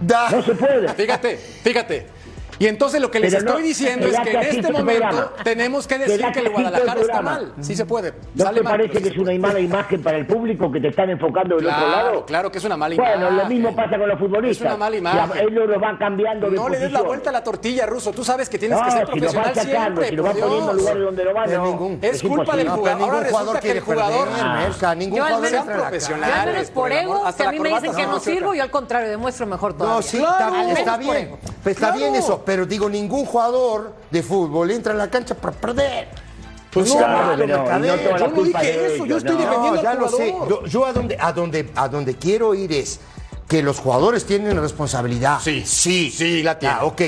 Da- 0.00 0.30
No 0.30 0.42
se 0.42 0.54
puede. 0.54 0.88
Fíjate, 0.88 1.36
fíjate. 1.36 2.06
Y 2.58 2.66
entonces 2.66 3.00
lo 3.00 3.10
que 3.10 3.20
les 3.20 3.32
Pero 3.34 3.44
no, 3.44 3.50
estoy 3.50 3.62
diciendo 3.68 4.06
es 4.06 4.18
que 4.20 4.30
en 4.30 4.40
este 4.42 4.72
momento 4.72 5.00
programa. 5.08 5.32
tenemos 5.44 5.86
que 5.86 5.98
decir 5.98 6.24
que 6.32 6.40
el 6.40 6.50
Guadalajara 6.50 7.00
está 7.00 7.22
mal. 7.22 7.52
Sí 7.60 7.76
se 7.76 7.84
puede. 7.84 8.14
¿No 8.34 8.44
Sale 8.44 8.58
te 8.58 8.64
mal, 8.64 8.72
parece 8.78 8.92
que 9.02 9.08
sí 9.10 9.14
es 9.14 9.18
una 9.18 9.32
mala 9.38 9.60
imagen 9.60 10.02
para 10.02 10.16
el 10.18 10.26
público 10.26 10.70
que 10.72 10.80
te 10.80 10.88
están 10.88 11.10
enfocando 11.10 11.56
del 11.56 11.66
otro 11.66 11.76
Claro, 11.78 11.90
lado? 12.06 12.24
claro 12.26 12.50
que 12.52 12.58
es 12.58 12.64
una 12.64 12.76
mala 12.76 12.94
Bueno, 12.96 13.14
imagen. 13.16 13.36
lo 13.36 13.44
mismo 13.46 13.76
pasa 13.76 13.98
con 13.98 14.08
los 14.08 14.18
futbolistas. 14.18 14.56
Es 14.66 14.66
una 14.72 14.76
mala 14.76 14.96
imagen. 14.96 15.32
a- 15.38 15.40
ellos 15.42 15.68
los 15.68 15.80
van 15.80 15.96
cambiando 15.98 16.50
de 16.50 16.56
No 16.56 16.68
le 16.68 16.78
des 16.78 16.92
la 16.92 17.02
vuelta 17.02 17.30
a 17.30 17.32
la 17.32 17.44
tortilla, 17.44 17.86
Ruso. 17.86 18.12
Tú 18.12 18.24
sabes 18.24 18.48
que 18.48 18.58
tienes 18.58 18.78
No, 18.78 18.84
que 18.84 18.90
ser 18.90 19.00
si 19.00 19.06
lo 19.06 19.10
profesional 19.12 19.54
sacando, 19.54 19.70
siempre. 20.02 20.08
si 20.08 20.16
lo 20.16 20.22
por 20.22 20.32
van 20.32 20.40
poniendo 20.40 20.70
en 20.70 20.76
Dios. 20.76 20.82
lugares 20.82 21.02
donde 21.04 21.24
lo 21.24 21.34
van, 21.34 21.50
De 21.50 21.56
no. 21.56 21.64
ningún- 21.66 21.98
Es 22.02 22.22
culpa 22.22 22.56
del 22.56 22.68
jugador. 22.68 22.98
ningún 22.98 23.10
Ahora 23.14 23.20
resulta 23.20 23.38
jugador 23.44 23.60
que 23.60 23.70
el 23.72 23.80
jugador- 23.80 24.28
ningún 24.96 25.16
Yo 25.18 25.24
al 25.24 25.32
jugador 25.34 25.42
la 25.42 25.48
Sean 25.48 25.66
cancha. 25.66 26.08
Yo 26.08 26.14
al 26.24 26.46
menos 26.52 26.70
por 26.70 26.92
ego, 26.92 27.22
que 27.36 27.42
a 27.42 27.46
la 27.46 27.52
mí 27.52 27.60
me 27.60 27.68
dicen 27.68 27.94
que 27.94 28.06
no 28.06 28.18
sirvo, 28.20 28.54
yo 28.54 28.62
al 28.62 28.70
contrario, 28.70 29.08
demuestro 29.10 29.46
mejor 29.46 29.74
todavía. 29.74 29.96
No, 29.96 30.02
sí, 30.02 30.16
está, 30.78 30.96
bien. 30.96 31.36
está 31.64 31.90
bien 31.92 32.14
eso, 32.14 32.42
pero 32.46 32.64
digo, 32.64 32.88
ningún 32.88 33.26
jugador 33.26 33.94
de 34.10 34.22
fútbol 34.22 34.70
entra 34.70 34.92
en 34.92 34.98
la 34.98 35.10
cancha 35.10 35.34
para 35.34 35.54
perder. 35.54 36.08
Pues 36.70 36.88
No 36.94 37.00
no, 37.00 37.06
Claro, 37.06 37.36
no 37.78 38.18
Yo 38.18 38.28
no 38.28 38.42
dije 38.42 38.94
eso, 38.94 39.04
yo 39.06 39.16
estoy 39.18 39.34
no. 39.34 39.40
defendiendo 39.40 39.78
al 39.80 39.82
ya 39.82 39.94
lo 39.94 40.08
sé. 40.08 40.34
yo 40.68 40.86
a, 40.86 40.92
donde, 40.92 41.16
a, 41.18 41.32
donde, 41.32 41.70
a 41.74 41.88
donde 41.88 42.14
quiero 42.16 42.54
ir 42.54 42.72
es 42.72 43.00
que 43.48 43.62
los 43.62 43.78
jugadores 43.78 44.24
tienen 44.24 44.60
responsabilidad. 44.60 45.38
Sí, 45.42 45.62
sí, 45.66 46.10
sí, 46.10 46.42
la 46.42 46.58
tienen. 46.58 46.78
Ah, 46.80 46.84
ok. 46.84 47.02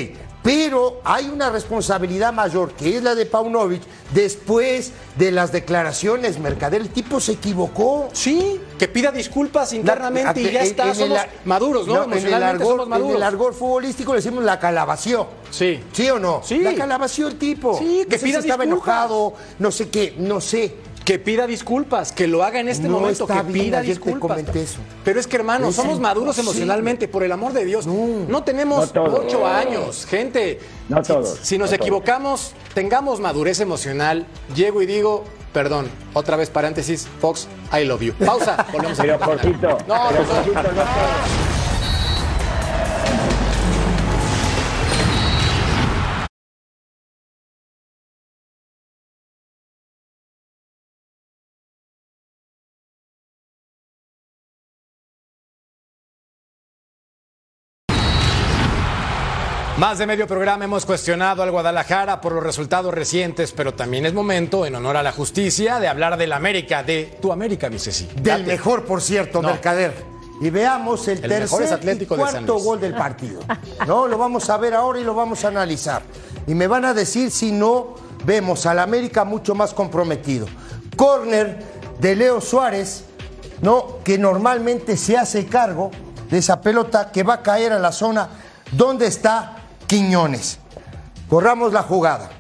Pero 0.49 1.03
hay 1.05 1.29
una 1.29 1.51
responsabilidad 1.51 2.33
mayor, 2.33 2.73
que 2.73 2.97
es 2.97 3.03
la 3.03 3.15
de 3.15 3.27
Paunovic, 3.27 3.83
después 4.15 4.93
de 5.19 5.31
las 5.31 5.53
declaraciones, 5.53 6.39
Mercader. 6.39 6.81
El 6.81 6.89
tipo 6.89 7.21
se 7.21 7.33
equivocó. 7.33 8.09
Sí, 8.15 8.59
que 8.79 8.89
pida 8.89 9.13
disculpas 9.13 9.75
internamente 9.75 10.41
y 10.41 10.51
ya 10.51 10.61
En- 10.61 10.67
está. 10.67 10.89
en 10.89 10.95
somos 10.95 11.19
maduros, 11.45 11.87
¿no? 11.87 12.05
en 12.05 12.13
el 12.15 12.19
somos 12.63 12.99
En 12.99 13.11
el 13.17 13.23
argot 13.23 13.53
futbolístico 13.53 14.15
le 14.15 14.21
decimos 14.21 14.43
la 14.43 14.59
calabació. 14.59 15.27
Sí. 15.51 15.81
¿Sí 15.93 16.09
o 16.09 16.19
no? 16.19 16.41
Sí. 16.43 16.61
La 16.61 16.75
calabació 16.75 17.29
el 17.29 17.37
tipo. 17.37 17.77
Sí, 17.79 18.07
que 18.09 18.17
No 18.17 18.19
sé 18.19 18.25
pida 18.25 18.41
si 18.41 18.49
estaba 18.49 18.65
enojado, 18.65 19.35
no 19.59 19.71
sé 19.71 19.91
qué, 19.91 20.15
no 20.17 20.41
sé. 20.41 20.77
Que 21.09 21.19
pida 21.19 21.47
disculpas, 21.47 22.13
que 22.13 22.27
lo 22.27 22.45
haga 22.45 22.61
en 22.61 22.69
este 22.69 22.87
No 22.87 22.99
momento, 23.01 23.27
que 23.27 23.33
bien, 23.45 23.65
pida 23.69 23.81
disculpas. 23.81 24.41
eso. 24.55 24.81
Pero 25.05 25.19
es 25.19 25.27
que, 25.27 25.37
hermano, 25.37 25.69
Es 25.71 25.75
somos 25.77 25.99
maduros 25.99 26.37
imposible. 26.37 26.51
emocionalmente, 26.65 27.09
por 27.09 27.23
el 27.23 27.33
amor 27.33 27.55
de 27.55 27.65
Dios. 27.65 27.87
No, 27.87 28.45
tenemos 28.45 28.95
No 28.95 29.05
ocho 29.05 29.47
años, 29.47 30.05
gente. 30.05 30.61
No 30.91 31.03
Si- 31.03 31.11
todos, 31.11 31.39
Si, 31.41 31.57
nos 31.57 31.71
no 31.71 31.77
todos. 31.77 31.87
equivocamos, 31.87 32.53
tengamos 32.75 33.21
madurez 33.21 33.59
emocional. 33.61 34.27
Llego 34.55 34.83
y 34.83 34.87
digo, 34.87 35.25
perdón, 35.55 35.89
otra 36.13 36.37
vez 36.37 36.51
paréntesis, 36.51 37.09
Fox, 37.23 37.49
I 37.73 37.85
love 37.87 38.03
you. 38.03 38.13
Pausa, 38.13 38.67
volvemos 38.71 38.99
a 39.01 39.03
Pero 39.05 39.19
Jorgito, 39.19 39.69
No, 39.89 40.09
pero 40.11 40.25
no, 40.25 40.63
no. 40.63 40.63
No 40.63 41.58
Más 59.79 59.97
de 59.99 60.09
medio 60.09 60.27
programa 60.27 60.65
hemos 60.65 60.85
cuestionado 60.85 61.41
al 61.45 61.53
Guadalajara 61.53 62.21
por 62.21 62.33
los 62.33 62.43
resultados 62.43 62.93
recientes, 62.93 63.53
pero 63.53 63.75
también 63.75 64.07
es 64.07 64.13
momento, 64.13 64.67
en 64.67 64.75
honor 64.75 64.97
a 64.97 65.05
la 65.05 65.13
justicia, 65.13 65.79
de 65.79 65.87
hablar 65.87 66.17
del 66.17 66.33
América, 66.33 66.83
de 66.83 67.17
tu 67.23 67.31
América, 67.31 67.71
mi 67.71 67.79
Ceci. 67.79 68.09
Del 68.17 68.25
Date. 68.25 68.43
mejor, 68.43 68.85
por 68.85 69.01
cierto, 69.01 69.41
No. 69.41 69.51
Mercader. 69.51 69.95
Y 70.41 70.51
veamos 70.51 71.07
el, 71.07 71.21
tercer 71.21 72.03
y 72.03 72.07
cuarto 72.07 72.59
gol 72.59 72.81
del 72.81 72.93
partido. 72.97 73.41
No, 73.87 74.09
lo 74.09 74.19
vamos 74.19 74.51
a 74.51 74.57
ver 74.57 74.75
ahora 74.75 74.99
y 74.99 75.05
lo 75.05 75.15
vamos 75.15 75.45
a 75.45 75.49
analizar. 75.49 76.03
Y 76.49 76.57
me 76.57 76.67
van 76.67 76.85
a 76.85 76.93
decir 76.93 77.31
si 77.31 77.53
no 77.53 77.95
vemos 78.25 78.67
al 78.67 78.81
América 78.81 79.23
mucho 79.23 79.55
más 79.55 79.75
comprometido. 79.75 80.49
Corner 80.97 81.57
de 82.01 82.17
Leo 82.17 82.41
Suárez, 82.41 83.05
¿no? 83.63 83.99
Que 84.03 84.19
normalmente 84.19 84.97
se 84.97 85.17
hace 85.17 85.47
cargo 85.47 85.93
de 86.29 86.39
esa 86.39 86.61
pelota 86.61 87.13
que 87.13 87.23
va 87.23 87.35
a 87.35 87.43
caer 87.45 87.73
a 87.73 87.79
la 87.79 87.93
zona 87.93 88.29
donde 88.73 89.07
está 89.07 89.58
Quiñones. 89.89 90.59
Corramos 91.29 91.73
la 91.73 91.83
jugada. 91.83 92.31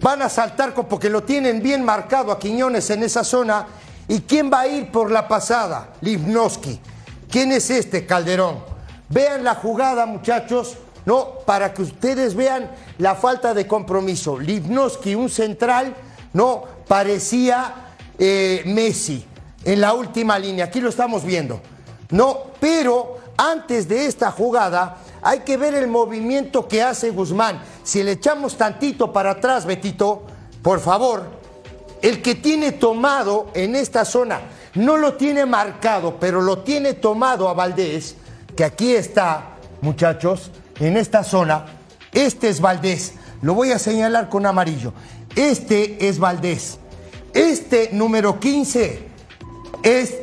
Van 0.00 0.22
a 0.22 0.28
saltar 0.28 0.72
porque 0.72 1.10
lo 1.10 1.24
tienen 1.24 1.60
bien 1.60 1.84
marcado 1.84 2.30
a 2.30 2.38
Quiñones 2.38 2.88
en 2.90 3.02
esa 3.02 3.24
zona. 3.24 3.66
¿Y 4.08 4.20
quién 4.20 4.50
va 4.50 4.60
a 4.60 4.68
ir 4.68 4.92
por 4.92 5.10
la 5.10 5.26
pasada? 5.26 5.94
Livnowski. 6.00 6.80
¿Quién 7.28 7.50
es 7.50 7.68
este 7.70 8.06
Calderón? 8.06 8.60
Vean 9.08 9.42
la 9.42 9.56
jugada, 9.56 10.06
muchachos, 10.06 10.76
no, 11.04 11.40
para 11.44 11.74
que 11.74 11.82
ustedes 11.82 12.34
vean 12.34 12.70
la 12.98 13.16
falta 13.16 13.52
de 13.52 13.66
compromiso. 13.66 14.38
Livnowski, 14.38 15.16
un 15.16 15.28
central, 15.28 15.96
no, 16.32 16.62
parecía 16.86 17.94
eh, 18.18 18.62
Messi 18.66 19.26
en 19.64 19.80
la 19.80 19.94
última 19.94 20.38
línea. 20.38 20.66
Aquí 20.66 20.80
lo 20.80 20.90
estamos 20.90 21.24
viendo. 21.24 21.60
No, 22.10 22.38
pero 22.60 23.18
antes 23.36 23.88
de 23.88 24.06
esta 24.06 24.30
jugada 24.30 24.98
hay 25.26 25.40
que 25.40 25.56
ver 25.56 25.74
el 25.74 25.88
movimiento 25.88 26.68
que 26.68 26.84
hace 26.84 27.10
Guzmán. 27.10 27.60
Si 27.82 28.00
le 28.04 28.12
echamos 28.12 28.56
tantito 28.56 29.12
para 29.12 29.32
atrás, 29.32 29.66
Betito, 29.66 30.22
por 30.62 30.78
favor, 30.78 31.24
el 32.00 32.22
que 32.22 32.36
tiene 32.36 32.70
tomado 32.70 33.48
en 33.54 33.74
esta 33.74 34.04
zona, 34.04 34.42
no 34.76 34.96
lo 34.96 35.14
tiene 35.14 35.44
marcado, 35.44 36.20
pero 36.20 36.40
lo 36.40 36.58
tiene 36.58 36.92
tomado 36.92 37.48
a 37.48 37.54
Valdés, 37.54 38.14
que 38.54 38.62
aquí 38.62 38.94
está, 38.94 39.56
muchachos, 39.80 40.52
en 40.78 40.96
esta 40.96 41.24
zona. 41.24 41.66
Este 42.12 42.48
es 42.48 42.60
Valdés. 42.60 43.14
Lo 43.42 43.54
voy 43.54 43.72
a 43.72 43.80
señalar 43.80 44.28
con 44.28 44.46
amarillo. 44.46 44.92
Este 45.34 46.08
es 46.08 46.20
Valdés. 46.20 46.78
Este 47.34 47.90
número 47.90 48.38
15 48.38 49.08
es 49.82 50.18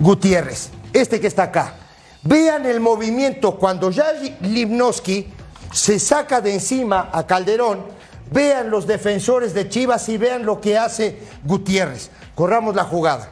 Gutiérrez, 0.00 0.70
este 0.94 1.20
que 1.20 1.26
está 1.26 1.42
acá. 1.42 1.83
Vean 2.24 2.64
el 2.66 2.80
movimiento 2.80 3.56
cuando 3.56 3.90
ya 3.90 4.12
Livnowski 4.40 5.28
se 5.72 5.98
saca 5.98 6.40
de 6.40 6.54
encima 6.54 7.10
a 7.12 7.26
Calderón. 7.26 7.84
Vean 8.30 8.70
los 8.70 8.86
defensores 8.86 9.52
de 9.52 9.68
Chivas 9.68 10.08
y 10.08 10.16
vean 10.16 10.46
lo 10.46 10.60
que 10.60 10.78
hace 10.78 11.18
Gutiérrez. 11.44 12.10
Corramos 12.34 12.74
la 12.74 12.84
jugada. 12.84 13.30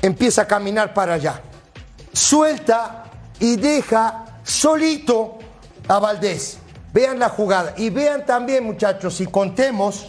Empieza 0.00 0.42
a 0.42 0.46
caminar 0.46 0.94
para 0.94 1.14
allá. 1.14 1.42
Suelta 2.12 3.04
y 3.40 3.56
deja 3.56 4.24
solito 4.44 5.38
a 5.88 5.98
Valdés. 5.98 6.58
Vean 6.92 7.18
la 7.18 7.28
jugada. 7.28 7.74
Y 7.76 7.90
vean 7.90 8.24
también, 8.24 8.64
muchachos, 8.64 9.14
si 9.14 9.26
contemos, 9.26 10.06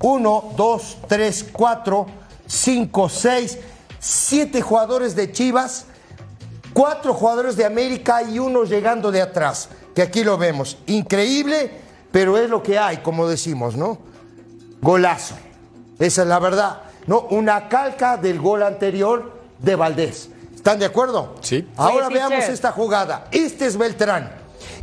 uno, 0.00 0.52
dos, 0.56 0.98
tres, 1.06 1.46
cuatro, 1.52 2.06
cinco, 2.46 3.08
seis, 3.08 3.58
siete 4.00 4.60
jugadores 4.60 5.14
de 5.14 5.30
Chivas, 5.30 5.86
cuatro 6.74 7.14
jugadores 7.14 7.56
de 7.56 7.64
América 7.64 8.22
y 8.22 8.38
uno 8.38 8.64
llegando 8.64 9.10
de 9.10 9.22
atrás, 9.22 9.70
que 9.94 10.02
aquí 10.02 10.22
lo 10.22 10.36
vemos. 10.36 10.76
Increíble, 10.86 11.70
pero 12.12 12.36
es 12.36 12.50
lo 12.50 12.62
que 12.62 12.78
hay, 12.78 12.98
como 12.98 13.26
decimos, 13.26 13.76
¿no? 13.76 13.96
Golazo. 14.82 15.36
Esa 15.98 16.22
es 16.22 16.28
la 16.28 16.38
verdad. 16.40 16.82
No, 17.06 17.20
una 17.30 17.68
calca 17.68 18.16
del 18.16 18.40
gol 18.40 18.62
anterior 18.62 19.32
de 19.58 19.76
Valdés. 19.76 20.28
¿Están 20.54 20.78
de 20.78 20.86
acuerdo? 20.86 21.36
Sí. 21.40 21.68
Ahora 21.76 22.08
Sí, 22.08 22.14
veamos 22.14 22.44
esta 22.44 22.72
jugada. 22.72 23.26
Este 23.30 23.66
es 23.66 23.76
Beltrán. 23.76 24.32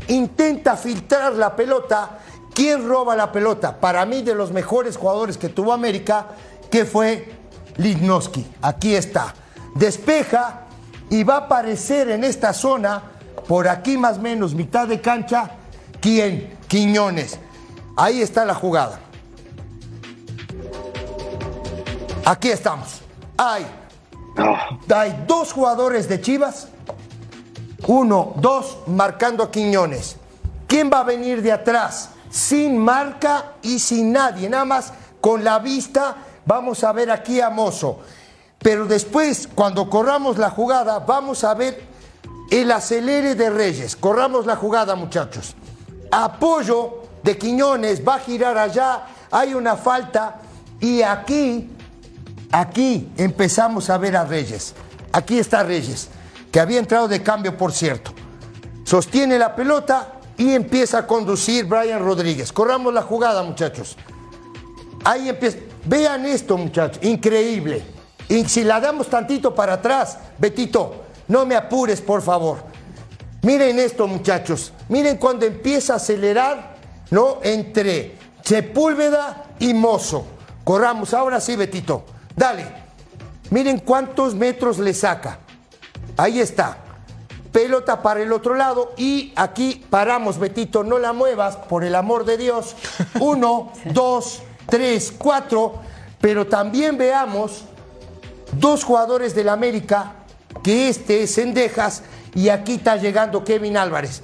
Intenta 0.07 0.75
filtrar 0.77 1.33
la 1.33 1.55
pelota. 1.55 2.19
¿Quién 2.53 2.87
roba 2.87 3.15
la 3.15 3.31
pelota? 3.31 3.79
Para 3.79 4.05
mí, 4.05 4.21
de 4.21 4.35
los 4.35 4.51
mejores 4.51 4.97
jugadores 4.97 5.37
que 5.37 5.49
tuvo 5.49 5.73
América, 5.73 6.27
que 6.69 6.85
fue 6.85 7.31
Lignoski. 7.77 8.45
Aquí 8.61 8.95
está. 8.95 9.33
Despeja 9.75 10.67
y 11.11 11.25
va 11.25 11.35
a 11.35 11.37
aparecer 11.39 12.09
en 12.09 12.23
esta 12.23 12.53
zona, 12.53 13.03
por 13.45 13.67
aquí 13.67 13.97
más 13.97 14.17
o 14.17 14.21
menos, 14.21 14.55
mitad 14.55 14.87
de 14.87 15.01
cancha, 15.01 15.51
¿quién? 15.99 16.57
Quiñones. 16.69 17.37
Ahí 17.97 18.21
está 18.21 18.45
la 18.45 18.55
jugada. 18.55 18.97
Aquí 22.23 22.49
estamos. 22.49 23.01
Hay, 23.37 23.67
hay 24.95 25.25
dos 25.27 25.51
jugadores 25.51 26.07
de 26.07 26.21
Chivas. 26.21 26.69
Uno, 27.87 28.33
dos, 28.37 28.77
marcando 28.87 29.43
a 29.43 29.51
Quiñones. 29.51 30.15
¿Quién 30.65 30.89
va 30.89 30.99
a 30.99 31.03
venir 31.03 31.41
de 31.41 31.51
atrás? 31.51 32.11
Sin 32.29 32.77
marca 32.77 33.55
y 33.61 33.79
sin 33.79 34.13
nadie. 34.13 34.49
Nada 34.49 34.63
más 34.63 34.93
con 35.19 35.43
la 35.43 35.59
vista 35.59 36.15
vamos 36.45 36.85
a 36.85 36.93
ver 36.93 37.11
aquí 37.11 37.41
a 37.41 37.49
Mozo. 37.49 37.99
Pero 38.61 38.85
después, 38.85 39.47
cuando 39.53 39.89
corramos 39.89 40.37
la 40.37 40.49
jugada, 40.49 40.99
vamos 40.99 41.43
a 41.43 41.53
ver 41.53 41.81
el 42.51 42.71
acelere 42.71 43.33
de 43.35 43.49
Reyes. 43.49 43.95
Corramos 43.95 44.45
la 44.45 44.55
jugada, 44.55 44.95
muchachos. 44.95 45.55
Apoyo 46.11 47.03
de 47.23 47.37
Quiñones, 47.37 48.07
va 48.07 48.15
a 48.15 48.19
girar 48.19 48.57
allá, 48.57 49.05
hay 49.31 49.53
una 49.53 49.75
falta 49.77 50.41
y 50.79 51.01
aquí, 51.01 51.69
aquí 52.51 53.11
empezamos 53.17 53.89
a 53.89 53.97
ver 53.97 54.17
a 54.17 54.25
Reyes. 54.25 54.73
Aquí 55.11 55.39
está 55.39 55.63
Reyes, 55.63 56.09
que 56.51 56.59
había 56.59 56.79
entrado 56.79 57.07
de 57.07 57.23
cambio, 57.23 57.57
por 57.57 57.71
cierto. 57.71 58.11
Sostiene 58.83 59.39
la 59.39 59.55
pelota 59.55 60.19
y 60.37 60.53
empieza 60.53 60.99
a 60.99 61.07
conducir 61.07 61.65
Brian 61.65 62.03
Rodríguez. 62.03 62.51
Corramos 62.51 62.93
la 62.93 63.01
jugada, 63.03 63.43
muchachos. 63.43 63.95
Ahí 65.03 65.29
empieza. 65.29 65.57
Vean 65.85 66.25
esto, 66.25 66.57
muchachos. 66.57 67.03
Increíble. 67.03 68.00
Y 68.31 68.45
si 68.45 68.63
la 68.63 68.79
damos 68.79 69.09
tantito 69.09 69.53
para 69.53 69.73
atrás, 69.73 70.17
Betito, 70.37 71.03
no 71.27 71.45
me 71.45 71.53
apures, 71.53 71.99
por 71.99 72.21
favor. 72.21 72.59
Miren 73.41 73.77
esto, 73.77 74.07
muchachos. 74.07 74.71
Miren 74.87 75.17
cuando 75.17 75.45
empieza 75.45 75.93
a 75.93 75.95
acelerar, 75.97 76.77
¿no? 77.09 77.39
Entre 77.43 78.15
Sepúlveda 78.41 79.47
y 79.59 79.73
Mozo. 79.73 80.25
Corramos. 80.63 81.13
Ahora 81.13 81.41
sí, 81.41 81.57
Betito. 81.57 82.05
Dale. 82.33 82.65
Miren 83.49 83.79
cuántos 83.79 84.33
metros 84.33 84.79
le 84.79 84.93
saca. 84.93 85.39
Ahí 86.15 86.39
está. 86.39 86.77
Pelota 87.51 88.01
para 88.01 88.21
el 88.21 88.31
otro 88.31 88.55
lado 88.55 88.93
y 88.95 89.33
aquí 89.35 89.85
paramos, 89.89 90.39
Betito, 90.39 90.85
no 90.85 90.99
la 90.99 91.11
muevas, 91.11 91.57
por 91.57 91.83
el 91.83 91.95
amor 91.95 92.23
de 92.23 92.37
Dios. 92.37 92.77
Uno, 93.19 93.73
dos, 93.93 94.41
tres, 94.67 95.13
cuatro. 95.17 95.81
Pero 96.21 96.47
también 96.47 96.97
veamos 96.97 97.65
dos 98.53 98.83
jugadores 98.83 99.35
del 99.35 99.49
América, 99.49 100.13
que 100.63 100.89
este 100.89 101.23
es 101.23 101.33
Sendejas 101.33 102.03
y 102.35 102.49
aquí 102.49 102.75
está 102.75 102.95
llegando 102.97 103.43
Kevin 103.43 103.77
Álvarez. 103.77 104.21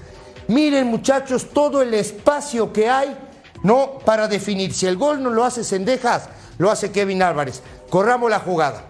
Miren, 0.47 0.87
muchachos, 0.87 1.49
todo 1.51 1.81
el 1.81 1.93
espacio 1.93 2.71
que 2.71 2.89
hay, 2.89 3.17
¿no? 3.63 3.99
Para 4.05 4.27
definir. 4.27 4.73
Si 4.73 4.85
el 4.85 4.97
gol 4.97 5.21
no 5.21 5.29
lo 5.29 5.43
hace 5.43 5.63
Sendejas, 5.63 6.29
lo 6.57 6.71
hace 6.71 6.91
Kevin 6.91 7.21
Álvarez. 7.21 7.61
Corramos 7.89 8.29
la 8.29 8.39
jugada. 8.39 8.85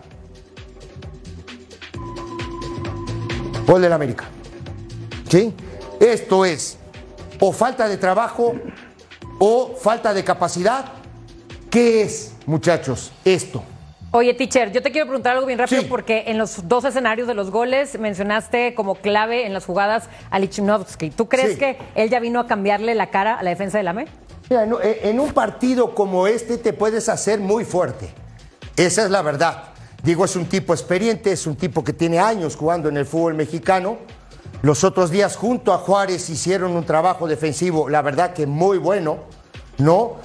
Gol 3.65 3.81
del 3.81 3.93
América. 3.93 4.25
¿Sí? 5.29 5.53
Esto 5.99 6.45
es 6.45 6.77
o 7.39 7.51
falta 7.51 7.87
de 7.87 7.97
trabajo 7.97 8.55
o 9.39 9.75
falta 9.75 10.13
de 10.13 10.23
capacidad. 10.23 10.85
¿Qué 11.69 12.03
es, 12.03 12.33
muchachos, 12.45 13.11
esto? 13.25 13.63
Oye, 14.11 14.33
teacher, 14.33 14.71
yo 14.71 14.81
te 14.81 14.91
quiero 14.91 15.05
preguntar 15.05 15.33
algo 15.35 15.45
bien 15.45 15.59
rápido 15.59 15.81
Sí. 15.81 15.87
porque 15.89 16.23
en 16.27 16.37
los 16.37 16.67
dos 16.67 16.85
escenarios 16.85 17.27
de 17.27 17.33
los 17.33 17.51
goles 17.51 17.99
mencionaste 17.99 18.73
como 18.73 18.95
clave 18.95 19.45
en 19.45 19.53
las 19.53 19.65
jugadas 19.65 20.07
a 20.31 20.39
Lichnowsky. 20.39 21.09
¿Tú 21.09 21.27
crees 21.27 21.53
Sí. 21.53 21.57
que 21.57 21.77
él 21.95 22.09
ya 22.09 22.19
vino 22.19 22.39
a 22.39 22.47
cambiarle 22.47 22.95
la 22.95 23.09
cara 23.09 23.35
a 23.35 23.43
la 23.43 23.49
defensa 23.49 23.77
del 23.77 23.87
AME? 23.89 24.07
Mira, 24.49 24.63
en, 24.63 24.73
en 24.81 25.19
un 25.19 25.33
partido 25.33 25.93
como 25.93 26.25
este 26.25 26.57
te 26.57 26.71
puedes 26.71 27.09
hacer 27.09 27.39
muy 27.41 27.65
fuerte. 27.65 28.09
Esa 28.77 29.03
es 29.03 29.09
la 29.11 29.21
verdad. 29.21 29.65
Digo, 30.03 30.23
es 30.23 30.37
un 30.37 30.45
tipo 30.45 30.73
experiente, 30.73 31.33
es 31.33 31.45
un 31.45 31.57
tipo 31.57 31.83
que 31.83 31.91
tiene 31.91 32.17
años 32.19 32.55
jugando 32.55 32.87
en 32.87 32.95
el 32.95 33.05
fútbol 33.05 33.33
mexicano. 33.33 33.97
Los 34.61 34.85
otros 34.85 35.11
días 35.11 35.35
junto 35.35 35.73
a 35.73 35.79
Juárez 35.79 36.29
hicieron 36.29 36.71
un 36.77 36.85
trabajo 36.85 37.27
defensivo, 37.27 37.89
la 37.89 38.01
verdad 38.01 38.33
que 38.33 38.47
muy 38.47 38.77
bueno, 38.77 39.17
¿no? 39.77 40.15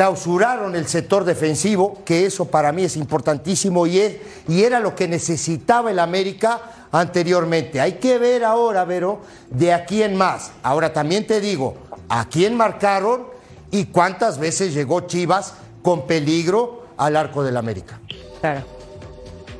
Clausuraron 0.00 0.76
el 0.76 0.86
sector 0.88 1.24
defensivo, 1.24 2.02
que 2.04 2.26
eso 2.26 2.50
para 2.50 2.70
mí 2.70 2.84
es 2.84 2.98
importantísimo 2.98 3.86
y, 3.86 3.98
es- 4.00 4.16
y 4.46 4.62
era 4.62 4.78
lo 4.78 4.94
que 4.94 5.08
necesitaba 5.08 5.90
el 5.90 5.98
América 5.98 6.60
anteriormente. 6.92 7.80
Hay 7.80 7.92
que 7.92 8.18
ver 8.18 8.44
ahora, 8.44 8.84
Vero, 8.84 9.20
de 9.48 9.72
aquí 9.72 10.02
en 10.02 10.14
más. 10.14 10.52
Ahora 10.62 10.92
también 10.92 11.26
te 11.26 11.40
digo, 11.40 11.78
a 12.10 12.28
quién 12.28 12.58
marcaron 12.58 13.22
y 13.70 13.86
cuántas 13.86 14.38
veces 14.38 14.74
llegó 14.74 15.00
Chivas 15.06 15.56
con 15.80 16.06
peligro 16.06 16.82
al 16.98 17.16
arco 17.16 17.42
del 17.42 17.56
América. 17.56 17.98
Claro. 18.42 18.66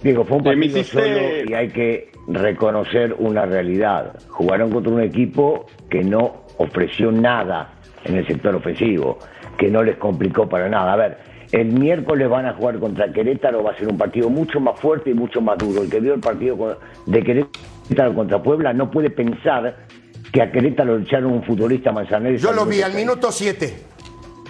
Digo, 0.03 0.27
fue 0.27 0.37
un 0.37 0.45
partido 0.45 0.85
solo 0.85 1.45
y 1.49 1.55
hay 1.55 1.71
que 1.71 2.13
reconocer 2.29 3.17
una 3.19 3.47
realidad. 3.47 4.19
Jugaron 4.29 4.71
contra 4.71 4.93
un 4.93 5.01
equipo 5.01 5.65
que 5.89 6.05
no 6.05 6.43
ofreció 6.59 7.11
nada 7.11 7.73
en 8.05 8.17
el 8.17 8.27
sector 8.27 8.55
ofensivo, 8.55 9.19
que 9.57 9.71
no 9.71 9.83
les 9.83 9.97
complicó 9.97 10.49
para 10.49 10.69
nada. 10.69 10.93
A 10.93 10.97
ver, 10.97 11.19
el 11.53 11.67
miércoles 11.67 12.29
van 12.29 12.47
a 12.47 12.55
jugar 12.55 12.79
contra 12.79 13.13
Querétaro, 13.13 13.63
va 13.63 13.73
a 13.73 13.77
ser 13.77 13.89
un 13.89 13.97
partido 13.97 14.29
mucho 14.29 14.61
más 14.61 14.79
fuerte 14.81 15.11
y 15.11 15.15
mucho 15.15 15.41
más 15.41 15.59
duro. 15.59 15.83
El 15.83 15.91
que 15.91 16.01
vio 16.01 16.15
el 16.15 16.21
partido 16.21 16.79
de 17.07 17.23
Querétaro 17.23 18.15
contra 18.15 18.43
Puebla 18.43 18.73
no 18.73 18.91
puede 18.91 19.11
pensar 19.11 19.77
que 20.33 20.43
a 20.43 20.51
Querétaro 20.51 20.99
le 20.99 21.05
echaron 21.05 21.33
un 21.33 21.43
futbolista 21.43 21.93
Manzanero. 21.93 22.37
Yo 22.37 22.53
lo 22.53 22.67
vi 22.67 22.83
al 22.83 22.95
minuto 22.95 23.31
7. 23.31 23.75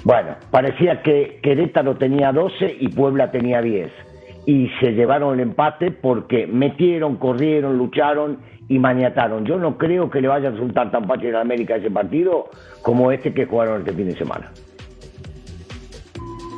bueno, 0.05 0.37
parecía 0.51 1.03
que 1.03 1.39
Querétaro 1.43 1.97
tenía 1.97 2.33
12 2.33 2.77
y 2.81 2.89
Puebla 2.89 3.31
tenía 3.31 3.61
10. 3.61 3.91
Y 4.47 4.71
se 4.81 4.93
llevaron 4.93 5.35
el 5.35 5.41
empate 5.41 5.91
porque 5.91 6.47
metieron, 6.47 7.17
corrieron, 7.17 7.77
lucharon 7.77 8.39
y 8.69 8.79
maniataron. 8.79 9.45
Yo 9.45 9.59
no 9.59 9.77
creo 9.77 10.09
que 10.09 10.21
le 10.21 10.29
vaya 10.29 10.49
a 10.49 10.53
resultar 10.53 10.91
tan 10.91 11.07
fácil 11.07 11.35
a 11.35 11.41
América 11.41 11.77
ese 11.77 11.91
partido 11.91 12.49
como 12.83 13.13
este 13.13 13.35
que 13.35 13.47
jugaron 13.47 13.81
este 13.81 13.93
fin 13.93 14.07
de 14.07 14.17
semana. 14.17 14.51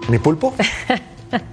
¿Mi 0.08 0.18
pulpo? 0.18 0.54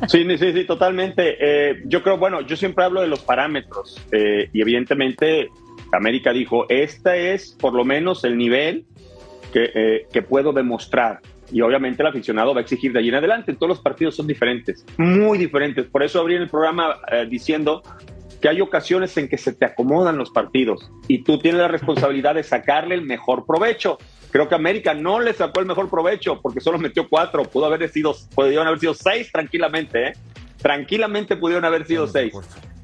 Sí, 0.08 0.26
sí, 0.38 0.54
sí, 0.54 0.64
totalmente. 0.64 1.36
Eh, 1.38 1.82
yo 1.84 2.02
creo, 2.02 2.18
bueno, 2.18 2.40
yo 2.40 2.56
siempre 2.56 2.86
hablo 2.86 3.02
de 3.02 3.08
los 3.08 3.20
parámetros 3.20 4.02
eh, 4.10 4.50
y 4.54 4.62
evidentemente 4.62 5.50
América 5.92 6.32
dijo, 6.32 6.66
este 6.70 7.34
es 7.34 7.52
por 7.60 7.74
lo 7.74 7.84
menos 7.84 8.24
el 8.24 8.38
nivel 8.38 8.86
que, 9.52 9.72
eh, 9.76 10.08
que 10.14 10.22
puedo 10.22 10.54
demostrar. 10.54 11.20
Y 11.52 11.60
obviamente 11.60 12.02
el 12.02 12.08
aficionado 12.08 12.54
va 12.54 12.62
a 12.62 12.64
exigir 12.64 12.94
de 12.94 13.00
allí 13.00 13.10
en 13.10 13.16
adelante. 13.16 13.54
Todos 13.54 13.70
los 13.70 13.82
partidos 13.82 14.16
son 14.16 14.28
diferentes, 14.28 14.86
muy 14.98 15.38
diferentes. 15.38 15.88
Por 15.88 16.04
eso 16.04 16.22
abrí 16.22 16.36
el 16.36 16.50
programa 16.50 16.96
eh, 17.12 17.26
diciendo 17.30 17.84
que 18.42 18.50
hay 18.50 18.62
ocasiones 18.62 19.18
en 19.18 19.28
que 19.28 19.38
se 19.38 19.54
te 19.54 19.66
acomodan 19.66 20.18
los 20.18 20.30
partidos 20.30 20.92
y 21.08 21.24
tú 21.24 21.40
tienes 21.40 21.62
la 21.62 21.68
responsabilidad 21.68 22.36
de 22.36 22.44
sacarle 22.44 22.96
el 22.96 23.02
mejor 23.02 23.46
provecho. 23.46 23.98
Creo 24.36 24.50
que 24.50 24.56
América 24.56 24.94
no 24.94 25.22
le 25.22 25.32
sacó 25.32 25.62
el 25.62 25.66
mejor 25.66 25.90
provecho 25.90 26.42
porque 26.42 26.60
solo 26.60 26.78
metió 26.78 27.08
cuatro. 27.08 27.44
Pudo 27.44 27.68
haber 27.68 27.88
sido, 27.88 28.14
pudieron 28.36 28.68
haber 28.68 28.82
sido 28.82 28.94
seis 28.94 29.32
tranquilamente, 29.32 30.08
¿eh? 30.10 30.14
Tranquilamente 30.62 31.38
pudieron 31.38 31.64
haber 31.64 31.86
sido 31.88 32.06
seis. 32.06 32.34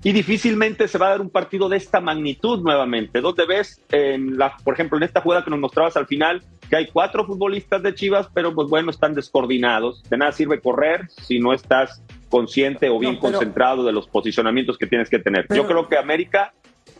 Y 0.01 0.13
difícilmente 0.13 0.87
se 0.87 0.97
va 0.97 1.07
a 1.07 1.09
dar 1.09 1.19
un 1.19 1.29
partido 1.29 1.67
de 1.67 1.75
esta 1.75 1.99
magnitud 1.99 2.61
nuevamente. 2.61 3.19
¿Dónde 3.19 3.45
ves, 3.45 3.81
en 3.91 4.37
la, 4.37 4.55
por 4.63 4.75
ejemplo, 4.75 4.97
en 4.97 5.03
esta 5.03 5.19
jugada 5.19 5.43
que 5.43 5.49
nos 5.49 5.59
mostrabas 5.59 5.97
al 5.97 6.07
final, 6.07 6.41
que 6.69 6.77
hay 6.77 6.87
cuatro 6.87 7.25
futbolistas 7.25 7.83
de 7.83 7.95
Chivas, 7.95 8.29
pero 8.33 8.55
pues 8.55 8.69
bueno, 8.69 8.89
están 8.89 9.13
descoordinados. 9.13 10.03
De 10.03 10.15
nada 10.15 10.31
sirve 10.31 10.61
correr 10.61 11.09
si 11.09 11.39
no 11.39 11.51
estás 11.51 12.01
consciente 12.29 12.87
o 12.87 12.97
bien 12.97 13.15
No, 13.15 13.19
pero- 13.19 13.33
concentrado 13.33 13.83
de 13.83 13.91
los 13.91 14.07
posicionamientos 14.07 14.77
que 14.77 14.87
tienes 14.87 15.09
que 15.09 15.19
tener. 15.19 15.47
Pero- 15.49 15.63
Yo 15.63 15.67
creo 15.67 15.89
que 15.89 15.97
América 15.97 16.53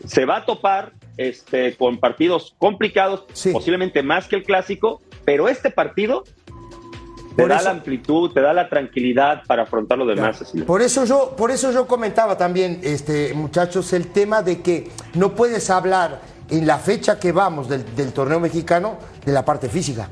se 0.04 0.26
va 0.26 0.36
a 0.36 0.44
topar 0.44 0.92
este, 1.16 1.76
con 1.76 1.98
partidos 1.98 2.54
complicados, 2.58 3.24
Sí. 3.32 3.52
posiblemente 3.52 4.02
más 4.02 4.26
que 4.28 4.36
el 4.36 4.44
clásico, 4.44 5.00
pero 5.24 5.48
este 5.48 5.70
partido 5.70 6.24
te 7.36 7.42
Por 7.44 7.48
da 7.48 7.56
eso- 7.56 7.64
la 7.64 7.70
amplitud, 7.70 8.30
te 8.32 8.40
da 8.42 8.52
la 8.52 8.68
tranquilidad 8.68 9.42
para 9.46 9.62
afrontar 9.62 9.96
lo 9.98 10.06
demás. 10.06 10.52
Por 10.66 10.82
eso 10.82 11.04
yo, 11.04 11.34
por 11.36 11.50
eso 11.50 11.72
yo 11.72 11.86
comentaba 11.86 12.36
también, 12.36 12.80
este, 12.82 13.32
muchachos, 13.34 13.92
el 13.94 14.08
tema 14.08 14.42
de 14.42 14.60
que 14.60 14.90
no 15.14 15.34
puedes 15.34 15.70
hablar 15.70 16.20
en 16.50 16.66
la 16.66 16.78
fecha 16.78 17.18
que 17.18 17.32
vamos 17.32 17.68
del, 17.68 17.94
del 17.96 18.12
torneo 18.12 18.38
mexicano 18.40 18.98
de 19.24 19.32
la 19.32 19.44
parte 19.44 19.68
física. 19.70 20.10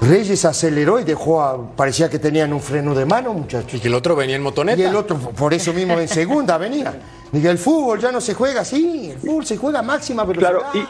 Reyes 0.00 0.44
aceleró 0.46 0.98
y 0.98 1.04
dejó 1.04 1.42
a. 1.42 1.76
Parecía 1.76 2.08
que 2.08 2.18
tenían 2.18 2.52
un 2.52 2.60
freno 2.60 2.94
de 2.94 3.04
mano, 3.04 3.34
muchachos. 3.34 3.74
Y 3.74 3.80
que 3.80 3.88
el 3.88 3.94
otro 3.94 4.16
venía 4.16 4.36
en 4.36 4.42
motoneta. 4.42 4.80
Y 4.80 4.84
el 4.84 4.96
otro, 4.96 5.18
por 5.18 5.52
eso 5.52 5.72
mismo, 5.74 5.98
en 5.98 6.08
segunda 6.08 6.56
venía. 6.56 6.94
Y 7.32 7.46
el 7.46 7.58
fútbol 7.58 8.00
ya 8.00 8.10
no 8.10 8.20
se 8.20 8.34
juega 8.34 8.62
así, 8.62 9.10
el 9.12 9.18
fútbol 9.18 9.44
se 9.46 9.56
juega 9.56 9.80
a 9.80 9.82
máxima 9.82 10.24
velocidad. 10.24 10.70
Claro, 10.72 10.88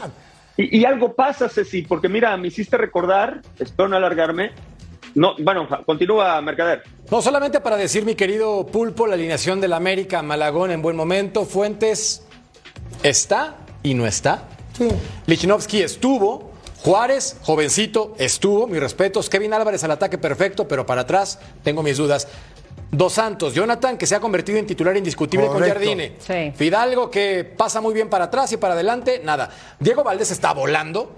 y, 0.56 0.62
y- 0.62 0.78
y 0.80 0.84
algo 0.84 1.12
pasa, 1.14 1.48
Ceci, 1.48 1.82
porque 1.82 2.08
mira, 2.08 2.36
me 2.36 2.48
hiciste 2.48 2.76
recordar, 2.76 3.42
espero 3.58 3.88
no 3.88 3.96
alargarme. 3.96 4.52
No, 5.16 5.32
bueno, 5.40 5.66
continúa, 5.84 6.40
Mercader. 6.40 6.84
No 7.10 7.20
solamente 7.20 7.60
para 7.60 7.76
decir, 7.76 8.04
mi 8.04 8.14
querido 8.14 8.64
Pulpo, 8.66 9.08
la 9.08 9.14
alineación 9.14 9.60
del 9.60 9.72
América, 9.72 10.22
Malagón 10.22 10.70
en 10.70 10.80
buen 10.82 10.94
momento, 10.94 11.44
Fuentes 11.44 12.22
está 13.02 13.56
y 13.82 13.94
no 13.94 14.06
está. 14.06 14.44
Sí. 14.78 14.88
Lichnowsky 15.26 15.82
estuvo, 15.82 16.49
Juárez, 16.82 17.36
jovencito, 17.42 18.14
estuvo, 18.18 18.66
mis 18.66 18.80
respetos. 18.80 19.28
Kevin 19.28 19.52
Álvarez 19.52 19.84
al 19.84 19.90
ataque 19.90 20.16
perfecto, 20.18 20.66
pero 20.66 20.86
para 20.86 21.02
atrás 21.02 21.38
tengo 21.62 21.82
mis 21.82 21.96
dudas. 21.96 22.28
Dos 22.90 23.12
Santos, 23.12 23.54
Jonathan, 23.54 23.96
que 23.98 24.06
se 24.06 24.16
ha 24.16 24.20
convertido 24.20 24.58
en 24.58 24.66
titular 24.66 24.96
indiscutible 24.96 25.46
Correcto. 25.46 25.74
con 25.74 25.86
Jardine. 25.86 26.16
Sí. 26.18 26.52
Fidalgo, 26.56 27.10
que 27.10 27.44
pasa 27.44 27.80
muy 27.80 27.94
bien 27.94 28.08
para 28.08 28.24
atrás 28.24 28.50
y 28.52 28.56
para 28.56 28.74
adelante, 28.74 29.20
nada. 29.22 29.50
Diego 29.78 30.02
Valdés 30.02 30.30
está 30.30 30.52
volando. 30.54 31.12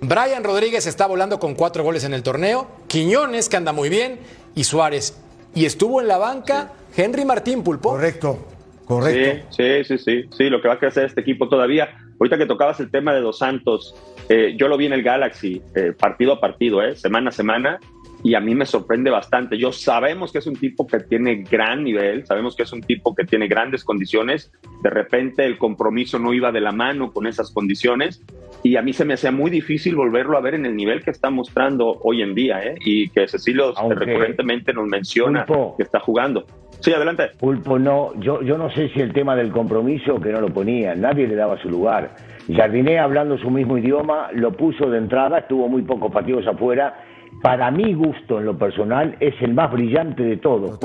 Brian 0.00 0.44
Rodríguez 0.44 0.86
está 0.86 1.06
volando 1.06 1.38
con 1.38 1.54
cuatro 1.54 1.82
goles 1.82 2.04
en 2.04 2.12
el 2.12 2.22
torneo. 2.22 2.68
Quiñones, 2.88 3.48
que 3.48 3.56
anda 3.56 3.72
muy 3.72 3.88
bien. 3.88 4.20
Y 4.54 4.64
Suárez. 4.64 5.16
Y 5.54 5.64
estuvo 5.64 6.00
en 6.00 6.08
la 6.08 6.18
banca 6.18 6.72
Henry 6.96 7.24
Martín 7.24 7.62
Pulpo. 7.62 7.90
Correcto, 7.90 8.38
correcto. 8.84 9.46
Sí, 9.50 9.84
sí, 9.84 9.96
sí, 9.96 10.04
sí, 10.04 10.28
sí, 10.36 10.44
lo 10.50 10.60
que 10.60 10.68
va 10.68 10.74
a 10.74 10.78
crecer 10.78 11.06
este 11.06 11.20
equipo 11.20 11.48
todavía. 11.48 11.88
Ahorita 12.20 12.36
que 12.36 12.46
tocabas 12.46 12.80
el 12.80 12.90
tema 12.90 13.14
de 13.14 13.20
Dos 13.20 13.38
Santos, 13.38 13.94
eh, 14.28 14.54
yo 14.58 14.68
lo 14.68 14.76
vi 14.76 14.86
en 14.86 14.92
el 14.92 15.02
Galaxy, 15.02 15.62
eh, 15.74 15.92
partido 15.98 16.34
a 16.34 16.40
partido, 16.40 16.82
eh, 16.82 16.96
semana 16.96 17.30
a 17.30 17.32
semana, 17.32 17.78
y 18.22 18.34
a 18.34 18.40
mí 18.40 18.54
me 18.54 18.66
sorprende 18.66 19.10
bastante. 19.10 19.56
Yo 19.58 19.70
sabemos 19.70 20.32
que 20.32 20.38
es 20.38 20.46
un 20.48 20.56
tipo 20.56 20.86
que 20.86 20.98
tiene 20.98 21.44
gran 21.48 21.84
nivel, 21.84 22.26
sabemos 22.26 22.56
que 22.56 22.64
es 22.64 22.72
un 22.72 22.80
tipo 22.80 23.14
que 23.14 23.24
tiene 23.24 23.46
grandes 23.46 23.84
condiciones. 23.84 24.50
De 24.82 24.90
repente 24.90 25.44
el 25.46 25.56
compromiso 25.56 26.18
no 26.18 26.34
iba 26.34 26.50
de 26.50 26.60
la 26.60 26.72
mano 26.72 27.12
con 27.12 27.26
esas 27.28 27.52
condiciones, 27.52 28.20
y 28.64 28.74
a 28.74 28.82
mí 28.82 28.92
se 28.92 29.04
me 29.04 29.14
hacía 29.14 29.30
muy 29.30 29.52
difícil 29.52 29.94
volverlo 29.94 30.36
a 30.36 30.40
ver 30.40 30.54
en 30.54 30.66
el 30.66 30.74
nivel 30.74 31.02
que 31.04 31.12
está 31.12 31.30
mostrando 31.30 32.00
hoy 32.02 32.22
en 32.22 32.34
día, 32.34 32.60
eh, 32.64 32.74
y 32.84 33.08
que 33.10 33.28
Cecilio 33.28 33.72
Aunque- 33.78 34.04
recurrentemente 34.04 34.72
nos 34.72 34.88
menciona 34.88 35.46
Pulpo. 35.46 35.76
que 35.76 35.84
está 35.84 36.00
jugando. 36.00 36.44
Sí, 36.80 36.92
adelante. 36.92 37.30
Pulpo 37.38 37.78
no, 37.78 38.12
yo, 38.20 38.42
yo 38.42 38.56
no 38.58 38.68
sé 38.70 38.88
si 38.90 39.00
el 39.00 39.12
tema 39.12 39.34
del 39.36 39.50
compromiso 39.52 40.20
que 40.20 40.30
no 40.30 40.40
lo 40.40 40.48
ponía, 40.48 40.94
nadie 40.94 41.26
le 41.28 41.34
daba 41.36 41.60
su 41.60 41.68
lugar. 41.68 42.14
Jardiné 42.54 42.98
hablando 42.98 43.36
su 43.38 43.50
mismo 43.50 43.76
idioma, 43.76 44.30
lo 44.32 44.52
puso 44.52 44.88
de 44.88 44.98
entrada, 44.98 45.38
estuvo 45.38 45.68
muy 45.68 45.82
pocos 45.82 46.10
partidos 46.10 46.46
afuera. 46.46 46.94
Para 47.42 47.70
mi 47.70 47.92
gusto, 47.92 48.38
en 48.38 48.46
lo 48.46 48.56
personal, 48.56 49.16
es 49.20 49.34
el 49.42 49.52
más 49.52 49.70
brillante 49.70 50.22
de 50.22 50.38
todos, 50.38 50.78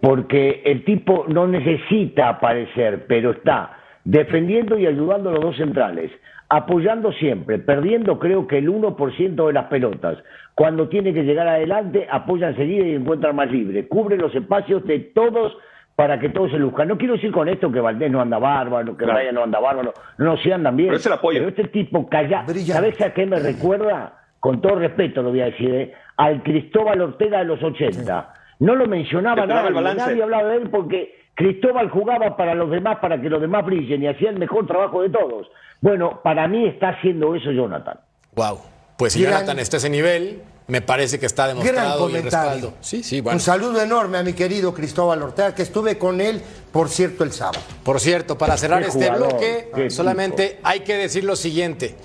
porque 0.00 0.62
el 0.66 0.84
tipo 0.84 1.24
no 1.28 1.46
necesita 1.46 2.28
aparecer, 2.28 3.06
pero 3.08 3.30
está 3.30 3.78
defendiendo 4.04 4.78
y 4.78 4.86
ayudando 4.86 5.30
a 5.30 5.32
los 5.32 5.40
dos 5.40 5.56
centrales, 5.56 6.10
apoyando 6.50 7.10
siempre, 7.12 7.58
perdiendo 7.58 8.18
creo 8.18 8.46
que 8.46 8.58
el 8.58 8.68
1% 8.68 9.46
de 9.46 9.52
las 9.52 9.64
pelotas. 9.66 10.18
Cuando 10.54 10.88
tiene 10.88 11.14
que 11.14 11.22
llegar 11.22 11.48
adelante, 11.48 12.06
apoya 12.10 12.50
enseguida 12.50 12.86
y 12.86 12.94
encuentra 12.94 13.32
más 13.32 13.50
libre. 13.50 13.88
Cubre 13.88 14.18
los 14.18 14.34
espacios 14.34 14.84
de 14.84 14.98
todos 15.00 15.56
para 15.96 16.18
que 16.18 16.28
todos 16.28 16.50
se 16.50 16.58
luzcan. 16.58 16.88
No 16.88 16.98
quiero 16.98 17.14
decir 17.14 17.30
con 17.30 17.48
esto 17.48 17.70
que 17.70 17.80
Valdés 17.80 18.10
no 18.10 18.20
anda 18.20 18.38
bárbaro, 18.38 18.96
que 18.96 19.04
Claro. 19.04 19.18
Brian 19.18 19.34
no 19.34 19.44
anda 19.44 19.60
bárbaro, 19.60 19.94
no, 20.18 20.36
se 20.38 20.52
andan 20.52 20.76
bien. 20.76 20.88
Pero 20.88 20.98
es 20.98 21.06
el 21.06 21.12
apoyo. 21.12 21.38
Pero 21.38 21.48
este 21.50 21.68
tipo 21.68 22.08
calla. 22.08 22.44
¿sabes 22.46 23.00
a 23.00 23.12
qué 23.12 23.26
me 23.26 23.38
recuerda? 23.38 24.20
Con 24.40 24.60
todo 24.60 24.76
respeto 24.76 25.22
lo 25.22 25.30
voy 25.30 25.40
a 25.40 25.46
decir, 25.46 25.74
¿eh? 25.74 25.94
al 26.16 26.42
Cristóbal 26.42 27.00
Ortega 27.00 27.38
de 27.38 27.44
los 27.44 27.62
80. 27.62 28.34
No 28.60 28.74
lo 28.74 28.86
mencionaba 28.86 29.46
nadie, 29.46 29.80
nadie 29.94 30.22
hablaba 30.22 30.48
de 30.50 30.56
él 30.58 30.70
porque 30.70 31.14
Cristóbal 31.34 31.90
jugaba 31.90 32.36
para 32.36 32.54
los 32.54 32.70
demás, 32.70 32.98
para 32.98 33.20
que 33.20 33.30
los 33.30 33.40
demás 33.40 33.64
brillen 33.64 34.02
y 34.02 34.06
hacía 34.06 34.30
el 34.30 34.38
mejor 34.38 34.66
trabajo 34.66 35.02
de 35.02 35.10
todos. 35.10 35.48
Bueno, 35.80 36.20
para 36.22 36.46
mí 36.46 36.66
está 36.66 36.90
haciendo 36.90 37.34
eso 37.34 37.50
Jonathan. 37.50 37.98
Wow. 38.36 38.58
Pues 38.96 39.12
si 39.14 39.22
Gran- 39.22 39.34
Jonathan 39.34 39.58
está 39.58 39.76
a 39.76 39.78
ese 39.78 39.90
nivel, 39.90 40.42
me 40.66 40.80
parece 40.80 41.18
que 41.18 41.26
está 41.26 41.46
Gran 41.46 41.58
demostrado 41.58 42.08
y 42.08 42.12
el 42.14 42.18
comentario. 42.18 42.50
respaldo. 42.52 42.74
Sí, 42.80 43.02
sí, 43.02 43.20
bueno. 43.20 43.36
Un 43.36 43.40
saludo 43.40 43.80
enorme 43.82 44.18
a 44.18 44.22
mi 44.22 44.32
querido 44.32 44.72
Cristóbal 44.72 45.22
Ortega, 45.22 45.54
que 45.54 45.62
estuve 45.62 45.98
con 45.98 46.20
él, 46.20 46.40
por 46.72 46.88
cierto, 46.88 47.24
el 47.24 47.32
sábado. 47.32 47.60
Por 47.82 48.00
cierto, 48.00 48.38
para 48.38 48.56
cerrar 48.56 48.82
Qué 48.82 48.88
este 48.88 49.04
jugador, 49.06 49.28
bloque, 49.30 49.70
qué 49.74 49.90
solamente 49.90 50.60
hay 50.62 50.80
que 50.80 50.96
decir 50.96 51.24
lo 51.24 51.36
siguiente. 51.36 51.96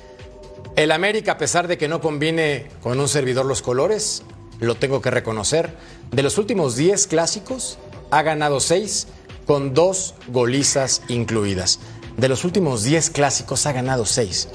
El 0.76 0.92
América, 0.92 1.34
a 1.34 1.38
pesar 1.38 1.68
de 1.68 1.78
que 1.78 1.88
no 1.88 2.02
combine 2.02 2.68
con 2.82 3.00
un 3.00 3.08
servidor 3.08 3.46
los 3.46 3.62
colores, 3.62 4.24
lo 4.60 4.76
tengo 4.76 5.02
que 5.02 5.12
reconocer, 5.12 5.74
de 6.12 6.24
los 6.24 6.38
últimos 6.38 6.76
10 6.76 7.08
clásicos, 7.08 7.78
ha 8.12 8.22
ganado 8.24 8.60
6 8.60 9.08
con 9.46 9.74
dos 9.74 10.16
golizas 10.28 11.02
incluidas. 11.08 11.80
De 12.18 12.28
los 12.28 12.44
últimos 12.44 12.84
10 12.84 13.10
clásicos 13.12 13.66
ha 13.66 13.72
ganado 13.74 14.06
6. 14.06 14.50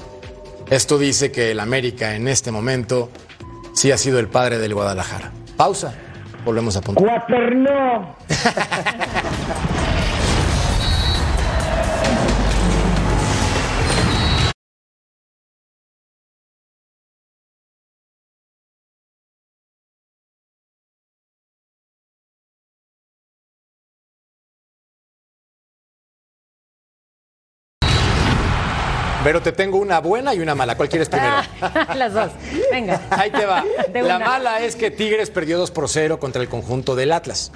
Esto 0.69 0.97
dice 0.97 1.31
que 1.31 1.51
el 1.51 1.59
América 1.59 2.15
en 2.15 2.27
este 2.27 2.51
momento 2.51 3.11
sí 3.73 3.91
ha 3.91 3.97
sido 3.97 4.19
el 4.19 4.27
padre 4.27 4.57
del 4.57 4.73
Guadalajara. 4.73 5.31
Pausa. 5.55 5.93
Volvemos 6.43 6.75
a 6.75 6.81
punto. 6.81 7.03
Pero 29.25 29.41
te 29.41 29.51
tengo 29.51 29.79
una 29.79 29.99
buena 30.01 30.35
y 30.35 30.39
una 30.39 30.53
mala. 30.53 30.77
¿Cuál 30.77 30.87
quieres 30.87 31.09
primero? 31.09 31.37
Las 31.95 32.13
dos. 32.13 32.31
Venga. 32.71 33.01
Ahí 33.09 33.31
te 33.31 33.47
va. 33.47 33.63
De 33.91 34.03
La 34.03 34.17
una. 34.17 34.25
mala 34.25 34.59
es 34.61 34.75
que 34.75 34.91
Tigres 34.91 35.31
perdió 35.31 35.57
2 35.57 35.71
por 35.71 35.89
0 35.89 36.19
contra 36.19 36.43
el 36.43 36.47
conjunto 36.47 36.95
del 36.95 37.11
Atlas. 37.11 37.51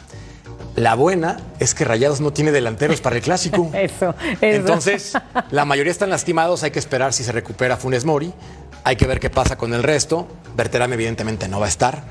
La 0.76 0.96
buena 0.96 1.38
es 1.60 1.76
que 1.76 1.86
Rayados 1.86 2.22
no 2.22 2.34
tiene 2.34 2.52
delanteros 2.52 3.02
para 3.02 3.18
el 3.18 3.22
clásico. 3.22 3.70
Eso, 3.76 4.16
eso. 4.20 4.38
Entonces, 4.42 5.14
la 5.52 5.64
mayoría 5.64 5.92
están 5.92 6.10
lastimados, 6.10 6.64
hay 6.64 6.72
que 6.72 6.80
esperar 6.80 7.14
si 7.14 7.24
se 7.24 7.32
recupera 7.34 7.78
Funes 7.78 8.04
Mori, 8.04 8.34
hay 8.84 8.96
que 8.96 9.06
ver 9.06 9.20
qué 9.20 9.30
pasa 9.30 9.56
con 9.56 9.72
el 9.76 9.84
resto. 9.84 10.28
Berterame 10.56 10.96
evidentemente 10.96 11.48
no 11.48 11.60
va 11.60 11.68
a 11.68 11.70
estar, 11.70 12.02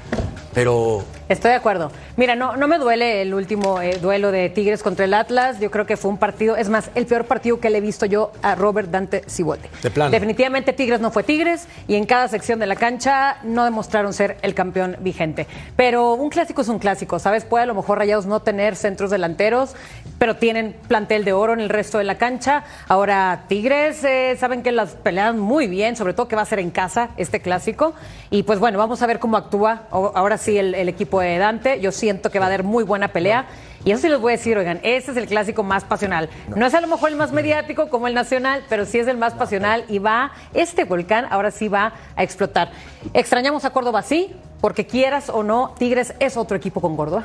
pero 0.54 1.04
Estoy 1.28 1.50
de 1.50 1.56
acuerdo. 1.56 1.92
Mira, 2.16 2.36
no, 2.36 2.56
no 2.56 2.68
me 2.68 2.78
duele 2.78 3.20
el 3.20 3.34
último 3.34 3.82
eh, 3.82 3.98
duelo 4.00 4.32
de 4.32 4.48
Tigres 4.48 4.82
contra 4.82 5.04
el 5.04 5.12
Atlas. 5.12 5.60
Yo 5.60 5.70
creo 5.70 5.84
que 5.84 5.98
fue 5.98 6.10
un 6.10 6.16
partido, 6.16 6.56
es 6.56 6.70
más, 6.70 6.90
el 6.94 7.04
peor 7.04 7.26
partido 7.26 7.60
que 7.60 7.68
le 7.68 7.78
he 7.78 7.80
visto 7.82 8.06
yo 8.06 8.32
a 8.40 8.54
Robert 8.54 8.90
Dante 8.90 9.22
Ciboldi. 9.28 9.68
De 9.82 9.90
plano. 9.90 10.10
Definitivamente 10.10 10.72
Tigres 10.72 11.00
no 11.00 11.10
fue 11.10 11.24
Tigres 11.24 11.68
y 11.86 11.96
en 11.96 12.06
cada 12.06 12.28
sección 12.28 12.58
de 12.58 12.66
la 12.66 12.76
cancha 12.76 13.38
no 13.42 13.64
demostraron 13.64 14.14
ser 14.14 14.38
el 14.40 14.54
campeón 14.54 14.96
vigente. 15.00 15.46
Pero 15.76 16.14
un 16.14 16.30
clásico 16.30 16.62
es 16.62 16.68
un 16.68 16.78
clásico, 16.78 17.18
¿sabes? 17.18 17.44
Puede 17.44 17.64
a 17.64 17.66
lo 17.66 17.74
mejor 17.74 17.98
Rayados 17.98 18.24
no 18.24 18.40
tener 18.40 18.74
centros 18.74 19.10
delanteros, 19.10 19.74
pero 20.18 20.36
tienen 20.36 20.74
plantel 20.88 21.24
de 21.24 21.34
oro 21.34 21.52
en 21.52 21.60
el 21.60 21.68
resto 21.68 21.98
de 21.98 22.04
la 22.04 22.16
cancha. 22.16 22.64
Ahora 22.88 23.44
Tigres 23.48 24.02
eh, 24.02 24.34
saben 24.40 24.62
que 24.62 24.72
las 24.72 24.92
pelean 24.92 25.38
muy 25.38 25.66
bien, 25.66 25.94
sobre 25.94 26.14
todo 26.14 26.26
que 26.26 26.36
va 26.36 26.42
a 26.42 26.46
ser 26.46 26.58
en 26.58 26.70
casa 26.70 27.10
este 27.18 27.40
clásico. 27.40 27.92
Y 28.30 28.44
pues 28.44 28.58
bueno, 28.58 28.78
vamos 28.78 29.02
a 29.02 29.06
ver 29.06 29.18
cómo 29.18 29.36
actúa 29.36 29.82
ahora 29.90 30.38
sí 30.38 30.56
el, 30.56 30.74
el 30.74 30.88
equipo 30.88 31.17
de 31.20 31.38
Dante. 31.38 31.80
Yo 31.80 31.92
siento 31.92 32.30
que 32.30 32.38
va 32.38 32.46
a 32.46 32.50
dar 32.50 32.62
muy 32.62 32.84
buena 32.84 33.08
pelea. 33.08 33.46
Y 33.84 33.92
eso 33.92 34.02
sí 34.02 34.08
les 34.08 34.20
voy 34.20 34.32
a 34.32 34.36
decir, 34.36 34.58
oigan, 34.58 34.80
ese 34.82 35.12
es 35.12 35.16
el 35.16 35.26
clásico 35.26 35.62
más 35.62 35.84
pasional. 35.84 36.28
No, 36.54 36.66
es 36.66 36.74
a 36.74 36.80
lo 36.80 36.88
mejor 36.88 37.10
el 37.10 37.16
más 37.16 37.32
mediático 37.32 37.88
como 37.88 38.08
el 38.08 38.14
nacional, 38.14 38.64
pero 38.68 38.84
sí 38.84 38.98
es 38.98 39.06
el 39.06 39.16
más 39.16 39.34
pasional 39.34 39.84
y 39.88 39.98
va, 39.98 40.32
este 40.52 40.84
volcán 40.84 41.26
ahora 41.30 41.50
sí 41.50 41.68
va 41.68 41.92
a 42.16 42.22
explotar. 42.22 42.70
Extrañamos 43.14 43.64
a 43.64 43.70
Córdoba, 43.70 44.02
sí, 44.02 44.34
porque 44.60 44.86
quieras 44.86 45.28
o 45.30 45.42
no, 45.42 45.74
Tigres 45.78 46.14
es 46.18 46.36
otro 46.36 46.56
equipo 46.56 46.80
con 46.80 46.96
Córdoba. 46.96 47.24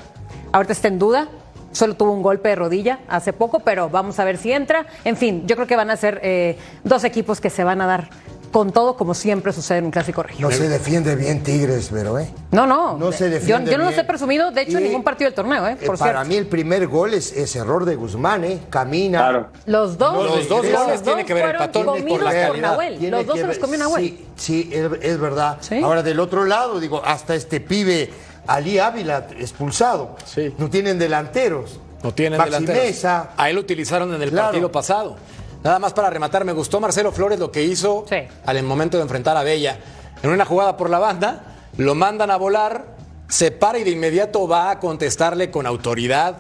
Ahorita 0.52 0.74
está 0.74 0.88
en 0.88 1.00
duda. 1.00 1.28
Solo 1.72 1.96
tuvo 1.96 2.12
un 2.12 2.22
golpe 2.22 2.50
de 2.50 2.56
rodilla 2.56 3.00
hace 3.08 3.34
poco, 3.34 3.62
pero 3.62 3.90
vamos 3.90 4.20
a 4.20 4.24
ver 4.24 4.38
si 4.38 4.52
entra. 4.52 4.86
En 5.06 5.18
fin, 5.18 5.48
yo 5.48 5.56
creo 5.56 5.68
que 5.68 5.76
van 5.76 5.90
a 5.90 5.98
ser 5.98 6.20
eh, 6.22 6.56
dos 6.84 7.04
equipos 7.04 7.42
que 7.42 7.50
se 7.50 7.64
van 7.64 7.82
a 7.82 7.88
dar 7.88 8.10
con 8.54 8.72
todo, 8.72 8.96
como 8.96 9.14
siempre 9.16 9.52
sucede 9.52 9.80
en 9.80 9.86
un 9.86 9.92
clásico 9.92 10.22
regio. 10.24 10.48
No 10.48 10.56
se 10.56 10.70
defiende 10.70 11.16
bien 11.16 11.42
Tigres, 11.44 11.90
pero 11.92 12.18
¿eh? 12.20 12.30
No, 12.52 12.66
no. 12.68 12.98
No 12.98 13.12
se 13.12 13.26
yo, 13.26 13.32
defiende 13.32 13.72
yo 13.72 13.78
no 13.80 13.86
los 13.86 13.98
he 13.98 14.04
presumido, 14.04 14.52
de 14.52 14.62
hecho, 14.62 14.78
en 14.78 14.84
ningún 14.86 15.04
partido 15.04 15.28
del 15.30 15.34
torneo, 15.36 15.68
¿eh? 15.68 15.72
eh, 15.82 15.86
Por 15.86 15.98
para 15.98 16.12
cierto. 16.24 16.30
mí 16.30 16.36
el 16.36 16.46
primer 16.46 16.88
gol 16.88 17.16
es, 17.16 17.34
es 17.34 17.56
error 17.56 17.84
de 17.84 17.96
Guzmán, 17.96 18.44
¿eh? 18.46 18.60
Camina. 18.70 19.18
Claro. 19.18 19.48
Los 19.66 19.98
dos. 19.98 20.14
Los 20.24 20.48
dos 20.48 20.66
Los 20.66 20.82
goles 20.84 21.02
tiene 21.02 21.26
que 21.26 21.34
ver 21.34 21.50
el 21.50 21.58
patón 21.58 21.86
por 22.08 22.22
la. 22.24 22.54
Nahuel. 22.54 23.00
Tiene 23.00 23.18
Los 23.18 23.26
dos 23.26 23.40
se 23.40 23.48
los 23.48 23.58
comió 23.58 23.80
Nahuel. 23.80 24.04
Sí, 24.04 24.26
sí, 24.36 24.70
es, 24.72 24.88
es 25.02 25.20
verdad. 25.20 25.58
Sí. 25.60 25.82
Ahora, 25.82 26.04
del 26.04 26.20
otro 26.20 26.46
lado, 26.46 26.80
digo, 26.80 27.02
hasta 27.04 27.34
este 27.34 27.60
pibe, 27.60 28.12
Ali 28.46 28.78
Ávila, 28.78 29.28
expulsado. 29.40 30.16
Sí. 30.26 30.54
No 30.60 30.70
tienen 30.70 31.00
delanteros. 31.00 31.80
no 32.04 32.14
tienen 32.14 32.38
Maxi 32.38 32.52
delanteros. 32.52 33.06
A 33.06 33.50
él 33.50 33.56
lo 33.56 33.62
utilizaron 33.62 34.14
en 34.14 34.22
el 34.22 34.30
Claro. 34.30 34.48
partido 34.50 34.72
pasado. 34.72 35.16
Nada 35.64 35.80
más 35.80 35.94
para 35.94 36.10
rematar, 36.10 36.44
me 36.46 36.52
gustó 36.52 36.80
Marcelo 36.80 37.12
Flores 37.12 37.40
lo 37.40 37.52
que 37.52 37.64
hizo 37.64 38.06
Sí. 38.10 38.18
al 38.46 38.64
momento 38.64 38.98
de 38.98 39.04
enfrentar 39.04 39.38
a 39.38 39.44
Bella. 39.44 39.78
En 40.22 40.30
una 40.30 40.46
jugada 40.46 40.76
por 40.78 40.90
la 40.90 41.00
banda, 41.00 41.44
lo 41.78 41.96
mandan 41.96 42.32
a 42.32 42.38
volar, 42.38 42.86
se 43.30 43.52
para 43.52 43.80
y 43.80 43.84
de 43.84 43.92
inmediato 43.92 44.48
va 44.48 44.70
a 44.72 44.80
contestarle 44.80 45.52
con 45.52 45.66
autoridad 45.66 46.36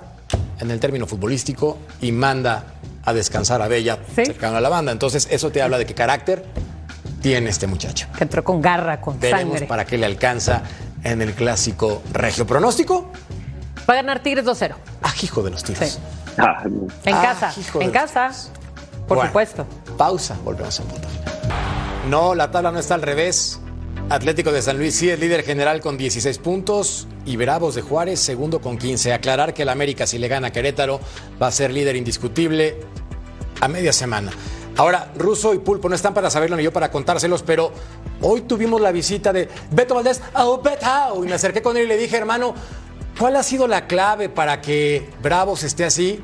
en 0.59 0.71
el 0.71 0.79
término 0.79 1.07
futbolístico 1.07 1.77
y 2.01 2.11
manda 2.11 2.65
a 3.05 3.13
descansar 3.13 3.61
a 3.61 3.67
Bella 3.67 3.99
Sí. 4.15 4.25
cercano 4.25 4.57
a 4.57 4.61
la 4.61 4.69
banda. 4.69 4.91
Entonces, 4.91 5.27
eso 5.31 5.51
te 5.51 5.61
habla 5.61 5.77
de 5.77 5.85
qué 5.85 5.93
carácter 5.93 6.45
tiene 7.21 7.49
este 7.49 7.67
muchacho. 7.67 8.07
Que 8.17 8.23
entró 8.25 8.43
con 8.43 8.61
garra, 8.61 8.99
con 9.01 9.19
Veremos 9.19 9.53
sangre. 9.53 9.67
para 9.67 9.85
qué 9.85 9.97
le 9.97 10.05
alcanza 10.05 10.63
en 11.03 11.21
el 11.21 11.33
clásico 11.33 12.01
regio. 12.11 12.45
¿Pronóstico? 12.45 13.09
Va 13.89 13.93
a 13.93 13.97
ganar 13.97 14.19
Tigres 14.21 14.45
2-0. 14.45 14.75
Ah, 15.01 15.13
hijo 15.21 15.41
de 15.43 15.51
los. 15.51 15.61
Sí. 15.61 15.73
Ah, 16.37 16.63
En 17.05 17.13
Ah, 17.15 17.21
casa. 17.21 17.53
En 17.79 17.83
los 17.83 17.91
casa. 17.91 18.31
Por 19.07 19.17
Bueno, 19.17 19.29
supuesto. 19.29 19.65
Pausa, 19.97 20.37
volvemos 20.43 20.79
a 20.79 20.83
punto. 20.83 21.07
No, 22.09 22.35
la 22.35 22.51
tabla 22.51 22.71
no 22.71 22.79
está 22.79 22.95
al 22.95 23.01
revés. 23.01 23.59
Atlético 24.09 24.51
de 24.51 24.61
San 24.61 24.77
Luis 24.77 24.95
sí 24.95 25.09
es 25.09 25.19
líder 25.19 25.43
general 25.43 25.79
con 25.81 25.97
16 25.97 26.37
puntos 26.39 27.07
y 27.25 27.37
Bravos 27.37 27.75
de 27.75 27.81
Juárez 27.81 28.19
segundo 28.19 28.59
con 28.59 28.77
15. 28.77 29.13
Aclarar 29.13 29.53
que 29.53 29.61
el 29.63 29.69
América 29.69 30.05
si 30.05 30.17
le 30.19 30.27
gana 30.27 30.47
a 30.47 30.51
Querétaro 30.51 30.99
va 31.41 31.47
a 31.47 31.51
ser 31.51 31.71
líder 31.71 31.95
indiscutible 31.95 32.77
a 33.61 33.67
media 33.67 33.93
semana. 33.93 34.31
Ahora, 34.75 35.11
Russo 35.15 35.53
y 35.53 35.59
Pulpo 35.59 35.87
no 35.87 35.95
están 35.95 36.13
para 36.13 36.29
saberlo 36.29 36.57
ni 36.57 36.63
yo 36.63 36.73
para 36.73 36.89
contárselos, 36.91 37.43
pero 37.43 37.71
hoy 38.21 38.41
tuvimos 38.41 38.81
la 38.81 38.91
visita 38.91 39.31
de 39.31 39.47
Beto 39.71 39.95
Valdés, 39.95 40.21
oh, 40.35 40.61
Beto, 40.61 41.23
y 41.23 41.27
me 41.27 41.35
acerqué 41.35 41.61
con 41.61 41.77
él 41.77 41.83
y 41.83 41.87
le 41.87 41.97
dije, 41.97 42.17
hermano, 42.17 42.55
¿cuál 43.17 43.35
ha 43.35 43.43
sido 43.43 43.67
la 43.67 43.85
clave 43.85 44.29
para 44.29 44.61
que 44.61 45.09
Bravos 45.21 45.63
esté 45.63 45.85
así? 45.85 46.19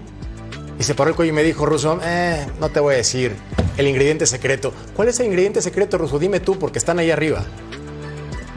Y 0.80 0.84
se 0.84 0.96
paró 0.96 1.10
el 1.10 1.16
cuello 1.18 1.34
y 1.34 1.36
me 1.36 1.44
dijo, 1.44 1.66
Russo, 1.66 2.00
eh, 2.06 2.46
no 2.62 2.70
te 2.70 2.80
voy 2.80 2.94
a 2.94 2.98
decir 2.98 3.34
el 3.78 3.86
ingrediente 3.86 4.26
secreto. 4.26 4.72
¿Cuál 4.96 5.10
es 5.10 5.20
el 5.20 5.26
ingrediente 5.26 5.62
secreto, 5.62 5.98
Russo? 5.98 6.18
Dime 6.18 6.40
tú, 6.40 6.58
porque 6.58 6.78
están 6.78 7.00
ahí 7.00 7.12
arriba. 7.12 7.44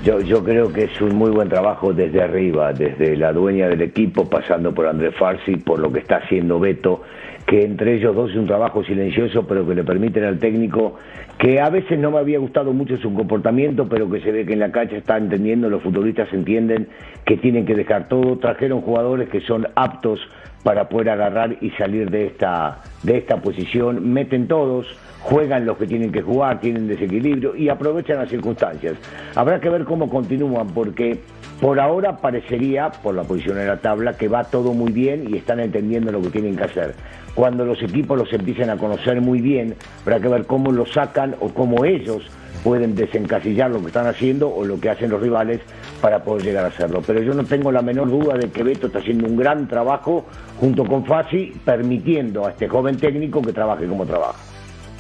Yo, 0.04 0.20
yo 0.20 0.44
creo 0.44 0.72
que 0.72 0.84
es 0.84 1.00
un 1.00 1.16
muy 1.16 1.32
buen 1.32 1.48
trabajo 1.48 1.92
desde 1.92 2.22
arriba, 2.22 2.72
desde 2.72 3.16
la 3.16 3.32
dueña 3.32 3.66
del 3.66 3.82
equipo, 3.82 4.30
pasando 4.30 4.72
por 4.72 4.86
Andrés 4.86 5.16
Farsi, 5.18 5.56
por 5.56 5.80
lo 5.80 5.90
que 5.90 5.98
está 5.98 6.18
haciendo 6.18 6.60
Beto, 6.60 7.02
que 7.44 7.64
entre 7.64 7.96
ellos 7.96 8.14
dos 8.14 8.30
es 8.30 8.36
un 8.36 8.46
trabajo 8.46 8.84
silencioso, 8.84 9.44
pero 9.46 9.66
que 9.66 9.74
le 9.74 9.82
permiten 9.82 10.22
al 10.22 10.38
técnico, 10.38 10.98
que 11.38 11.60
a 11.60 11.70
veces 11.70 11.98
no 11.98 12.12
me 12.12 12.18
había 12.18 12.38
gustado 12.38 12.72
mucho 12.72 12.96
su 12.98 13.12
comportamiento, 13.12 13.88
pero 13.88 14.08
que 14.08 14.20
se 14.20 14.30
ve 14.30 14.46
que 14.46 14.52
en 14.52 14.60
la 14.60 14.70
cancha 14.70 14.96
está 14.96 15.16
entendiendo, 15.16 15.68
los 15.68 15.82
futbolistas 15.82 16.32
entienden 16.32 16.86
que 17.24 17.36
tienen 17.36 17.66
que 17.66 17.74
dejar 17.74 18.08
todo, 18.08 18.38
trajeron 18.38 18.80
jugadores 18.80 19.28
que 19.28 19.40
son 19.40 19.66
aptos 19.74 20.20
para 20.62 20.88
poder 20.88 21.10
agarrar 21.10 21.56
y 21.60 21.70
salir 21.70 22.10
de 22.10 22.26
esta, 22.26 22.80
de 23.02 23.18
esta 23.18 23.36
posición, 23.38 24.12
meten 24.12 24.46
todos, 24.46 24.86
juegan 25.20 25.66
los 25.66 25.76
que 25.76 25.86
tienen 25.86 26.12
que 26.12 26.22
jugar, 26.22 26.60
tienen 26.60 26.86
desequilibrio 26.86 27.56
y 27.56 27.68
aprovechan 27.68 28.18
las 28.18 28.28
circunstancias. 28.28 28.94
Habrá 29.34 29.60
que 29.60 29.68
ver 29.68 29.84
cómo 29.84 30.08
continúan, 30.08 30.68
porque 30.68 31.20
por 31.60 31.78
ahora 31.80 32.16
parecería, 32.16 32.90
por 32.90 33.14
la 33.14 33.22
posición 33.22 33.58
en 33.58 33.68
la 33.68 33.78
tabla, 33.78 34.16
que 34.16 34.28
va 34.28 34.44
todo 34.44 34.72
muy 34.72 34.92
bien 34.92 35.26
y 35.28 35.36
están 35.36 35.60
entendiendo 35.60 36.12
lo 36.12 36.22
que 36.22 36.30
tienen 36.30 36.56
que 36.56 36.64
hacer. 36.64 36.94
Cuando 37.34 37.64
los 37.64 37.82
equipos 37.82 38.18
los 38.18 38.32
empiecen 38.32 38.68
a 38.68 38.76
conocer 38.76 39.20
muy 39.20 39.40
bien, 39.40 39.74
habrá 40.02 40.20
que 40.20 40.28
ver 40.28 40.46
cómo 40.46 40.70
lo 40.70 40.86
sacan 40.86 41.34
o 41.40 41.48
cómo 41.48 41.84
ellos 41.84 42.30
pueden 42.62 42.94
desencasillar 42.94 43.70
lo 43.70 43.80
que 43.80 43.88
están 43.88 44.06
haciendo 44.06 44.48
o 44.48 44.64
lo 44.64 44.80
que 44.80 44.90
hacen 44.90 45.10
los 45.10 45.20
rivales 45.20 45.60
para 46.00 46.22
poder 46.22 46.44
llegar 46.44 46.64
a 46.64 46.68
hacerlo. 46.68 47.02
Pero 47.06 47.22
yo 47.22 47.34
no 47.34 47.44
tengo 47.44 47.72
la 47.72 47.82
menor 47.82 48.10
duda 48.10 48.34
de 48.34 48.50
que 48.50 48.62
Beto 48.62 48.86
está 48.86 49.00
haciendo 49.00 49.26
un 49.26 49.36
gran 49.36 49.68
trabajo 49.68 50.26
junto 50.60 50.84
con 50.84 51.04
Fasi, 51.04 51.52
permitiendo 51.64 52.46
a 52.46 52.50
este 52.50 52.68
joven 52.68 52.96
técnico 52.96 53.42
que 53.42 53.52
trabaje 53.52 53.86
como 53.86 54.06
trabaja. 54.06 54.38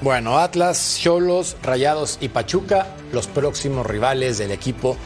Bueno, 0.02 0.38
Atlas, 0.38 0.98
Cholos, 1.00 1.56
Rayados 1.62 2.18
y 2.20 2.28
Pachuca, 2.28 2.86
los 3.12 3.28
próximos 3.28 3.86
rivales 3.86 4.38
del 4.38 4.50
equipo 4.50 4.96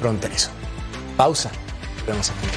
fronterizo. 0.00 0.50
Pausa. 1.16 1.50
Vemos 2.06 2.30
aquí. 2.30 2.48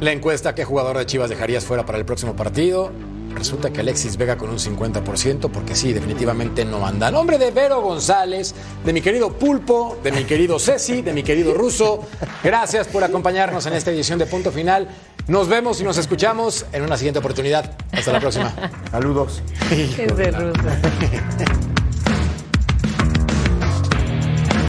La 0.00 0.12
encuesta, 0.12 0.54
¿qué 0.54 0.64
jugador 0.64 0.96
de 0.98 1.06
Chivas 1.06 1.28
dejarías 1.28 1.64
fuera 1.64 1.84
para 1.84 1.98
el 1.98 2.04
próximo 2.04 2.34
partido? 2.34 2.92
Resulta 3.34 3.70
que 3.70 3.80
Alexis 3.80 4.16
Vega 4.16 4.36
con 4.36 4.50
un 4.50 4.58
50%, 4.58 5.50
porque 5.50 5.74
sí, 5.74 5.92
definitivamente 5.92 6.64
no 6.64 6.86
anda. 6.86 7.10
Nombre 7.10 7.38
de 7.38 7.50
Vero 7.50 7.80
González, 7.80 8.54
de 8.84 8.92
mi 8.92 9.00
querido 9.00 9.32
Pulpo, 9.32 9.98
de 10.02 10.12
mi 10.12 10.24
querido 10.24 10.58
Ceci, 10.58 11.02
de 11.02 11.12
mi 11.12 11.22
querido 11.22 11.54
Ruso. 11.54 12.06
Gracias 12.42 12.88
por 12.88 13.04
acompañarnos 13.04 13.66
en 13.66 13.74
esta 13.74 13.90
edición 13.90 14.18
de 14.18 14.26
Punto 14.26 14.50
Final. 14.50 14.88
Nos 15.28 15.48
vemos 15.48 15.80
y 15.80 15.84
nos 15.84 15.98
escuchamos 15.98 16.66
en 16.72 16.82
una 16.82 16.96
siguiente 16.96 17.18
oportunidad. 17.18 17.76
Hasta 17.92 18.12
la 18.12 18.20
próxima. 18.20 18.54
Saludos. 18.90 19.42
Es 19.70 20.16
de. 20.16 20.32